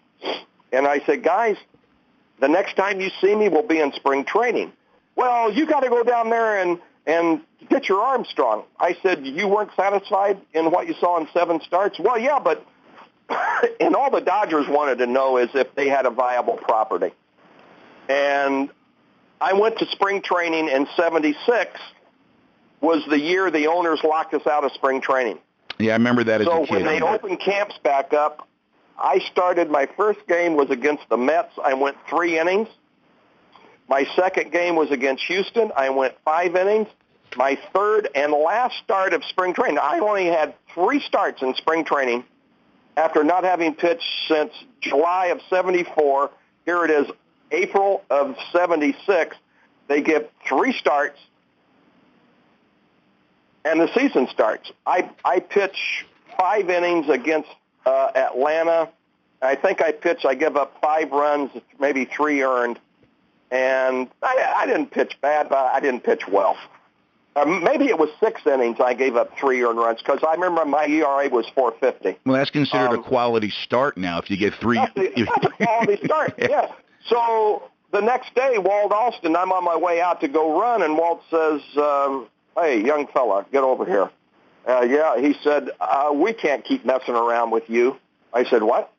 And 0.71 0.87
I 0.87 0.99
said, 1.05 1.23
guys, 1.23 1.57
the 2.39 2.47
next 2.47 2.75
time 2.75 2.99
you 2.99 3.11
see 3.21 3.35
me, 3.35 3.49
we'll 3.49 3.67
be 3.67 3.79
in 3.79 3.93
spring 3.93 4.25
training. 4.25 4.73
Well, 5.15 5.51
you 5.51 5.67
got 5.67 5.81
to 5.81 5.89
go 5.89 6.03
down 6.03 6.29
there 6.31 6.59
and 6.59 6.79
and 7.05 7.41
get 7.69 7.89
your 7.89 8.01
arm 8.01 8.25
strong. 8.25 8.63
I 8.79 8.97
said, 9.01 9.25
you 9.25 9.47
weren't 9.47 9.71
satisfied 9.75 10.39
in 10.53 10.71
what 10.71 10.87
you 10.87 10.93
saw 10.99 11.19
in 11.19 11.27
seven 11.33 11.61
starts. 11.61 11.99
Well, 11.99 12.17
yeah, 12.17 12.39
but 12.39 12.65
and 13.79 13.95
all 13.95 14.11
the 14.11 14.21
Dodgers 14.21 14.67
wanted 14.67 14.99
to 14.99 15.07
know 15.07 15.37
is 15.37 15.49
if 15.53 15.73
they 15.75 15.89
had 15.89 16.05
a 16.05 16.09
viable 16.09 16.57
property. 16.57 17.11
And 18.09 18.69
I 19.39 19.53
went 19.53 19.79
to 19.79 19.85
spring 19.87 20.21
training 20.21 20.69
in 20.69 20.87
76 20.95 21.79
was 22.81 23.03
the 23.09 23.19
year 23.19 23.49
the 23.49 23.67
owners 23.67 24.01
locked 24.03 24.33
us 24.33 24.45
out 24.45 24.65
of 24.65 24.71
spring 24.73 25.01
training. 25.01 25.39
Yeah, 25.79 25.93
I 25.93 25.95
remember 25.95 26.23
that 26.25 26.41
as 26.41 26.47
So 26.47 26.63
a 26.63 26.67
kid. 26.67 26.71
when 26.71 26.85
they 26.85 27.01
opened 27.01 27.39
camps 27.39 27.77
back 27.81 28.13
up, 28.13 28.47
I 28.97 29.19
started 29.31 29.69
my 29.69 29.87
first 29.97 30.19
game 30.27 30.55
was 30.55 30.69
against 30.69 31.07
the 31.09 31.17
Mets. 31.17 31.53
I 31.63 31.73
went 31.73 31.97
three 32.09 32.37
innings. 32.37 32.67
My 33.87 34.05
second 34.15 34.51
game 34.51 34.75
was 34.75 34.91
against 34.91 35.23
Houston. 35.25 35.71
I 35.75 35.89
went 35.89 36.15
five 36.23 36.55
innings. 36.55 36.87
My 37.35 37.57
third 37.73 38.09
and 38.15 38.31
last 38.31 38.77
start 38.83 39.13
of 39.13 39.23
spring 39.25 39.53
training, 39.53 39.79
I 39.79 39.99
only 39.99 40.27
had 40.27 40.53
three 40.73 40.99
starts 41.01 41.41
in 41.41 41.55
spring 41.55 41.83
training 41.83 42.23
after 42.95 43.23
not 43.23 43.43
having 43.43 43.73
pitched 43.73 44.05
since 44.27 44.53
July 44.81 45.27
of 45.27 45.41
74. 45.49 46.29
Here 46.65 46.85
it 46.85 46.91
is, 46.91 47.07
April 47.51 48.03
of 48.09 48.35
76. 48.51 49.35
They 49.87 50.01
give 50.01 50.29
three 50.47 50.73
starts 50.73 51.19
and 53.65 53.79
the 53.79 53.89
season 53.93 54.27
starts. 54.27 54.71
I, 54.85 55.09
I 55.23 55.39
pitch 55.39 56.05
five 56.37 56.69
innings 56.69 57.09
against 57.09 57.49
uh, 57.85 58.11
Atlanta. 58.15 58.89
I 59.41 59.55
think 59.55 59.81
I 59.81 59.91
pitch, 59.91 60.25
I 60.25 60.35
give 60.35 60.55
up 60.55 60.77
five 60.81 61.11
runs, 61.11 61.51
maybe 61.79 62.05
three 62.05 62.43
earned. 62.43 62.79
And 63.53 64.09
I, 64.23 64.53
I 64.57 64.65
didn't 64.65 64.87
pitch 64.87 65.15
bad, 65.21 65.47
but 65.47 65.59
I 65.59 65.79
didn't 65.79 66.01
pitch 66.01 66.27
well. 66.27 66.57
Uh, 67.35 67.45
maybe 67.45 67.85
it 67.85 67.99
was 67.99 68.09
six 68.19 68.41
innings 68.47 68.77
I 68.79 68.95
gave 68.95 69.15
up 69.15 69.37
three 69.37 69.63
earned 69.63 69.77
runs 69.77 69.99
because 69.99 70.19
I 70.27 70.33
remember 70.33 70.65
my 70.65 70.85
ERA 70.85 71.29
was 71.29 71.45
450. 71.53 72.19
well, 72.25 72.35
that's 72.35 72.49
considered 72.49 72.89
um, 72.89 72.99
a 72.99 73.03
quality 73.03 73.51
start 73.63 73.95
now. 73.95 74.17
If 74.17 74.31
you 74.31 74.37
get 74.37 74.55
three, 74.55 74.77
That's 74.77 74.97
a, 74.97 75.23
that's 75.23 75.45
a 75.45 75.49
quality 75.49 76.03
start, 76.03 76.33
yeah. 76.39 76.71
So 77.07 77.69
the 77.91 78.01
next 78.01 78.33
day, 78.33 78.57
Walt 78.57 78.91
Alston, 78.91 79.35
I'm 79.35 79.51
on 79.51 79.63
my 79.63 79.77
way 79.77 80.01
out 80.01 80.21
to 80.21 80.27
go 80.27 80.59
run, 80.59 80.81
and 80.81 80.97
Walt 80.97 81.21
says, 81.29 81.61
um, 81.77 82.27
hey, 82.55 82.83
young 82.83 83.05
fella, 83.07 83.45
get 83.51 83.63
over 83.63 83.85
here. 83.85 84.09
Uh, 84.67 84.81
yeah, 84.81 85.19
he 85.19 85.35
said, 85.43 85.69
uh, 85.79 86.11
we 86.11 86.33
can't 86.33 86.65
keep 86.65 86.85
messing 86.85 87.13
around 87.15 87.51
with 87.51 87.69
you. 87.69 87.97
I 88.33 88.45
said, 88.45 88.63
what? 88.63 88.91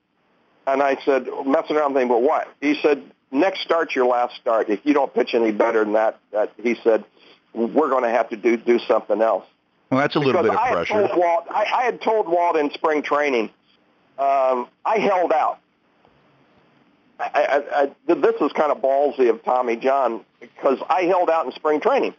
And 0.67 0.81
I 0.81 0.97
said, 1.05 1.27
messing 1.45 1.77
around 1.77 1.95
with 1.95 2.03
him, 2.03 2.09
but 2.09 2.23
what? 2.23 2.49
He 2.61 2.79
said, 2.83 3.03
next 3.35 3.61
start's 3.63 3.95
your 3.95 4.07
last 4.07 4.37
start. 4.37 4.69
If 4.71 4.81
you 4.85 4.95
don't 4.95 5.13
pitch 5.13 5.35
any 5.35 5.53
better 5.53 5.85
than 5.85 5.93
that, 5.95 6.19
that 6.33 6.53
he 6.63 6.77
said, 6.83 7.05
we're 7.53 7.91
going 7.91 8.05
to 8.05 8.11
have 8.11 8.29
to 8.31 8.37
do 8.37 8.57
do 8.57 8.79
something 8.81 9.21
else. 9.21 9.45
well, 9.91 10.01
that's 10.01 10.17
a 10.17 10.19
little 10.19 10.43
Because 10.43 10.51
bit 10.51 10.55
of 10.55 10.59
I 10.59 10.67
had 10.69 10.75
pressure. 10.75 11.09
told 11.09 11.19
Walt, 11.19 11.45
I, 11.51 11.65
I 11.65 11.83
had 11.85 12.01
told 12.01 12.29
Walt 12.29 12.57
in 12.57 12.71
spring 12.73 13.03
training 13.03 13.51
um, 14.19 14.69
I 14.85 14.99
held 14.99 15.33
out. 15.33 15.59
I, 17.19 17.91
I, 18.09 18.13
this 18.15 18.35
is 18.41 18.53
kind 18.53 18.73
of 18.73 18.79
ballsy 18.83 19.31
of 19.31 19.43
Tommy 19.45 19.77
John 19.77 20.25
because 20.41 20.79
I 20.89 21.03
held 21.03 21.31
out 21.31 21.47
in 21.47 21.53
spring 21.53 21.81
training. 21.81 22.15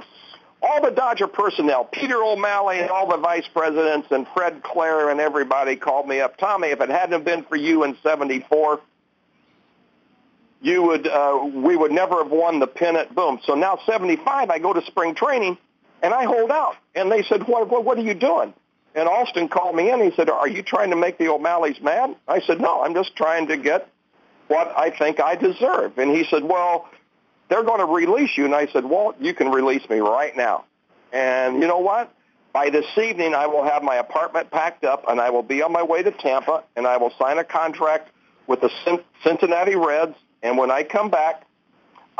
All 0.62 0.82
the 0.82 0.90
Dodger 0.90 1.28
personnel, 1.28 1.84
Peter 1.86 2.16
O'Malley 2.24 2.80
and 2.80 2.90
all 2.90 3.08
the 3.10 3.18
vice 3.18 3.48
presidents 3.54 4.08
and 4.12 4.26
Fred 4.34 4.64
Claire 4.64 5.10
and 5.10 5.20
everybody 5.20 5.76
called 5.76 6.08
me 6.08 6.22
up. 6.22 6.38
Tommy, 6.38 6.70
if 6.70 6.80
it 6.82 6.90
hadn't 6.90 7.24
been 7.26 7.44
for 7.44 7.56
you 7.58 7.84
in 7.84 7.98
74, 8.02 8.80
you 10.66 10.82
would, 10.82 11.08
uh, 11.08 11.48
we 11.54 11.76
would 11.76 11.92
never 11.92 12.24
have 12.24 12.32
won 12.32 12.60
the 12.60 12.66
pennant. 12.66 13.14
Boom. 13.14 13.40
So 13.46 13.54
now 13.54 13.78
75, 13.86 14.50
I 14.50 14.58
go 14.58 14.74
to 14.74 14.84
spring 14.88 15.14
training 15.14 15.60
and 16.02 16.12
I 16.12 16.24
hold 16.24 16.50
out. 16.50 16.76
And 16.96 17.12
they 17.12 17.22
said, 17.22 17.48
what, 17.48 17.70
what, 17.70 17.86
what 17.86 18.00
are 18.00 18.02
you 18.02 18.16
doing? 18.16 18.52
And 18.96 19.08
Alston 19.08 19.48
called 19.48 19.76
me 19.76 19.92
in. 19.92 20.02
He 20.02 20.12
said, 20.16 20.28
are 20.28 20.48
you 20.48 20.64
trying 20.64 20.90
to 20.90 20.96
make 20.96 21.20
the 21.20 21.28
O'Malleys 21.28 21.80
mad? 21.82 22.16
I 22.28 22.42
said, 22.42 22.60
no, 22.60 22.82
I'm 22.82 22.96
just 22.96 23.16
trying 23.16 23.48
to 23.50 23.58
get 23.58 23.88
what 24.48 24.74
I 24.76 24.90
think 24.90 25.20
I 25.20 25.36
deserve. 25.36 26.00
And 26.00 26.10
he 26.10 26.26
said, 26.26 26.44
well, 26.44 26.90
they're 27.48 27.64
going 27.64 27.80
to 27.80 27.86
release 27.86 28.36
you. 28.36 28.46
And 28.46 28.56
I 28.56 28.66
said, 28.66 28.86
Walt, 28.86 29.18
you 29.20 29.36
can 29.36 29.52
release 29.52 29.88
me 29.88 30.00
right 30.00 30.36
now. 30.36 30.66
And 31.14 31.62
you 31.62 31.68
know 31.68 31.80
what? 31.80 32.12
By 32.54 32.72
this 32.72 32.86
evening, 32.98 33.36
I 33.36 33.46
will 33.46 33.66
have 33.66 33.84
my 33.84 33.98
apartment 33.98 34.50
packed 34.50 34.84
up, 34.84 35.06
and 35.10 35.20
I 35.20 35.30
will 35.30 35.44
be 35.44 35.62
on 35.62 35.74
my 35.74 35.84
way 35.84 36.02
to 36.02 36.12
Tampa, 36.12 36.64
and 36.76 36.88
I 36.88 36.98
will 36.98 37.12
sign 37.20 37.38
a 37.38 37.44
contract 37.44 38.10
with 38.48 38.62
the 38.62 38.72
Cincinnati 39.24 39.76
Reds. 39.76 40.16
And 40.46 40.60
when 40.60 40.70
I 40.70 40.84
come 40.84 41.10
back, 41.10 41.42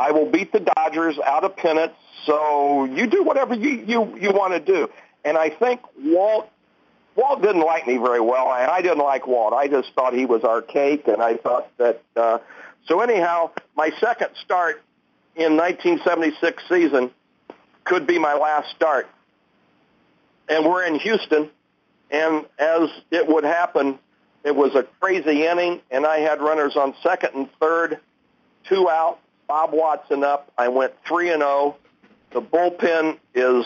I 0.00 0.10
will 0.10 0.26
beat 0.26 0.52
the 0.52 0.58
Dodgers 0.58 1.16
out 1.24 1.44
of 1.44 1.56
pennants. 1.56 1.94
So 2.24 2.84
you 2.84 3.06
do 3.06 3.22
whatever 3.22 3.54
you 3.54 3.84
you, 3.86 4.18
you 4.18 4.32
want 4.32 4.52
to 4.52 4.58
do. 4.58 4.90
And 5.24 5.38
I 5.38 5.48
think 5.48 5.80
Walt 5.96 6.50
Walt 7.14 7.40
didn't 7.40 7.62
like 7.62 7.86
me 7.86 7.98
very 7.98 8.18
well, 8.18 8.52
and 8.52 8.68
I 8.68 8.82
didn't 8.82 9.04
like 9.04 9.28
Walt. 9.28 9.52
I 9.52 9.68
just 9.68 9.92
thought 9.94 10.12
he 10.12 10.26
was 10.26 10.42
archaic, 10.42 11.06
and 11.06 11.22
I 11.22 11.36
thought 11.36 11.70
that. 11.78 12.02
Uh, 12.16 12.38
so 12.88 13.00
anyhow, 13.00 13.50
my 13.76 13.90
second 14.00 14.30
start 14.44 14.82
in 15.36 15.56
1976 15.56 16.62
season 16.68 17.10
could 17.84 18.08
be 18.08 18.18
my 18.18 18.34
last 18.34 18.74
start, 18.74 19.08
and 20.48 20.66
we're 20.66 20.84
in 20.84 20.96
Houston, 20.96 21.48
and 22.10 22.44
as 22.58 22.90
it 23.12 23.28
would 23.28 23.44
happen, 23.44 24.00
it 24.42 24.54
was 24.54 24.74
a 24.74 24.82
crazy 25.00 25.46
inning, 25.46 25.80
and 25.92 26.04
I 26.04 26.18
had 26.18 26.40
runners 26.40 26.76
on 26.76 26.94
second 27.04 27.34
and 27.34 27.48
third, 27.60 28.00
two 28.68 28.88
out, 28.88 29.18
Bob 29.48 29.70
Watson 29.72 30.24
up. 30.24 30.52
I 30.56 30.68
went 30.68 30.92
three 31.06 31.30
and 31.30 31.40
zero. 31.40 31.50
Oh. 31.50 31.76
The 32.32 32.42
bullpen 32.42 33.18
is 33.34 33.64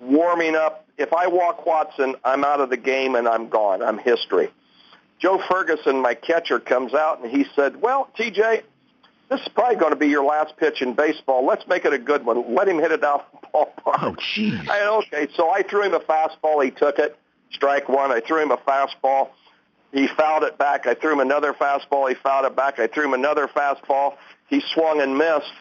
warming 0.00 0.56
up 0.56 0.88
if 0.98 1.12
I 1.12 1.28
walk 1.28 1.64
Watson, 1.64 2.16
I'm 2.24 2.44
out 2.44 2.60
of 2.60 2.70
the 2.70 2.76
game 2.76 3.14
and 3.14 3.28
I'm 3.28 3.48
gone. 3.48 3.82
I'm 3.82 3.98
history. 3.98 4.50
Joe 5.20 5.40
Ferguson, 5.48 6.02
my 6.02 6.14
catcher, 6.14 6.58
comes 6.58 6.92
out 6.92 7.22
and 7.22 7.30
he 7.30 7.46
said, 7.54 7.80
well, 7.80 8.08
TJ, 8.18 8.62
this 9.30 9.40
is 9.40 9.48
probably 9.54 9.76
going 9.76 9.92
to 9.92 9.98
be 9.98 10.08
your 10.08 10.24
last 10.24 10.56
pitch 10.56 10.82
in 10.82 10.94
baseball. 10.94 11.46
Let's 11.46 11.66
make 11.68 11.84
it 11.84 11.92
a 11.92 11.98
good 11.98 12.24
one. 12.24 12.54
Let 12.54 12.68
him 12.68 12.78
hit 12.78 12.92
it 12.92 13.00
down 13.00 13.20
the 13.40 13.48
ballpark. 13.54 14.02
Oh, 14.02 14.16
jeez. 14.36 15.04
Okay, 15.06 15.28
so 15.34 15.48
I 15.48 15.62
threw 15.62 15.84
him 15.84 15.94
a 15.94 16.00
fastball. 16.00 16.64
He 16.64 16.70
took 16.70 16.98
it. 16.98 17.16
Strike 17.52 17.88
one. 17.88 18.10
I 18.10 18.20
threw 18.20 18.42
him 18.42 18.50
a 18.50 18.58
fastball. 18.58 19.30
He 19.92 20.06
fouled 20.06 20.42
it 20.42 20.58
back. 20.58 20.86
I 20.86 20.94
threw 20.94 21.12
him 21.12 21.20
another 21.20 21.54
fastball. 21.54 22.08
He 22.08 22.14
fouled 22.16 22.44
it 22.44 22.54
back. 22.56 22.78
I 22.78 22.88
threw 22.88 23.04
him 23.04 23.14
another 23.14 23.48
fastball. 23.48 24.16
He 24.48 24.62
swung 24.74 25.00
and 25.00 25.16
missed. 25.16 25.52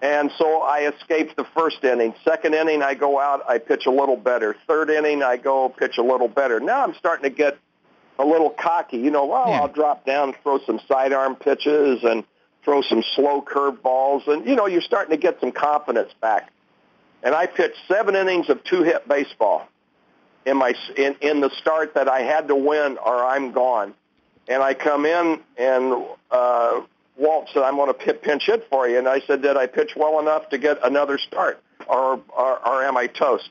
And 0.00 0.32
so 0.36 0.62
I 0.62 0.88
escaped 0.88 1.36
the 1.36 1.44
first 1.44 1.84
inning. 1.84 2.14
Second 2.24 2.54
inning, 2.54 2.82
I 2.82 2.94
go 2.94 3.20
out, 3.20 3.48
I 3.48 3.58
pitch 3.58 3.86
a 3.86 3.90
little 3.90 4.16
better. 4.16 4.56
Third 4.66 4.90
inning, 4.90 5.22
I 5.22 5.36
go 5.36 5.68
pitch 5.68 5.96
a 5.98 6.02
little 6.02 6.28
better. 6.28 6.58
Now 6.58 6.82
I'm 6.82 6.94
starting 6.94 7.30
to 7.30 7.36
get 7.36 7.56
a 8.18 8.24
little 8.24 8.50
cocky. 8.50 8.98
You 8.98 9.10
know, 9.10 9.26
well, 9.26 9.48
yeah. 9.48 9.60
I'll 9.60 9.68
drop 9.68 10.04
down, 10.04 10.34
throw 10.42 10.58
some 10.66 10.80
sidearm 10.88 11.36
pitches, 11.36 12.02
and 12.02 12.24
throw 12.64 12.82
some 12.82 13.02
slow 13.14 13.42
curve 13.42 13.82
balls, 13.82 14.22
and 14.26 14.46
you 14.46 14.56
know, 14.56 14.66
you're 14.66 14.80
starting 14.80 15.10
to 15.10 15.16
get 15.16 15.40
some 15.40 15.52
confidence 15.52 16.12
back. 16.20 16.52
And 17.22 17.34
I 17.34 17.46
pitched 17.46 17.78
seven 17.88 18.16
innings 18.16 18.48
of 18.48 18.62
two-hit 18.64 19.06
baseball 19.08 19.68
in 20.44 20.56
my 20.56 20.74
in 20.96 21.14
in 21.20 21.40
the 21.40 21.50
start 21.50 21.94
that 21.94 22.08
I 22.08 22.22
had 22.22 22.48
to 22.48 22.56
win 22.56 22.98
or 22.98 23.24
I'm 23.24 23.52
gone. 23.52 23.94
And 24.48 24.60
I 24.62 24.74
come 24.74 25.06
in 25.06 25.40
and 25.56 26.04
uh, 26.30 26.80
Walt 27.16 27.48
said, 27.52 27.62
I'm 27.62 27.76
going 27.76 27.92
to 27.92 28.14
pinch 28.14 28.46
hit 28.46 28.66
for 28.70 28.88
you. 28.88 28.98
And 28.98 29.08
I 29.08 29.20
said, 29.20 29.42
did 29.42 29.56
I 29.56 29.66
pitch 29.66 29.92
well 29.96 30.18
enough 30.18 30.48
to 30.50 30.58
get 30.58 30.78
another 30.84 31.18
start 31.18 31.62
or, 31.86 32.20
or, 32.36 32.68
or 32.68 32.82
am 32.84 32.96
I 32.96 33.06
toast? 33.06 33.50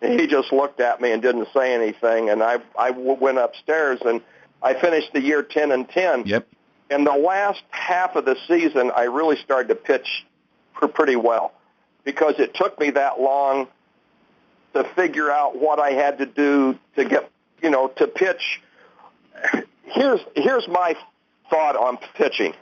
And 0.00 0.18
he 0.18 0.26
just 0.26 0.52
looked 0.52 0.80
at 0.80 1.00
me 1.00 1.12
and 1.12 1.20
didn't 1.20 1.48
say 1.52 1.74
anything. 1.74 2.30
And 2.30 2.42
I, 2.42 2.58
I 2.78 2.90
went 2.90 3.38
upstairs 3.38 4.00
and 4.04 4.22
I 4.62 4.74
finished 4.74 5.12
the 5.12 5.20
year 5.20 5.42
10 5.42 5.72
and 5.72 5.88
10. 5.88 6.26
Yep. 6.26 6.48
In 6.90 7.04
the 7.04 7.12
last 7.12 7.62
half 7.70 8.16
of 8.16 8.24
the 8.24 8.36
season, 8.46 8.90
I 8.94 9.04
really 9.04 9.36
started 9.36 9.68
to 9.68 9.74
pitch 9.74 10.24
pretty 10.94 11.16
well 11.16 11.52
because 12.04 12.34
it 12.38 12.54
took 12.54 12.78
me 12.78 12.90
that 12.90 13.20
long 13.20 13.68
to 14.74 14.84
figure 14.94 15.30
out 15.30 15.60
what 15.60 15.78
I 15.80 15.90
had 15.90 16.18
to 16.18 16.26
do 16.26 16.78
to 16.96 17.04
get, 17.04 17.30
you 17.62 17.70
know, 17.70 17.88
to 17.88 18.06
pitch. 18.06 18.62
Here's 19.84 20.20
here's 20.36 20.68
my 20.68 20.96
thought 21.50 21.76
on 21.76 21.98
pitching. 22.14 22.54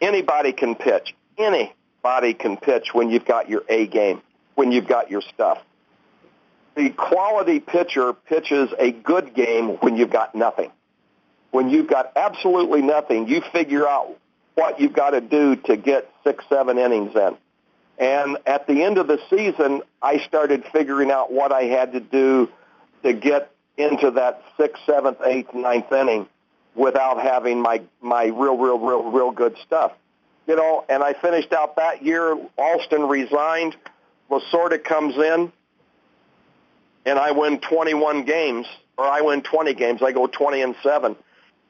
Anybody 0.00 0.52
can 0.52 0.74
pitch. 0.74 1.14
Anybody 1.38 2.34
can 2.34 2.56
pitch 2.56 2.88
when 2.92 3.10
you've 3.10 3.24
got 3.24 3.48
your 3.48 3.62
A 3.68 3.86
game, 3.86 4.22
when 4.54 4.72
you've 4.72 4.88
got 4.88 5.10
your 5.10 5.22
stuff. 5.22 5.58
The 6.74 6.90
quality 6.90 7.60
pitcher 7.60 8.12
pitches 8.12 8.70
a 8.78 8.92
good 8.92 9.34
game 9.34 9.76
when 9.76 9.96
you've 9.96 10.10
got 10.10 10.34
nothing. 10.34 10.70
When 11.50 11.70
you've 11.70 11.88
got 11.88 12.12
absolutely 12.16 12.82
nothing, 12.82 13.28
you 13.28 13.40
figure 13.52 13.88
out 13.88 14.14
what 14.54 14.78
you've 14.78 14.92
got 14.92 15.10
to 15.10 15.20
do 15.20 15.56
to 15.56 15.76
get 15.76 16.10
six, 16.22 16.44
seven 16.48 16.76
innings 16.78 17.14
in. 17.14 17.36
And 17.98 18.36
at 18.46 18.66
the 18.66 18.82
end 18.82 18.98
of 18.98 19.06
the 19.06 19.18
season, 19.30 19.82
I 20.02 20.18
started 20.18 20.64
figuring 20.70 21.10
out 21.10 21.32
what 21.32 21.52
I 21.52 21.62
had 21.62 21.92
to 21.92 22.00
do 22.00 22.50
to 23.02 23.14
get 23.14 23.50
into 23.78 24.10
that 24.12 24.42
sixth, 24.58 24.82
seventh, 24.84 25.18
eighth, 25.24 25.54
ninth 25.54 25.90
inning 25.92 26.28
without 26.76 27.20
having 27.20 27.60
my 27.60 27.82
my 28.00 28.26
real, 28.26 28.56
real, 28.56 28.78
real, 28.78 29.02
real 29.10 29.30
good 29.32 29.56
stuff. 29.66 29.92
You 30.46 30.54
know, 30.54 30.84
and 30.88 31.02
I 31.02 31.14
finished 31.14 31.52
out 31.52 31.76
that 31.76 32.04
year. 32.04 32.38
Alston 32.56 33.08
resigned. 33.08 33.74
Lasorda 34.30 34.82
comes 34.82 35.16
in, 35.16 35.52
and 37.04 37.18
I 37.18 37.32
win 37.32 37.58
21 37.60 38.24
games, 38.24 38.66
or 38.96 39.04
I 39.04 39.22
win 39.22 39.42
20 39.42 39.74
games. 39.74 40.02
I 40.02 40.12
go 40.12 40.26
20 40.26 40.62
and 40.62 40.76
seven, 40.82 41.16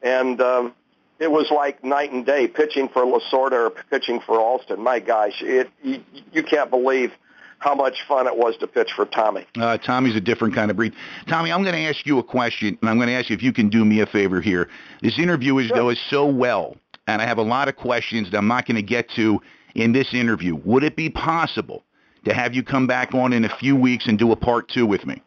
and 0.01 0.41
um, 0.41 0.73
it 1.19 1.31
was 1.31 1.49
like 1.49 1.83
night 1.83 2.11
and 2.11 2.25
day 2.25 2.47
pitching 2.47 2.89
for 2.89 3.03
Lasorda 3.03 3.67
or 3.67 3.69
pitching 3.69 4.19
for 4.19 4.39
Alston. 4.39 4.81
My 4.81 4.99
gosh, 4.99 5.41
it 5.41 5.69
you, 5.81 6.03
you 6.31 6.43
can't 6.43 6.69
believe 6.69 7.11
how 7.59 7.73
much 7.73 8.03
fun 8.07 8.27
it 8.27 8.37
was 8.37 8.55
to 8.57 8.67
pitch 8.67 8.91
for 8.95 9.05
Tommy. 9.05 9.45
Uh, 9.59 9.77
Tommy's 9.77 10.15
a 10.15 10.21
different 10.21 10.53
kind 10.53 10.69
of 10.69 10.77
breed. 10.77 10.93
Tommy, 11.27 11.51
I'm 11.51 11.63
going 11.63 11.75
to 11.75 11.81
ask 11.81 12.05
you 12.05 12.19
a 12.19 12.23
question, 12.23 12.77
and 12.81 12.89
I'm 12.89 12.97
going 12.97 13.07
to 13.07 13.15
ask 13.15 13.29
you 13.29 13.35
if 13.35 13.43
you 13.43 13.53
can 13.53 13.69
do 13.69 13.83
me 13.83 14.01
a 14.01 14.05
favor 14.05 14.41
here. 14.41 14.69
This 15.01 15.17
interview 15.17 15.57
is 15.57 15.67
sure. 15.67 15.77
goes 15.77 15.99
so 16.09 16.25
well, 16.25 16.75
and 17.07 17.21
I 17.21 17.25
have 17.25 17.37
a 17.37 17.43
lot 17.43 17.67
of 17.67 17.75
questions 17.75 18.31
that 18.31 18.37
I'm 18.37 18.47
not 18.47 18.67
going 18.67 18.75
to 18.75 18.83
get 18.83 19.09
to 19.15 19.41
in 19.75 19.91
this 19.91 20.13
interview. 20.13 20.55
Would 20.65 20.83
it 20.83 20.95
be 20.95 21.09
possible 21.09 21.83
to 22.25 22.33
have 22.33 22.53
you 22.53 22.63
come 22.63 22.87
back 22.87 23.13
on 23.13 23.33
in 23.33 23.45
a 23.45 23.57
few 23.57 23.75
weeks 23.75 24.07
and 24.07 24.19
do 24.19 24.31
a 24.31 24.35
part 24.35 24.69
two 24.69 24.85
with 24.85 25.05
me? 25.05 25.21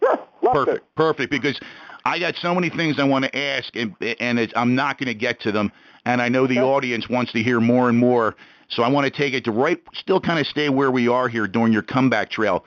Sure, 0.00 0.18
perfect, 0.42 0.76
it. 0.78 0.94
perfect. 0.96 1.30
Because 1.30 1.60
I 2.04 2.18
got 2.18 2.34
so 2.36 2.54
many 2.54 2.70
things 2.70 2.98
I 2.98 3.04
want 3.04 3.24
to 3.26 3.36
ask, 3.36 3.74
and 3.76 3.94
and 4.18 4.52
I'm 4.56 4.74
not 4.74 4.98
going 4.98 5.08
to 5.08 5.14
get 5.14 5.40
to 5.42 5.52
them. 5.52 5.70
And 6.06 6.22
I 6.22 6.28
know 6.28 6.46
the 6.46 6.60
audience 6.60 7.08
wants 7.08 7.32
to 7.32 7.42
hear 7.42 7.60
more 7.60 7.88
and 7.88 7.98
more. 7.98 8.34
So 8.70 8.84
I 8.84 8.88
want 8.88 9.04
to 9.04 9.10
take 9.10 9.34
it 9.34 9.44
to 9.44 9.50
right, 9.50 9.80
still 9.94 10.20
kind 10.20 10.38
of 10.38 10.46
stay 10.46 10.68
where 10.68 10.90
we 10.90 11.08
are 11.08 11.28
here 11.28 11.46
during 11.46 11.72
your 11.72 11.82
comeback 11.82 12.30
trail. 12.30 12.64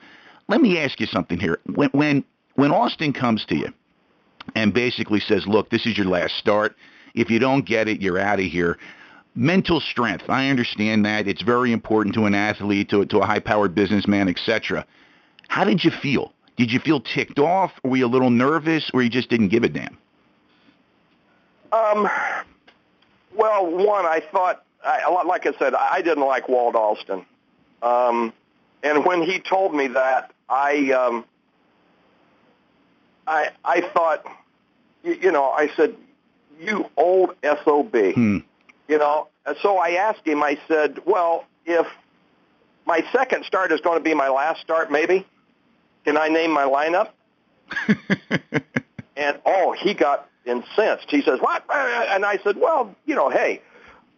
Let 0.48 0.60
me 0.60 0.78
ask 0.78 1.00
you 1.00 1.06
something 1.06 1.38
here. 1.38 1.58
When 1.74 1.88
when 1.90 2.24
when 2.54 2.70
Alston 2.70 3.12
comes 3.12 3.44
to 3.46 3.56
you 3.56 3.72
and 4.54 4.74
basically 4.74 5.20
says, 5.20 5.46
"Look, 5.46 5.70
this 5.70 5.86
is 5.86 5.96
your 5.96 6.06
last 6.06 6.36
start. 6.36 6.76
If 7.14 7.30
you 7.30 7.38
don't 7.38 7.64
get 7.64 7.88
it, 7.88 8.02
you're 8.02 8.18
out 8.18 8.38
of 8.38 8.44
here." 8.44 8.78
Mental 9.34 9.80
strength. 9.80 10.28
I 10.28 10.48
understand 10.50 11.04
that 11.06 11.26
it's 11.26 11.42
very 11.42 11.72
important 11.72 12.14
to 12.16 12.26
an 12.26 12.34
athlete, 12.34 12.90
to 12.90 13.06
to 13.06 13.18
a 13.18 13.26
high-powered 13.26 13.74
businessman, 13.74 14.28
etc. 14.28 14.84
How 15.48 15.64
did 15.64 15.82
you 15.82 15.90
feel? 15.90 16.32
Did 16.56 16.70
you 16.70 16.78
feel 16.78 17.00
ticked 17.00 17.38
off? 17.38 17.72
Were 17.82 17.96
you 17.96 18.06
a 18.06 18.08
little 18.08 18.30
nervous, 18.30 18.90
or 18.92 19.02
you 19.02 19.08
just 19.08 19.30
didn't 19.30 19.48
give 19.48 19.64
a 19.64 19.68
damn? 19.68 19.96
Um. 21.72 22.08
Well, 23.34 23.66
one, 23.66 24.04
I 24.04 24.22
thought 24.30 24.64
I, 24.84 25.22
like 25.24 25.46
I 25.46 25.52
said, 25.58 25.74
I 25.74 26.02
didn't 26.02 26.24
like 26.24 26.48
Walt 26.48 26.74
Alston. 26.74 27.24
Um, 27.82 28.32
and 28.82 29.04
when 29.04 29.22
he 29.22 29.38
told 29.40 29.74
me 29.74 29.88
that, 29.88 30.32
I, 30.48 30.92
um, 30.92 31.24
I, 33.26 33.50
I 33.64 33.80
thought, 33.80 34.26
you, 35.02 35.14
you 35.14 35.32
know, 35.32 35.50
I 35.50 35.68
said, 35.76 35.94
you 36.60 36.90
old 36.96 37.34
SOB. 37.42 37.96
Hmm. 38.14 38.38
You 38.88 38.98
know, 38.98 39.28
and 39.46 39.56
so 39.62 39.78
I 39.78 39.92
asked 39.92 40.26
him, 40.26 40.42
I 40.42 40.58
said, 40.68 41.00
well, 41.06 41.46
if 41.64 41.86
my 42.86 43.04
second 43.12 43.44
start 43.46 43.72
is 43.72 43.80
going 43.80 43.98
to 43.98 44.04
be 44.04 44.12
my 44.12 44.28
last 44.28 44.60
start, 44.60 44.92
maybe, 44.92 45.26
can 46.04 46.18
I 46.18 46.28
name 46.28 46.50
my 46.50 46.64
lineup? 46.64 47.08
And 49.16 49.38
oh, 49.46 49.72
he 49.72 49.94
got 49.94 50.28
incensed. 50.44 51.06
He 51.08 51.22
says, 51.22 51.40
"What?" 51.40 51.64
And 51.70 52.24
I 52.24 52.38
said, 52.42 52.56
"Well, 52.56 52.94
you 53.06 53.14
know, 53.14 53.30
hey, 53.30 53.62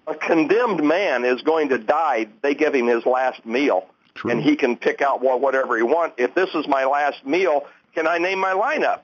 a 0.07 0.15
condemned 0.15 0.83
man 0.83 1.25
is 1.25 1.43
going 1.43 1.71
to 1.71 1.79
die. 1.79 2.29
They 2.43 2.55
give 2.55 2.75
him 2.75 2.87
his 2.87 3.05
last 3.07 3.45
meal, 3.45 3.87
True. 4.15 4.31
and 4.31 4.43
he 4.43 4.57
can 4.57 4.77
pick 4.77 5.03
out 5.03 5.21
whatever 5.23 5.77
he 5.77 5.83
wants. 5.83 6.17
If 6.19 6.35
this 6.35 6.55
is 6.55 6.67
my 6.69 6.85
last 6.85 7.27
meal, 7.27 7.67
can 7.95 8.07
I 8.07 8.19
name 8.19 8.39
my 8.39 8.53
lineup?" 8.53 9.01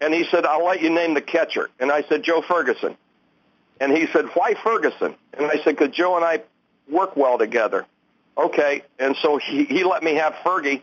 And 0.00 0.12
he 0.12 0.24
said, 0.24 0.44
"I'll 0.44 0.64
let 0.64 0.82
you 0.82 0.90
name 0.90 1.14
the 1.14 1.22
catcher." 1.22 1.70
And 1.80 1.90
I 1.90 2.02
said, 2.02 2.22
"Joe 2.22 2.42
Ferguson." 2.42 2.96
And 3.80 3.96
he 3.96 4.06
said, 4.08 4.26
"Why 4.34 4.54
Ferguson?" 4.62 5.14
And 5.32 5.46
I 5.46 5.56
said, 5.62 5.76
"Because 5.76 5.94
Joe 5.94 6.16
and 6.16 6.24
I 6.24 6.42
work 6.90 7.16
well 7.16 7.38
together." 7.38 7.86
Okay, 8.36 8.82
and 8.98 9.16
so 9.20 9.38
he 9.38 9.64
he 9.64 9.84
let 9.84 10.02
me 10.02 10.14
have 10.14 10.34
Fergie, 10.44 10.82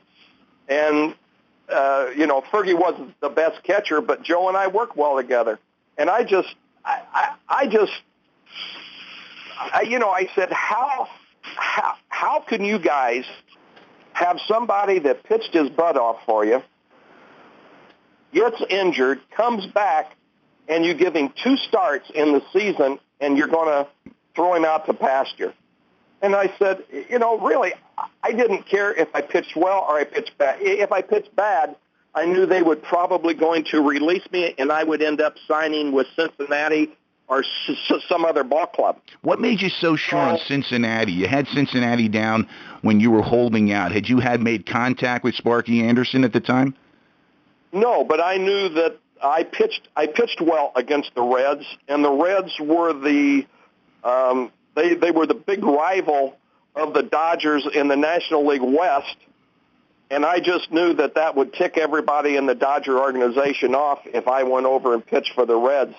and 0.68 1.16
uh, 1.70 2.08
you 2.16 2.28
know, 2.28 2.41
Fergie 2.41 2.78
wasn't 2.78 3.20
the 3.22 3.30
best 3.30 3.64
catcher, 3.64 4.02
but 4.02 4.24
Joe 4.24 4.48
and 4.48 4.58
I 4.58 4.68
work 4.68 4.96
well 4.96 5.16
together. 5.16 5.60
And 5.98 6.10
I 6.10 6.24
just, 6.24 6.54
I, 6.84 7.02
I, 7.14 7.36
I 7.48 7.68
just, 7.68 7.93
I, 9.58 9.82
you 9.88 9.99
know, 9.99 10.10
I 10.10 10.28
said, 10.36 10.51
how, 10.51 11.08
how, 11.41 11.95
how 12.10 12.39
can 12.41 12.64
you 12.64 12.80
guys 12.80 13.26
have 14.14 14.39
somebody 14.47 14.99
that 14.99 15.24
pitched 15.24 15.53
his 15.53 15.70
butt 15.70 15.97
off 15.97 16.18
for 16.26 16.45
you, 16.45 16.62
gets 18.34 18.62
injured, 18.70 19.20
comes 19.32 19.66
back, 19.68 20.16
and 20.68 20.86
you 20.86 20.93
give 20.93 21.16
him 21.16 21.32
two 21.43 21.58
starts 21.58 22.10
in 22.14 22.34
the 22.34 22.41
season, 22.51 22.99
and 23.20 23.38
you're 23.38 23.47
going 23.47 23.68
to 23.68 24.14
throw 24.36 24.56
him 24.56 24.66
out 24.66 24.86
to 24.88 24.93
pasture? 24.93 25.53
And 26.22 26.36
I 26.36 26.53
said, 26.58 26.84
you 27.10 27.20
know, 27.20 27.38
really, 27.39 27.74
I 28.24 28.32
didn't 28.32 28.68
care 28.68 28.93
if 28.93 29.10
I 29.14 29.22
pitched 29.22 29.56
well 29.56 29.86
or 29.88 29.99
I 29.99 30.06
pitched 30.06 30.38
bad. 30.38 30.58
If 30.62 30.91
I 30.91 31.01
pitched 31.01 31.36
bad, 31.36 31.76
I 32.16 32.26
knew 32.26 32.45
they 32.45 32.62
would 32.62 32.82
probably 32.82 33.34
going 33.34 33.66
to 33.66 33.82
release 33.82 34.24
me, 34.32 34.56
and 34.58 34.72
I 34.72 34.84
would 34.84 35.01
end 35.01 35.22
up 35.22 35.36
signing 35.47 35.91
with 35.91 36.08
Cincinnati 36.16 36.95
or 37.28 37.39
s- 37.39 38.01
some 38.07 38.26
other 38.26 38.43
ball 38.43 38.67
club. 38.67 38.97
What 39.21 39.39
made 39.39 39.61
you 39.61 39.69
so 39.69 39.95
sure 39.95 40.19
on 40.19 40.38
Cincinnati? 40.47 41.11
You 41.11 41.28
had 41.28 41.47
Cincinnati 41.47 42.07
down 42.07 42.47
when 42.82 42.99
you 42.99 43.11
were 43.11 43.21
holding 43.21 43.71
out. 43.71 43.91
Had 43.91 44.07
you 44.07 44.19
had 44.19 44.41
made 44.41 44.65
contact 44.65 45.23
with 45.23 45.36
Sparky 45.36 45.82
Anderson 45.82 46.23
at 46.23 46.34
the 46.34 46.39
time? 46.39 46.76
No, 47.73 48.03
but 48.03 48.23
I 48.23 48.38
knew 48.38 48.69
that 48.69 48.97
I 49.21 49.43
pitched. 49.43 49.88
I 49.95 50.07
pitched 50.07 50.39
well 50.41 50.71
against 50.76 51.13
the 51.15 51.21
Reds, 51.23 51.65
and 51.88 52.03
the 52.03 52.11
Reds 52.11 52.53
were 52.59 52.93
the 52.93 53.45
um, 54.03 54.51
they 54.76 54.93
they 54.93 55.11
were 55.11 55.26
the 55.26 55.34
big 55.34 55.63
rival 55.63 56.38
of 56.76 56.93
the 56.93 57.03
Dodgers 57.03 57.67
in 57.73 57.88
the 57.88 57.95
National 57.95 58.45
League 58.45 58.61
West. 58.61 59.15
And 60.11 60.23
I 60.23 60.39
just 60.39 60.71
knew 60.71 60.93
that 60.93 61.15
that 61.15 61.36
would 61.36 61.53
tick 61.53 61.78
everybody 61.78 62.36
in 62.36 62.45
the 62.45 62.53
Dodger 62.53 62.99
organization 62.99 63.73
off 63.73 63.99
if 64.05 64.28
I 64.28 64.43
went 64.43 64.67
over 64.67 64.93
and 64.93 65.03
pitched 65.03 65.32
for 65.34 65.47
the 65.47 65.55
Reds. 65.55 65.95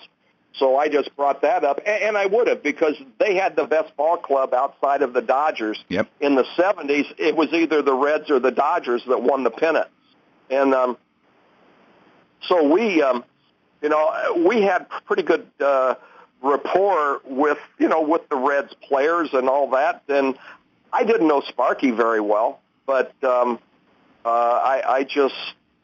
So 0.59 0.77
I 0.77 0.89
just 0.89 1.15
brought 1.17 1.43
that 1.43 1.65
up, 1.65 1.81
and, 1.85 2.03
and 2.03 2.17
I 2.17 2.27
would 2.27 2.49
have 2.49 2.63
because 2.63 2.95
they 3.19 3.35
had 3.35 3.57
the 3.57 3.65
best 3.67 3.95
ball 3.97 4.17
club 4.17 4.55
outside 4.55 5.03
of 5.03 5.13
the 5.13 5.21
Dodgers. 5.21 5.83
Yep. 5.89 6.09
In 6.21 6.35
the 6.35 6.45
'70s, 6.57 7.13
it 7.19 7.37
was 7.37 7.53
either 7.53 7.83
the 7.83 7.95
Reds 7.95 8.31
or 8.31 8.41
the 8.41 8.51
Dodgers 8.51 9.03
that 9.09 9.23
won 9.23 9.45
the 9.45 9.51
pennant, 9.51 9.89
and 10.51 10.75
um, 10.75 10.97
so 12.49 12.69
we, 12.69 13.03
um, 13.03 13.25
you 13.83 13.89
know, 13.89 14.45
we 14.47 14.63
had 14.63 14.87
pretty 15.07 15.23
good 15.23 15.47
uh, 15.61 15.95
rapport 16.43 17.21
with, 17.25 17.59
you 17.79 17.89
know, 17.89 18.03
with 18.03 18.29
the 18.29 18.37
Reds 18.37 18.75
players 18.83 19.31
and 19.33 19.49
all 19.49 19.71
that. 19.71 20.03
And 20.09 20.39
I 20.93 21.05
didn't 21.05 21.29
know 21.29 21.41
Sparky 21.41 21.91
very 21.91 22.21
well, 22.21 22.61
but 22.87 23.13
um, 23.23 23.59
uh, 24.25 24.29
I, 24.29 24.97
I 24.99 25.05
just, 25.05 25.35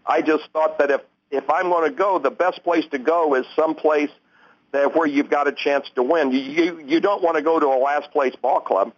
I 0.06 0.22
just 0.22 0.44
thought 0.52 0.78
that 0.78 0.90
if 0.90 1.00
if 1.30 1.48
I'm 1.48 1.70
going 1.70 1.90
to 1.90 1.96
go, 1.96 2.18
the 2.18 2.30
best 2.30 2.62
place 2.62 2.84
to 2.90 2.98
go 2.98 3.34
is 3.34 3.46
someplace 3.56 4.10
that 4.72 4.94
where 4.96 5.06
you've 5.06 5.30
got 5.30 5.46
a 5.48 5.52
chance 5.52 5.88
to 5.94 6.02
win. 6.02 6.32
You 6.32 6.80
you, 6.84 7.00
don't 7.00 7.22
want 7.22 7.36
to 7.36 7.42
go 7.42 7.60
to 7.60 7.66
a 7.66 7.78
last 7.78 8.10
place 8.10 8.34
ball 8.36 8.60
club 8.60 8.92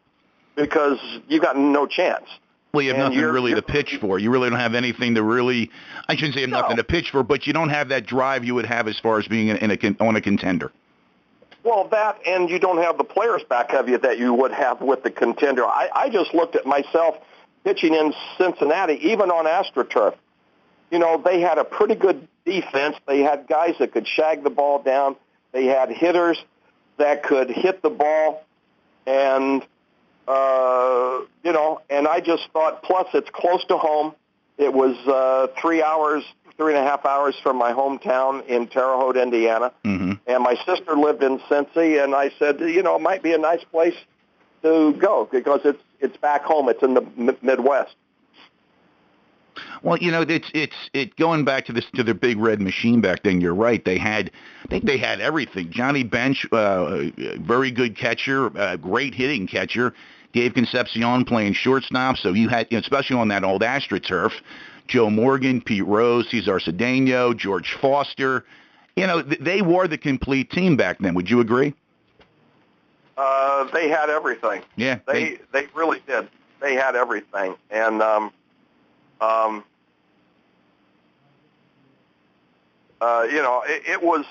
because 0.55 0.99
you've 1.29 1.43
got 1.43 1.57
no 1.57 1.87
chance. 1.87 2.25
Well, 2.73 2.83
you 2.83 2.89
have 2.91 2.97
And 2.97 3.05
nothing 3.07 3.19
you're- 3.19 3.33
really 3.33 3.53
to 3.53 3.57
you're- 3.59 3.73
pitch 3.83 3.99
for. 4.01 4.19
You 4.19 4.31
really 4.31 4.51
don't 4.51 4.59
have 4.59 4.75
anything 4.75 5.15
to 5.17 5.23
really. 5.23 5.71
I 6.09 6.17
shouldn't 6.17 6.35
say 6.35 6.41
you 6.41 6.47
have 6.47 6.63
nothing 6.63 6.77
to 6.79 6.85
pitch 6.85 7.11
for, 7.11 7.23
but 7.23 7.47
you 7.47 7.53
don't 7.53 7.69
have 7.69 7.89
that 7.91 8.07
drive 8.07 8.45
you 8.45 8.55
would 8.55 8.67
have 8.67 8.89
as 8.89 8.99
far 8.99 9.19
as 9.19 9.27
being 9.29 9.49
in 9.49 9.71
a 9.71 9.77
con- 9.77 9.97
on 10.01 10.17
a 10.17 10.21
contender. 10.21 10.73
Well, 11.63 11.89
that 11.93 12.19
and 12.27 12.51
you 12.51 12.59
don't 12.59 12.79
have 12.83 12.99
the 12.99 13.05
players 13.05 13.43
back 13.45 13.73
of 13.73 13.89
you 13.89 13.99
that 13.99 14.19
you 14.19 14.33
would 14.35 14.53
have 14.53 14.81
with 14.81 15.03
the 15.03 15.11
contender. 15.11 15.65
I, 15.65 15.89
I 15.95 16.09
just 16.11 16.35
looked 16.35 16.57
at 16.57 16.67
myself 16.67 17.17
pitching 17.65 17.95
in 17.95 18.13
Cincinnati, 18.39 18.95
even 19.09 19.31
on 19.31 19.47
AstroTurf. 19.47 20.15
You 20.91 20.99
know, 20.99 21.17
they 21.25 21.41
had 21.41 21.57
a 21.59 21.65
pretty 21.65 21.95
good 21.95 22.29
defense. 22.45 22.97
They 23.07 23.21
had 23.21 23.47
guys 23.49 23.77
that 23.79 23.93
could 23.93 24.07
shag 24.07 24.45
the 24.45 24.51
ball 24.51 24.83
down. 24.83 25.17
They 25.55 25.67
had 25.67 25.89
hitters 25.89 26.37
that 26.99 27.23
could 27.23 27.49
hit 27.49 27.81
the 27.81 27.89
ball, 27.89 28.45
and 29.07 29.63
uh, 30.29 31.21
you 31.43 31.53
know, 31.53 31.81
and 31.89 32.07
I 32.07 32.21
just 32.21 32.49
thought. 32.53 32.83
Plus, 32.83 33.07
it's 33.15 33.31
close 33.31 33.65
to 33.67 33.79
home. 33.79 34.15
It 34.59 34.75
was 34.75 34.97
uh, 35.07 35.47
three 35.61 35.83
hours, 35.83 36.25
three 36.57 36.75
and 36.75 36.85
a 36.85 36.89
half 36.89 37.07
hours 37.07 37.37
from 37.43 37.57
my 37.57 37.73
hometown 37.73 38.45
in 38.47 38.67
Terre 38.67 38.97
Haute, 38.97 39.17
Indiana 39.17 39.73
hmm 39.85 40.13
and 40.27 40.43
my 40.43 40.57
sister 40.65 40.97
lived 40.97 41.23
in 41.23 41.39
Cincy, 41.41 42.03
and 42.03 42.15
I 42.15 42.31
said, 42.39 42.59
you 42.61 42.83
know, 42.83 42.97
it 42.97 43.03
might 43.03 43.23
be 43.23 43.35
a 43.35 43.39
nice 43.39 43.63
place 43.65 43.97
to 44.63 44.95
go 44.95 45.29
because 45.31 45.61
it's 45.65 45.83
it's 46.01 46.17
back 46.17 46.45
home. 46.45 46.69
It's 46.69 46.83
in 46.83 46.95
the 46.95 47.03
M- 47.19 47.37
Midwest. 47.43 47.95
Well, 49.83 49.99
you 49.99 50.11
know, 50.11 50.23
it's 50.23 50.51
it's 50.55 50.75
it 50.93 51.17
going 51.17 51.45
back 51.45 51.67
to 51.67 51.73
this 51.73 51.87
to 51.95 52.03
the 52.03 52.15
big 52.15 52.39
red 52.39 52.61
machine 52.61 53.01
back 53.01 53.23
then. 53.23 53.41
You're 53.41 53.55
right. 53.55 53.85
They 53.85 53.99
had, 53.99 54.31
I 54.65 54.69
think 54.69 54.85
they 54.85 54.99
had 54.99 55.21
everything. 55.21 55.71
Johnny 55.71 56.05
Bench, 56.05 56.47
uh, 56.53 57.05
very 57.41 57.71
good 57.71 57.97
catcher, 57.97 58.57
uh, 58.59 58.77
great 58.77 59.15
hitting 59.15 59.47
catcher. 59.47 59.95
Dave 60.33 60.55
Concepcion 60.55 61.25
playing 61.25 61.53
shortstop. 61.53 62.17
So 62.17 62.33
you 62.33 62.49
had, 62.49 62.67
you 62.71 62.77
know, 62.77 62.81
especially 62.81 63.17
on 63.17 63.29
that 63.29 63.45
old 63.45 63.63
AstroTurf, 63.63 64.33
Joe 64.89 65.09
Morgan, 65.09 65.61
Pete 65.61 65.87
Rose, 65.87 66.29
Cesar 66.29 66.59
Cedeno, 66.59 67.37
George 67.37 67.77
Foster. 67.81 68.45
You 68.97 69.07
know, 69.07 69.23
th- 69.23 69.41
they 69.41 69.63
were 69.63 69.87
the 69.87 69.99
complete 69.99 70.51
team 70.51 70.77
back 70.77 70.99
then. 70.99 71.15
Would 71.15 71.31
you 71.31 71.41
agree? 71.41 71.75
Uh, 73.17 73.65
they 73.73 73.89
had 73.89 74.11
everything. 74.11 74.63
Yeah. 74.77 74.99
They 75.07 75.39
they 75.53 75.69
really 75.75 76.03
did. 76.07 76.29
They 76.61 76.75
had 76.75 76.97
everything, 76.97 77.57
and 77.71 78.03
um, 78.03 78.33
um, 79.21 79.65
uh, 83.01 83.27
you 83.31 83.43
know, 83.43 83.63
it, 83.67 83.83
it 83.87 84.03
was 84.03 84.25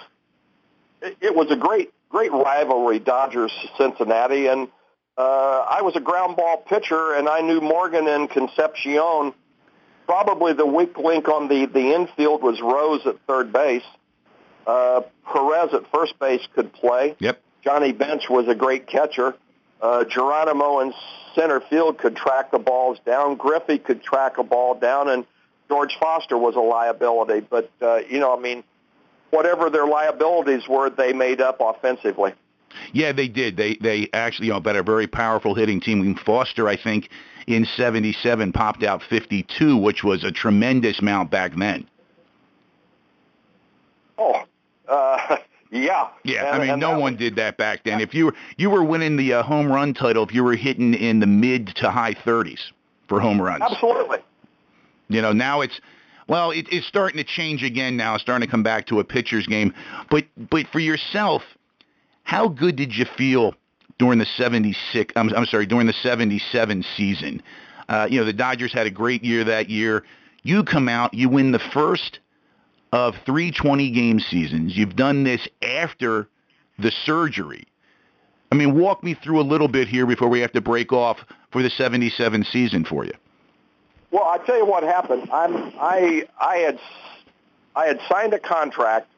it, 1.01 1.17
it 1.21 1.35
was 1.35 1.51
a 1.51 1.55
great 1.55 1.91
great 2.09 2.31
rivalry, 2.31 2.99
Dodgers 2.99 3.51
Cincinnati, 3.77 4.47
and 4.47 4.67
uh, 5.17 5.21
I 5.21 5.81
was 5.81 5.95
a 5.95 5.99
ground 5.99 6.35
ball 6.37 6.57
pitcher, 6.57 7.13
and 7.13 7.27
I 7.27 7.41
knew 7.41 7.61
Morgan 7.61 8.07
and 8.07 8.29
Concepcion. 8.29 9.33
Probably 10.05 10.53
the 10.53 10.65
weak 10.65 10.97
link 10.97 11.27
on 11.27 11.47
the 11.47 11.65
the 11.65 11.93
infield 11.93 12.41
was 12.41 12.61
Rose 12.61 13.05
at 13.05 13.19
third 13.27 13.53
base. 13.53 13.83
Uh, 14.65 15.01
Perez 15.31 15.73
at 15.73 15.89
first 15.91 16.17
base 16.19 16.41
could 16.55 16.73
play. 16.73 17.15
Yep. 17.19 17.41
Johnny 17.63 17.91
Bench 17.91 18.23
was 18.29 18.47
a 18.47 18.55
great 18.55 18.87
catcher. 18.87 19.35
Uh, 19.83 20.05
Geronimo 20.05 20.79
in 20.79 20.93
center 21.35 21.59
field 21.59 21.97
could 21.97 22.15
track 22.15 22.51
the 22.51 22.57
balls 22.57 22.99
down. 23.05 23.35
Griffey 23.35 23.77
could 23.77 24.01
track 24.01 24.37
a 24.37 24.43
ball 24.43 24.75
down, 24.75 25.09
and 25.09 25.25
George 25.67 25.97
Foster 25.99 26.37
was 26.37 26.55
a 26.55 26.61
liability. 26.61 27.41
But 27.41 27.69
uh, 27.81 27.97
you 28.09 28.19
know, 28.19 28.33
I 28.35 28.39
mean, 28.39 28.63
whatever 29.31 29.69
their 29.69 29.85
liabilities 29.85 30.69
were, 30.69 30.89
they 30.89 31.11
made 31.11 31.41
up 31.41 31.57
offensively. 31.59 32.33
Yeah, 32.93 33.11
they 33.11 33.27
did. 33.27 33.57
They 33.57 33.75
they 33.75 34.09
actually, 34.13 34.47
you 34.47 34.53
know, 34.53 34.61
but 34.61 34.77
a 34.77 34.83
very 34.83 35.05
powerful 35.05 35.53
hitting 35.53 35.81
team. 35.81 36.15
Foster, 36.15 36.69
I 36.69 36.77
think, 36.77 37.09
in 37.45 37.65
'77 37.65 38.53
popped 38.53 38.83
out 38.83 39.03
52, 39.03 39.75
which 39.75 40.01
was 40.01 40.23
a 40.23 40.31
tremendous 40.31 40.99
amount 40.99 41.29
back 41.29 41.55
then. 41.57 41.89
Oh, 44.17 44.43
uh, 44.87 45.37
yeah. 45.73 46.07
Yeah, 46.23 46.53
And- 46.53 46.61
I 46.63 46.67
mean, 46.67 46.79
no 46.79 46.91
one 46.91 47.13
was- 47.13 47.19
did 47.19 47.35
that 47.37 47.57
back 47.57 47.83
then. 47.83 47.99
If 47.99 48.13
you 48.13 48.27
were 48.27 48.35
you 48.57 48.69
were 48.69 48.83
winning 48.83 49.17
the 49.17 49.33
uh, 49.33 49.43
home 49.43 49.71
run 49.71 49.93
title, 49.93 50.23
if 50.23 50.33
you 50.33 50.43
were 50.43 50.55
hitting 50.55 50.93
in 50.93 51.19
the 51.19 51.27
mid 51.27 51.67
to 51.77 51.89
high 51.91 52.13
30s 52.13 52.71
for 53.07 53.19
home 53.19 53.41
runs. 53.41 53.63
Absolutely. 53.63 54.19
You 55.09 55.21
know, 55.21 55.33
now 55.33 55.61
it's 55.61 55.79
well, 56.27 56.51
it, 56.51 56.67
it's 56.71 56.87
starting 56.87 57.17
to 57.17 57.23
change 57.25 57.63
again 57.63 57.97
now. 57.97 58.13
It's 58.13 58.23
starting 58.23 58.47
to 58.47 58.51
come 58.51 58.63
back 58.63 58.85
to 58.87 58.99
a 58.99 59.03
pitcher's 59.03 59.45
game. 59.47 59.73
But 60.09 60.25
but 60.49 60.67
for 60.67 60.79
yourself, 60.79 61.41
how 62.23 62.47
good 62.47 62.75
did 62.77 62.95
you 62.95 63.05
feel 63.17 63.55
during 63.99 64.19
the 64.19 64.25
76 64.25 65.13
I'm, 65.15 65.29
I'm 65.35 65.45
sorry, 65.45 65.65
during 65.65 65.87
the 65.87 65.93
77 65.93 66.83
season? 66.95 67.41
Uh, 67.89 68.07
you 68.09 68.19
know, 68.19 68.25
the 68.25 68.33
Dodgers 68.33 68.71
had 68.71 68.87
a 68.87 68.91
great 68.91 69.23
year 69.23 69.43
that 69.43 69.69
year. 69.69 70.03
You 70.43 70.63
come 70.63 70.87
out, 70.89 71.13
you 71.13 71.29
win 71.29 71.51
the 71.51 71.59
first 71.59 72.19
of 72.93 73.15
three 73.25 73.51
20 73.51 73.89
game 73.89 74.19
seasons. 74.19 74.77
You've 74.77 74.95
done 74.95 75.23
this 75.23 75.47
after 75.63 76.29
the 76.77 76.91
surgery. 76.91 77.65
I 78.51 78.55
mean, 78.55 78.79
walk 78.79 79.03
me 79.03 79.15
through 79.15 79.41
a 79.41 79.43
little 79.43 79.67
bit 79.67 79.87
here 79.87 80.05
before 80.05 80.27
we 80.27 80.39
have 80.41 80.51
to 80.51 80.61
break 80.61 80.93
off 80.93 81.17
for 81.51 81.63
the 81.63 81.71
77 81.71 82.43
season 82.45 82.85
for 82.85 83.03
you. 83.03 83.13
Well, 84.11 84.25
I 84.25 84.37
tell 84.45 84.57
you 84.57 84.67
what 84.67 84.83
happened. 84.83 85.27
I'm 85.33 85.73
I 85.79 86.27
I 86.39 86.57
had 86.57 86.79
I 87.75 87.87
had 87.87 87.99
signed 88.07 88.35
a 88.35 88.39
contract 88.39 89.09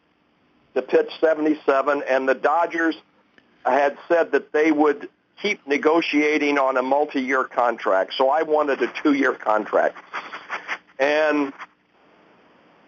to 0.74 0.82
pitch 0.82 1.10
77, 1.20 2.04
and 2.10 2.30
the 2.30 2.34
Dodgers 2.34 2.96
had 3.66 3.98
said 4.08 4.32
that 4.32 4.54
they 4.54 4.72
would 4.72 5.10
keep 5.42 5.68
negotiating 5.68 6.58
on 6.58 6.78
a 6.78 6.82
multi-year 6.82 7.44
contract. 7.44 8.14
So 8.14 8.30
I 8.30 8.44
wanted 8.44 8.82
a 8.82 8.88
two-year 9.04 9.34
contract. 9.34 9.98
And 10.98 11.52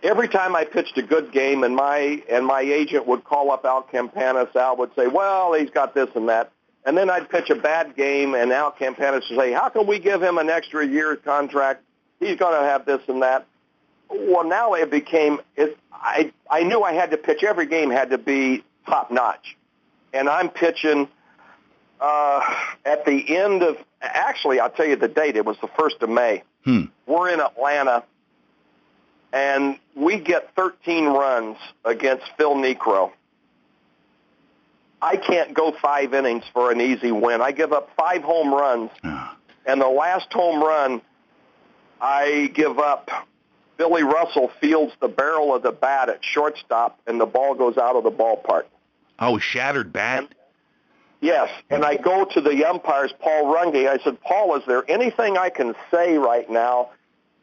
every 0.03 0.27
time 0.27 0.55
I 0.55 0.65
pitched 0.65 0.97
a 0.97 1.01
good 1.01 1.31
game 1.31 1.63
and 1.63 1.75
my 1.75 2.23
and 2.29 2.45
my 2.45 2.61
agent 2.61 3.07
would 3.07 3.23
call 3.23 3.51
up 3.51 3.65
Al 3.65 3.83
Campanis, 3.83 4.55
Al 4.55 4.77
would 4.77 4.93
say, 4.95 5.07
well, 5.07 5.53
he's 5.53 5.69
got 5.69 5.93
this 5.93 6.09
and 6.15 6.29
that. 6.29 6.51
And 6.85 6.97
then 6.97 7.09
I'd 7.09 7.29
pitch 7.29 7.49
a 7.49 7.55
bad 7.55 7.95
game 7.95 8.33
and 8.33 8.51
Al 8.51 8.71
Campanis 8.71 9.29
would 9.29 9.37
say, 9.37 9.51
how 9.51 9.69
can 9.69 9.85
we 9.87 9.99
give 9.99 10.23
him 10.23 10.37
an 10.37 10.49
extra 10.49 10.85
year 10.85 11.15
contract? 11.17 11.83
He's 12.19 12.37
going 12.37 12.59
to 12.59 12.65
have 12.65 12.85
this 12.85 13.01
and 13.07 13.21
that. 13.21 13.45
Well, 14.09 14.45
now 14.45 14.73
it 14.73 14.89
became, 14.89 15.41
it, 15.57 15.77
I, 15.91 16.31
I 16.49 16.63
knew 16.63 16.81
I 16.83 16.93
had 16.93 17.11
to 17.11 17.17
pitch. 17.17 17.43
Every 17.43 17.65
game 17.65 17.89
had 17.89 18.11
to 18.11 18.17
be 18.17 18.63
top 18.87 19.11
notch. 19.11 19.57
And 20.13 20.29
I'm 20.29 20.49
pitching 20.49 21.09
uh, 21.99 22.41
at 22.85 23.05
the 23.05 23.35
end 23.35 23.63
of, 23.63 23.77
actually, 24.01 24.61
I'll 24.61 24.69
tell 24.69 24.85
you 24.85 24.95
the 24.95 25.09
date. 25.09 25.35
It 25.35 25.45
was 25.45 25.57
the 25.59 25.67
1st 25.67 26.01
of 26.03 26.09
May. 26.09 26.43
Hmm. 26.63 26.85
We're 27.05 27.29
in 27.29 27.41
Atlanta, 27.41 28.03
and 29.37 29.77
we 29.95 30.17
get 30.19 30.55
13 30.55 31.05
runs 31.05 31.57
against 31.85 32.25
Phil 32.37 32.55
Niekro. 32.55 33.11
I 34.99 35.15
can't 35.17 35.53
go 35.53 35.73
five 35.79 36.15
innings 36.15 36.43
for 36.53 36.71
an 36.71 36.81
easy 36.81 37.11
win. 37.11 37.39
I 37.39 37.51
give 37.51 37.71
up 37.71 37.91
five 37.95 38.23
home 38.23 38.51
runs, 38.51 38.89
and 39.03 39.79
the 39.79 39.87
last 39.87 40.33
home 40.33 40.59
run 40.59 41.01
I 42.01 42.49
give 42.55 42.79
up, 42.79 43.11
Billy 43.77 44.01
Russell 44.01 44.49
fields 44.59 44.93
the 44.99 45.07
barrel 45.07 45.53
of 45.53 45.61
the 45.61 45.71
bat 45.71 46.09
at 46.09 46.25
shortstop, 46.25 46.99
and 47.05 47.21
the 47.21 47.27
ball 47.27 47.53
goes 47.53 47.77
out 47.77 47.95
of 47.95 48.03
the 48.03 48.11
ballpark. 48.11 48.63
Oh, 49.19 49.37
shattered 49.37 49.93
bat. 49.93 50.33
Yes, 51.21 51.49
and 51.69 51.85
I 51.85 51.97
go 51.97 52.25
to 52.25 52.41
the 52.41 52.65
umpires, 52.67 53.13
Paul 53.19 53.53
Runge. 53.53 53.87
I 53.87 54.03
said, 54.03 54.19
Paul, 54.21 54.55
is 54.55 54.63
there 54.67 54.83
anything 54.89 55.37
I 55.37 55.49
can 55.49 55.75
say 55.91 56.17
right 56.17 56.49
now 56.49 56.89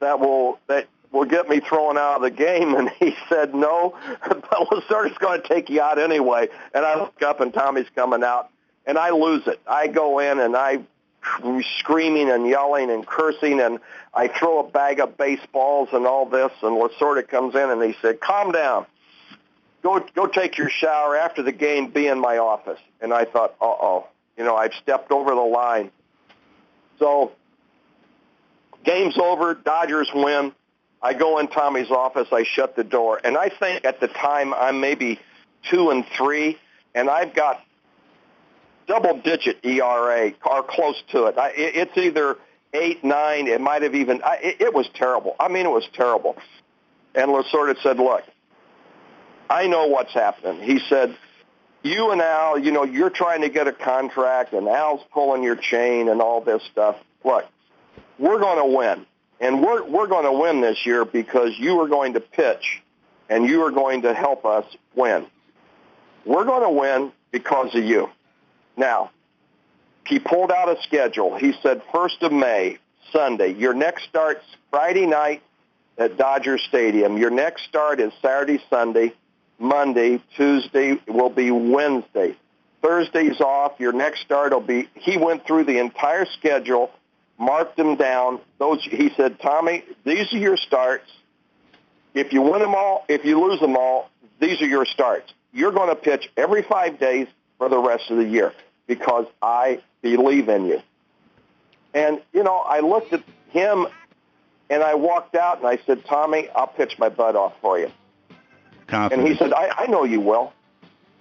that 0.00 0.18
will 0.18 0.58
that 0.66 0.86
will 1.14 1.24
get 1.24 1.48
me 1.48 1.60
thrown 1.60 1.96
out 1.96 2.16
of 2.16 2.22
the 2.22 2.30
game? 2.30 2.74
And 2.74 2.90
he 2.98 3.16
said, 3.28 3.54
No, 3.54 3.96
but 4.28 4.42
Lasorda's 4.50 5.16
going 5.18 5.40
to 5.40 5.48
take 5.48 5.70
you 5.70 5.80
out 5.80 5.98
anyway. 5.98 6.48
And 6.74 6.84
I 6.84 6.98
look 6.98 7.22
up, 7.22 7.40
and 7.40 7.52
Tommy's 7.52 7.88
coming 7.94 8.22
out, 8.22 8.50
and 8.84 8.98
I 8.98 9.10
lose 9.10 9.46
it. 9.46 9.60
I 9.66 9.86
go 9.86 10.18
in, 10.18 10.40
and 10.40 10.56
I 10.56 10.80
screaming 11.78 12.30
and 12.30 12.46
yelling 12.46 12.90
and 12.90 13.06
cursing, 13.06 13.60
and 13.60 13.78
I 14.12 14.28
throw 14.28 14.58
a 14.58 14.68
bag 14.68 15.00
of 15.00 15.16
baseballs 15.16 15.88
and 15.92 16.06
all 16.06 16.26
this. 16.26 16.52
And 16.62 16.76
Lasorda 16.76 17.26
comes 17.26 17.54
in, 17.54 17.70
and 17.70 17.82
he 17.82 17.96
said, 18.02 18.20
Calm 18.20 18.52
down 18.52 18.86
go 19.84 20.04
go 20.14 20.26
take 20.26 20.58
your 20.58 20.70
shower 20.70 21.16
after 21.16 21.42
the 21.42 21.52
game. 21.52 21.88
Be 21.88 22.08
in 22.08 22.18
my 22.18 22.38
office. 22.38 22.80
And 23.00 23.12
I 23.12 23.26
thought, 23.26 23.54
uh 23.60 23.66
oh, 23.66 24.08
you 24.36 24.42
know, 24.42 24.56
I've 24.56 24.74
stepped 24.82 25.12
over 25.12 25.30
the 25.30 25.40
line. 25.40 25.92
So 26.98 27.32
game's 28.82 29.16
over. 29.16 29.54
Dodgers 29.54 30.10
win. 30.12 30.52
I 31.04 31.12
go 31.12 31.38
in 31.38 31.48
Tommy's 31.48 31.90
office. 31.90 32.28
I 32.32 32.44
shut 32.44 32.76
the 32.76 32.82
door, 32.82 33.20
and 33.22 33.36
I 33.36 33.50
think 33.50 33.84
at 33.84 34.00
the 34.00 34.08
time 34.08 34.54
I'm 34.54 34.80
maybe 34.80 35.20
two 35.70 35.90
and 35.90 36.04
three, 36.16 36.58
and 36.94 37.10
I've 37.10 37.34
got 37.34 37.62
double-digit 38.86 39.64
ERA 39.64 40.32
or 40.44 40.62
close 40.62 41.00
to 41.12 41.26
it. 41.26 41.38
I, 41.38 41.50
it 41.50 41.76
it's 41.76 41.96
either 41.98 42.38
eight, 42.72 43.04
nine. 43.04 43.46
It 43.48 43.60
might 43.60 43.82
have 43.82 43.94
even. 43.94 44.22
I, 44.22 44.36
it, 44.42 44.60
it 44.60 44.74
was 44.74 44.88
terrible. 44.94 45.36
I 45.38 45.48
mean, 45.48 45.66
it 45.66 45.70
was 45.70 45.86
terrible. 45.92 46.36
And 47.14 47.30
Lasorda 47.30 47.80
said, 47.82 47.98
"Look, 47.98 48.24
I 49.50 49.66
know 49.66 49.86
what's 49.88 50.12
happening. 50.12 50.62
He 50.62 50.80
said, 50.88 51.16
you 51.82 52.12
and 52.12 52.22
Al, 52.22 52.58
you 52.58 52.72
know, 52.72 52.84
you're 52.84 53.10
trying 53.10 53.42
to 53.42 53.50
get 53.50 53.68
a 53.68 53.72
contract 53.72 54.54
and 54.54 54.66
Al's 54.66 55.02
pulling 55.12 55.42
your 55.42 55.56
chain 55.56 56.08
and 56.08 56.22
all 56.22 56.40
this 56.40 56.62
stuff. 56.72 56.96
Look, 57.24 57.44
we're 58.18 58.40
going 58.40 58.58
to 58.58 58.76
win. 58.76 59.06
And 59.40 59.62
we're, 59.62 59.84
we're 59.84 60.06
going 60.06 60.24
to 60.24 60.32
win 60.32 60.60
this 60.60 60.86
year 60.86 61.04
because 61.04 61.58
you 61.58 61.80
are 61.80 61.88
going 61.88 62.14
to 62.14 62.20
pitch 62.20 62.82
and 63.28 63.46
you 63.46 63.62
are 63.64 63.70
going 63.70 64.02
to 64.02 64.14
help 64.14 64.44
us 64.44 64.64
win. 64.94 65.26
We're 66.24 66.44
going 66.44 66.62
to 66.62 66.70
win 66.70 67.12
because 67.30 67.74
of 67.74 67.84
you. 67.84 68.08
Now, 68.76 69.10
he 70.06 70.18
pulled 70.18 70.50
out 70.50 70.68
a 70.68 70.80
schedule. 70.82 71.36
He 71.36 71.54
said 71.62 71.82
1st 71.92 72.22
of 72.22 72.32
May, 72.32 72.78
Sunday. 73.12 73.54
Your 73.54 73.74
next 73.74 74.04
start's 74.04 74.44
Friday 74.70 75.06
night 75.06 75.42
at 75.98 76.16
Dodger 76.16 76.58
Stadium. 76.58 77.16
Your 77.16 77.30
next 77.30 77.64
start 77.64 78.00
is 78.00 78.12
Saturday, 78.20 78.62
Sunday. 78.70 79.14
Monday, 79.58 80.20
Tuesday 80.36 81.00
will 81.06 81.30
be 81.30 81.50
Wednesday. 81.50 82.36
Thursday's 82.82 83.40
off. 83.40 83.78
Your 83.78 83.92
next 83.92 84.20
start 84.20 84.52
will 84.52 84.60
be. 84.60 84.88
He 84.94 85.16
went 85.16 85.46
through 85.46 85.64
the 85.64 85.78
entire 85.78 86.26
schedule, 86.26 86.90
marked 87.38 87.76
them 87.76 87.96
down. 87.96 88.40
Those 88.58 88.82
he 88.84 89.10
said, 89.16 89.40
Tommy, 89.40 89.84
these 90.04 90.32
are 90.32 90.38
your 90.38 90.56
starts. 90.56 91.10
If 92.14 92.32
you 92.32 92.42
win 92.42 92.60
them 92.60 92.74
all, 92.74 93.04
if 93.08 93.24
you 93.24 93.40
lose 93.40 93.60
them 93.60 93.76
all, 93.76 94.10
these 94.40 94.60
are 94.62 94.66
your 94.66 94.84
starts. 94.84 95.32
You're 95.52 95.72
going 95.72 95.88
to 95.88 95.96
pitch 95.96 96.28
every 96.36 96.62
five 96.62 96.98
days 96.98 97.26
for 97.58 97.68
the 97.68 97.78
rest 97.78 98.10
of 98.10 98.18
the 98.18 98.24
year 98.24 98.52
because 98.86 99.26
I 99.42 99.82
believe 100.02 100.48
in 100.48 100.66
you. 100.66 100.80
And 101.92 102.20
you 102.32 102.42
know, 102.42 102.58
I 102.58 102.80
looked 102.80 103.12
at 103.12 103.22
him 103.50 103.86
and 104.70 104.82
I 104.82 104.94
walked 104.94 105.34
out 105.34 105.58
and 105.58 105.66
I 105.66 105.78
said, 105.86 106.04
Tommy, 106.06 106.48
I'll 106.54 106.66
pitch 106.66 106.96
my 106.98 107.08
butt 107.08 107.36
off 107.36 107.54
for 107.60 107.78
you. 107.78 107.90
Confidence. 108.86 109.18
And 109.18 109.28
he 109.28 109.38
said, 109.38 109.52
I, 109.52 109.84
I 109.84 109.86
know 109.86 110.04
you 110.04 110.20
will. 110.20 110.52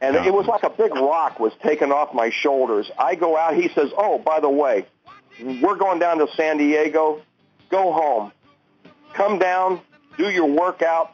And 0.01 0.17
it 0.17 0.33
was 0.33 0.47
like 0.47 0.63
a 0.63 0.69
big 0.69 0.93
rock 0.93 1.39
was 1.39 1.53
taken 1.63 1.93
off 1.93 2.13
my 2.13 2.29
shoulders. 2.29 2.91
I 2.99 3.15
go 3.15 3.37
out. 3.37 3.55
He 3.55 3.69
says, 3.69 3.89
oh, 3.97 4.19
by 4.19 4.41
the 4.41 4.49
way, 4.49 4.85
we're 5.41 5.75
going 5.75 5.99
down 5.99 6.17
to 6.19 6.27
San 6.35 6.57
Diego. 6.57 7.21
Go 7.69 7.91
home. 7.91 8.31
Come 9.13 9.39
down, 9.39 9.79
do 10.17 10.29
your 10.29 10.47
workouts, 10.47 11.13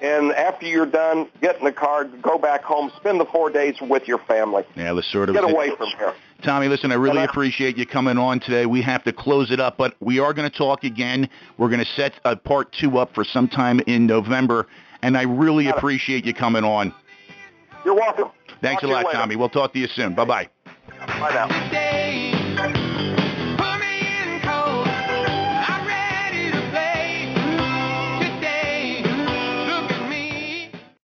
and 0.00 0.32
after 0.32 0.66
you're 0.66 0.86
done, 0.86 1.28
get 1.40 1.58
in 1.58 1.64
the 1.64 1.72
car, 1.72 2.04
go 2.04 2.38
back 2.38 2.62
home, 2.62 2.90
spend 2.96 3.20
the 3.20 3.24
four 3.24 3.50
days 3.50 3.74
with 3.80 4.06
your 4.06 4.18
family. 4.18 4.64
yeah, 4.76 4.90
Lasorda. 4.90 5.32
Get 5.32 5.44
was- 5.44 5.52
away 5.52 5.70
from 5.76 5.88
here. 5.98 6.14
Tommy, 6.42 6.66
listen, 6.66 6.90
I 6.90 6.96
really 6.96 7.22
appreciate 7.22 7.76
you 7.76 7.86
coming 7.86 8.18
on 8.18 8.40
today. 8.40 8.66
We 8.66 8.82
have 8.82 9.04
to 9.04 9.12
close 9.12 9.52
it 9.52 9.60
up, 9.60 9.76
but 9.76 9.94
we 10.00 10.18
are 10.18 10.34
going 10.34 10.50
to 10.50 10.56
talk 10.56 10.82
again. 10.82 11.28
We're 11.56 11.68
going 11.68 11.84
to 11.84 11.92
set 11.94 12.14
a 12.24 12.34
part 12.34 12.72
two 12.72 12.98
up 12.98 13.14
for 13.14 13.22
sometime 13.22 13.78
in 13.86 14.06
November, 14.06 14.66
and 15.02 15.16
I 15.16 15.22
really 15.22 15.68
appreciate 15.68 16.24
you 16.24 16.34
coming 16.34 16.64
on. 16.64 16.92
You're 17.84 17.94
welcome. 17.94 18.30
Thanks 18.60 18.82
Talk 18.82 18.90
a 18.90 18.92
lot. 18.92 19.12
Tommy. 19.12 19.36
We'll 19.36 19.48
talk 19.48 19.72
to 19.74 19.78
you 19.78 19.86
soon. 19.86 20.14
Bye-bye. 20.14 20.48
Bye 20.98 21.30
now. 21.72 21.91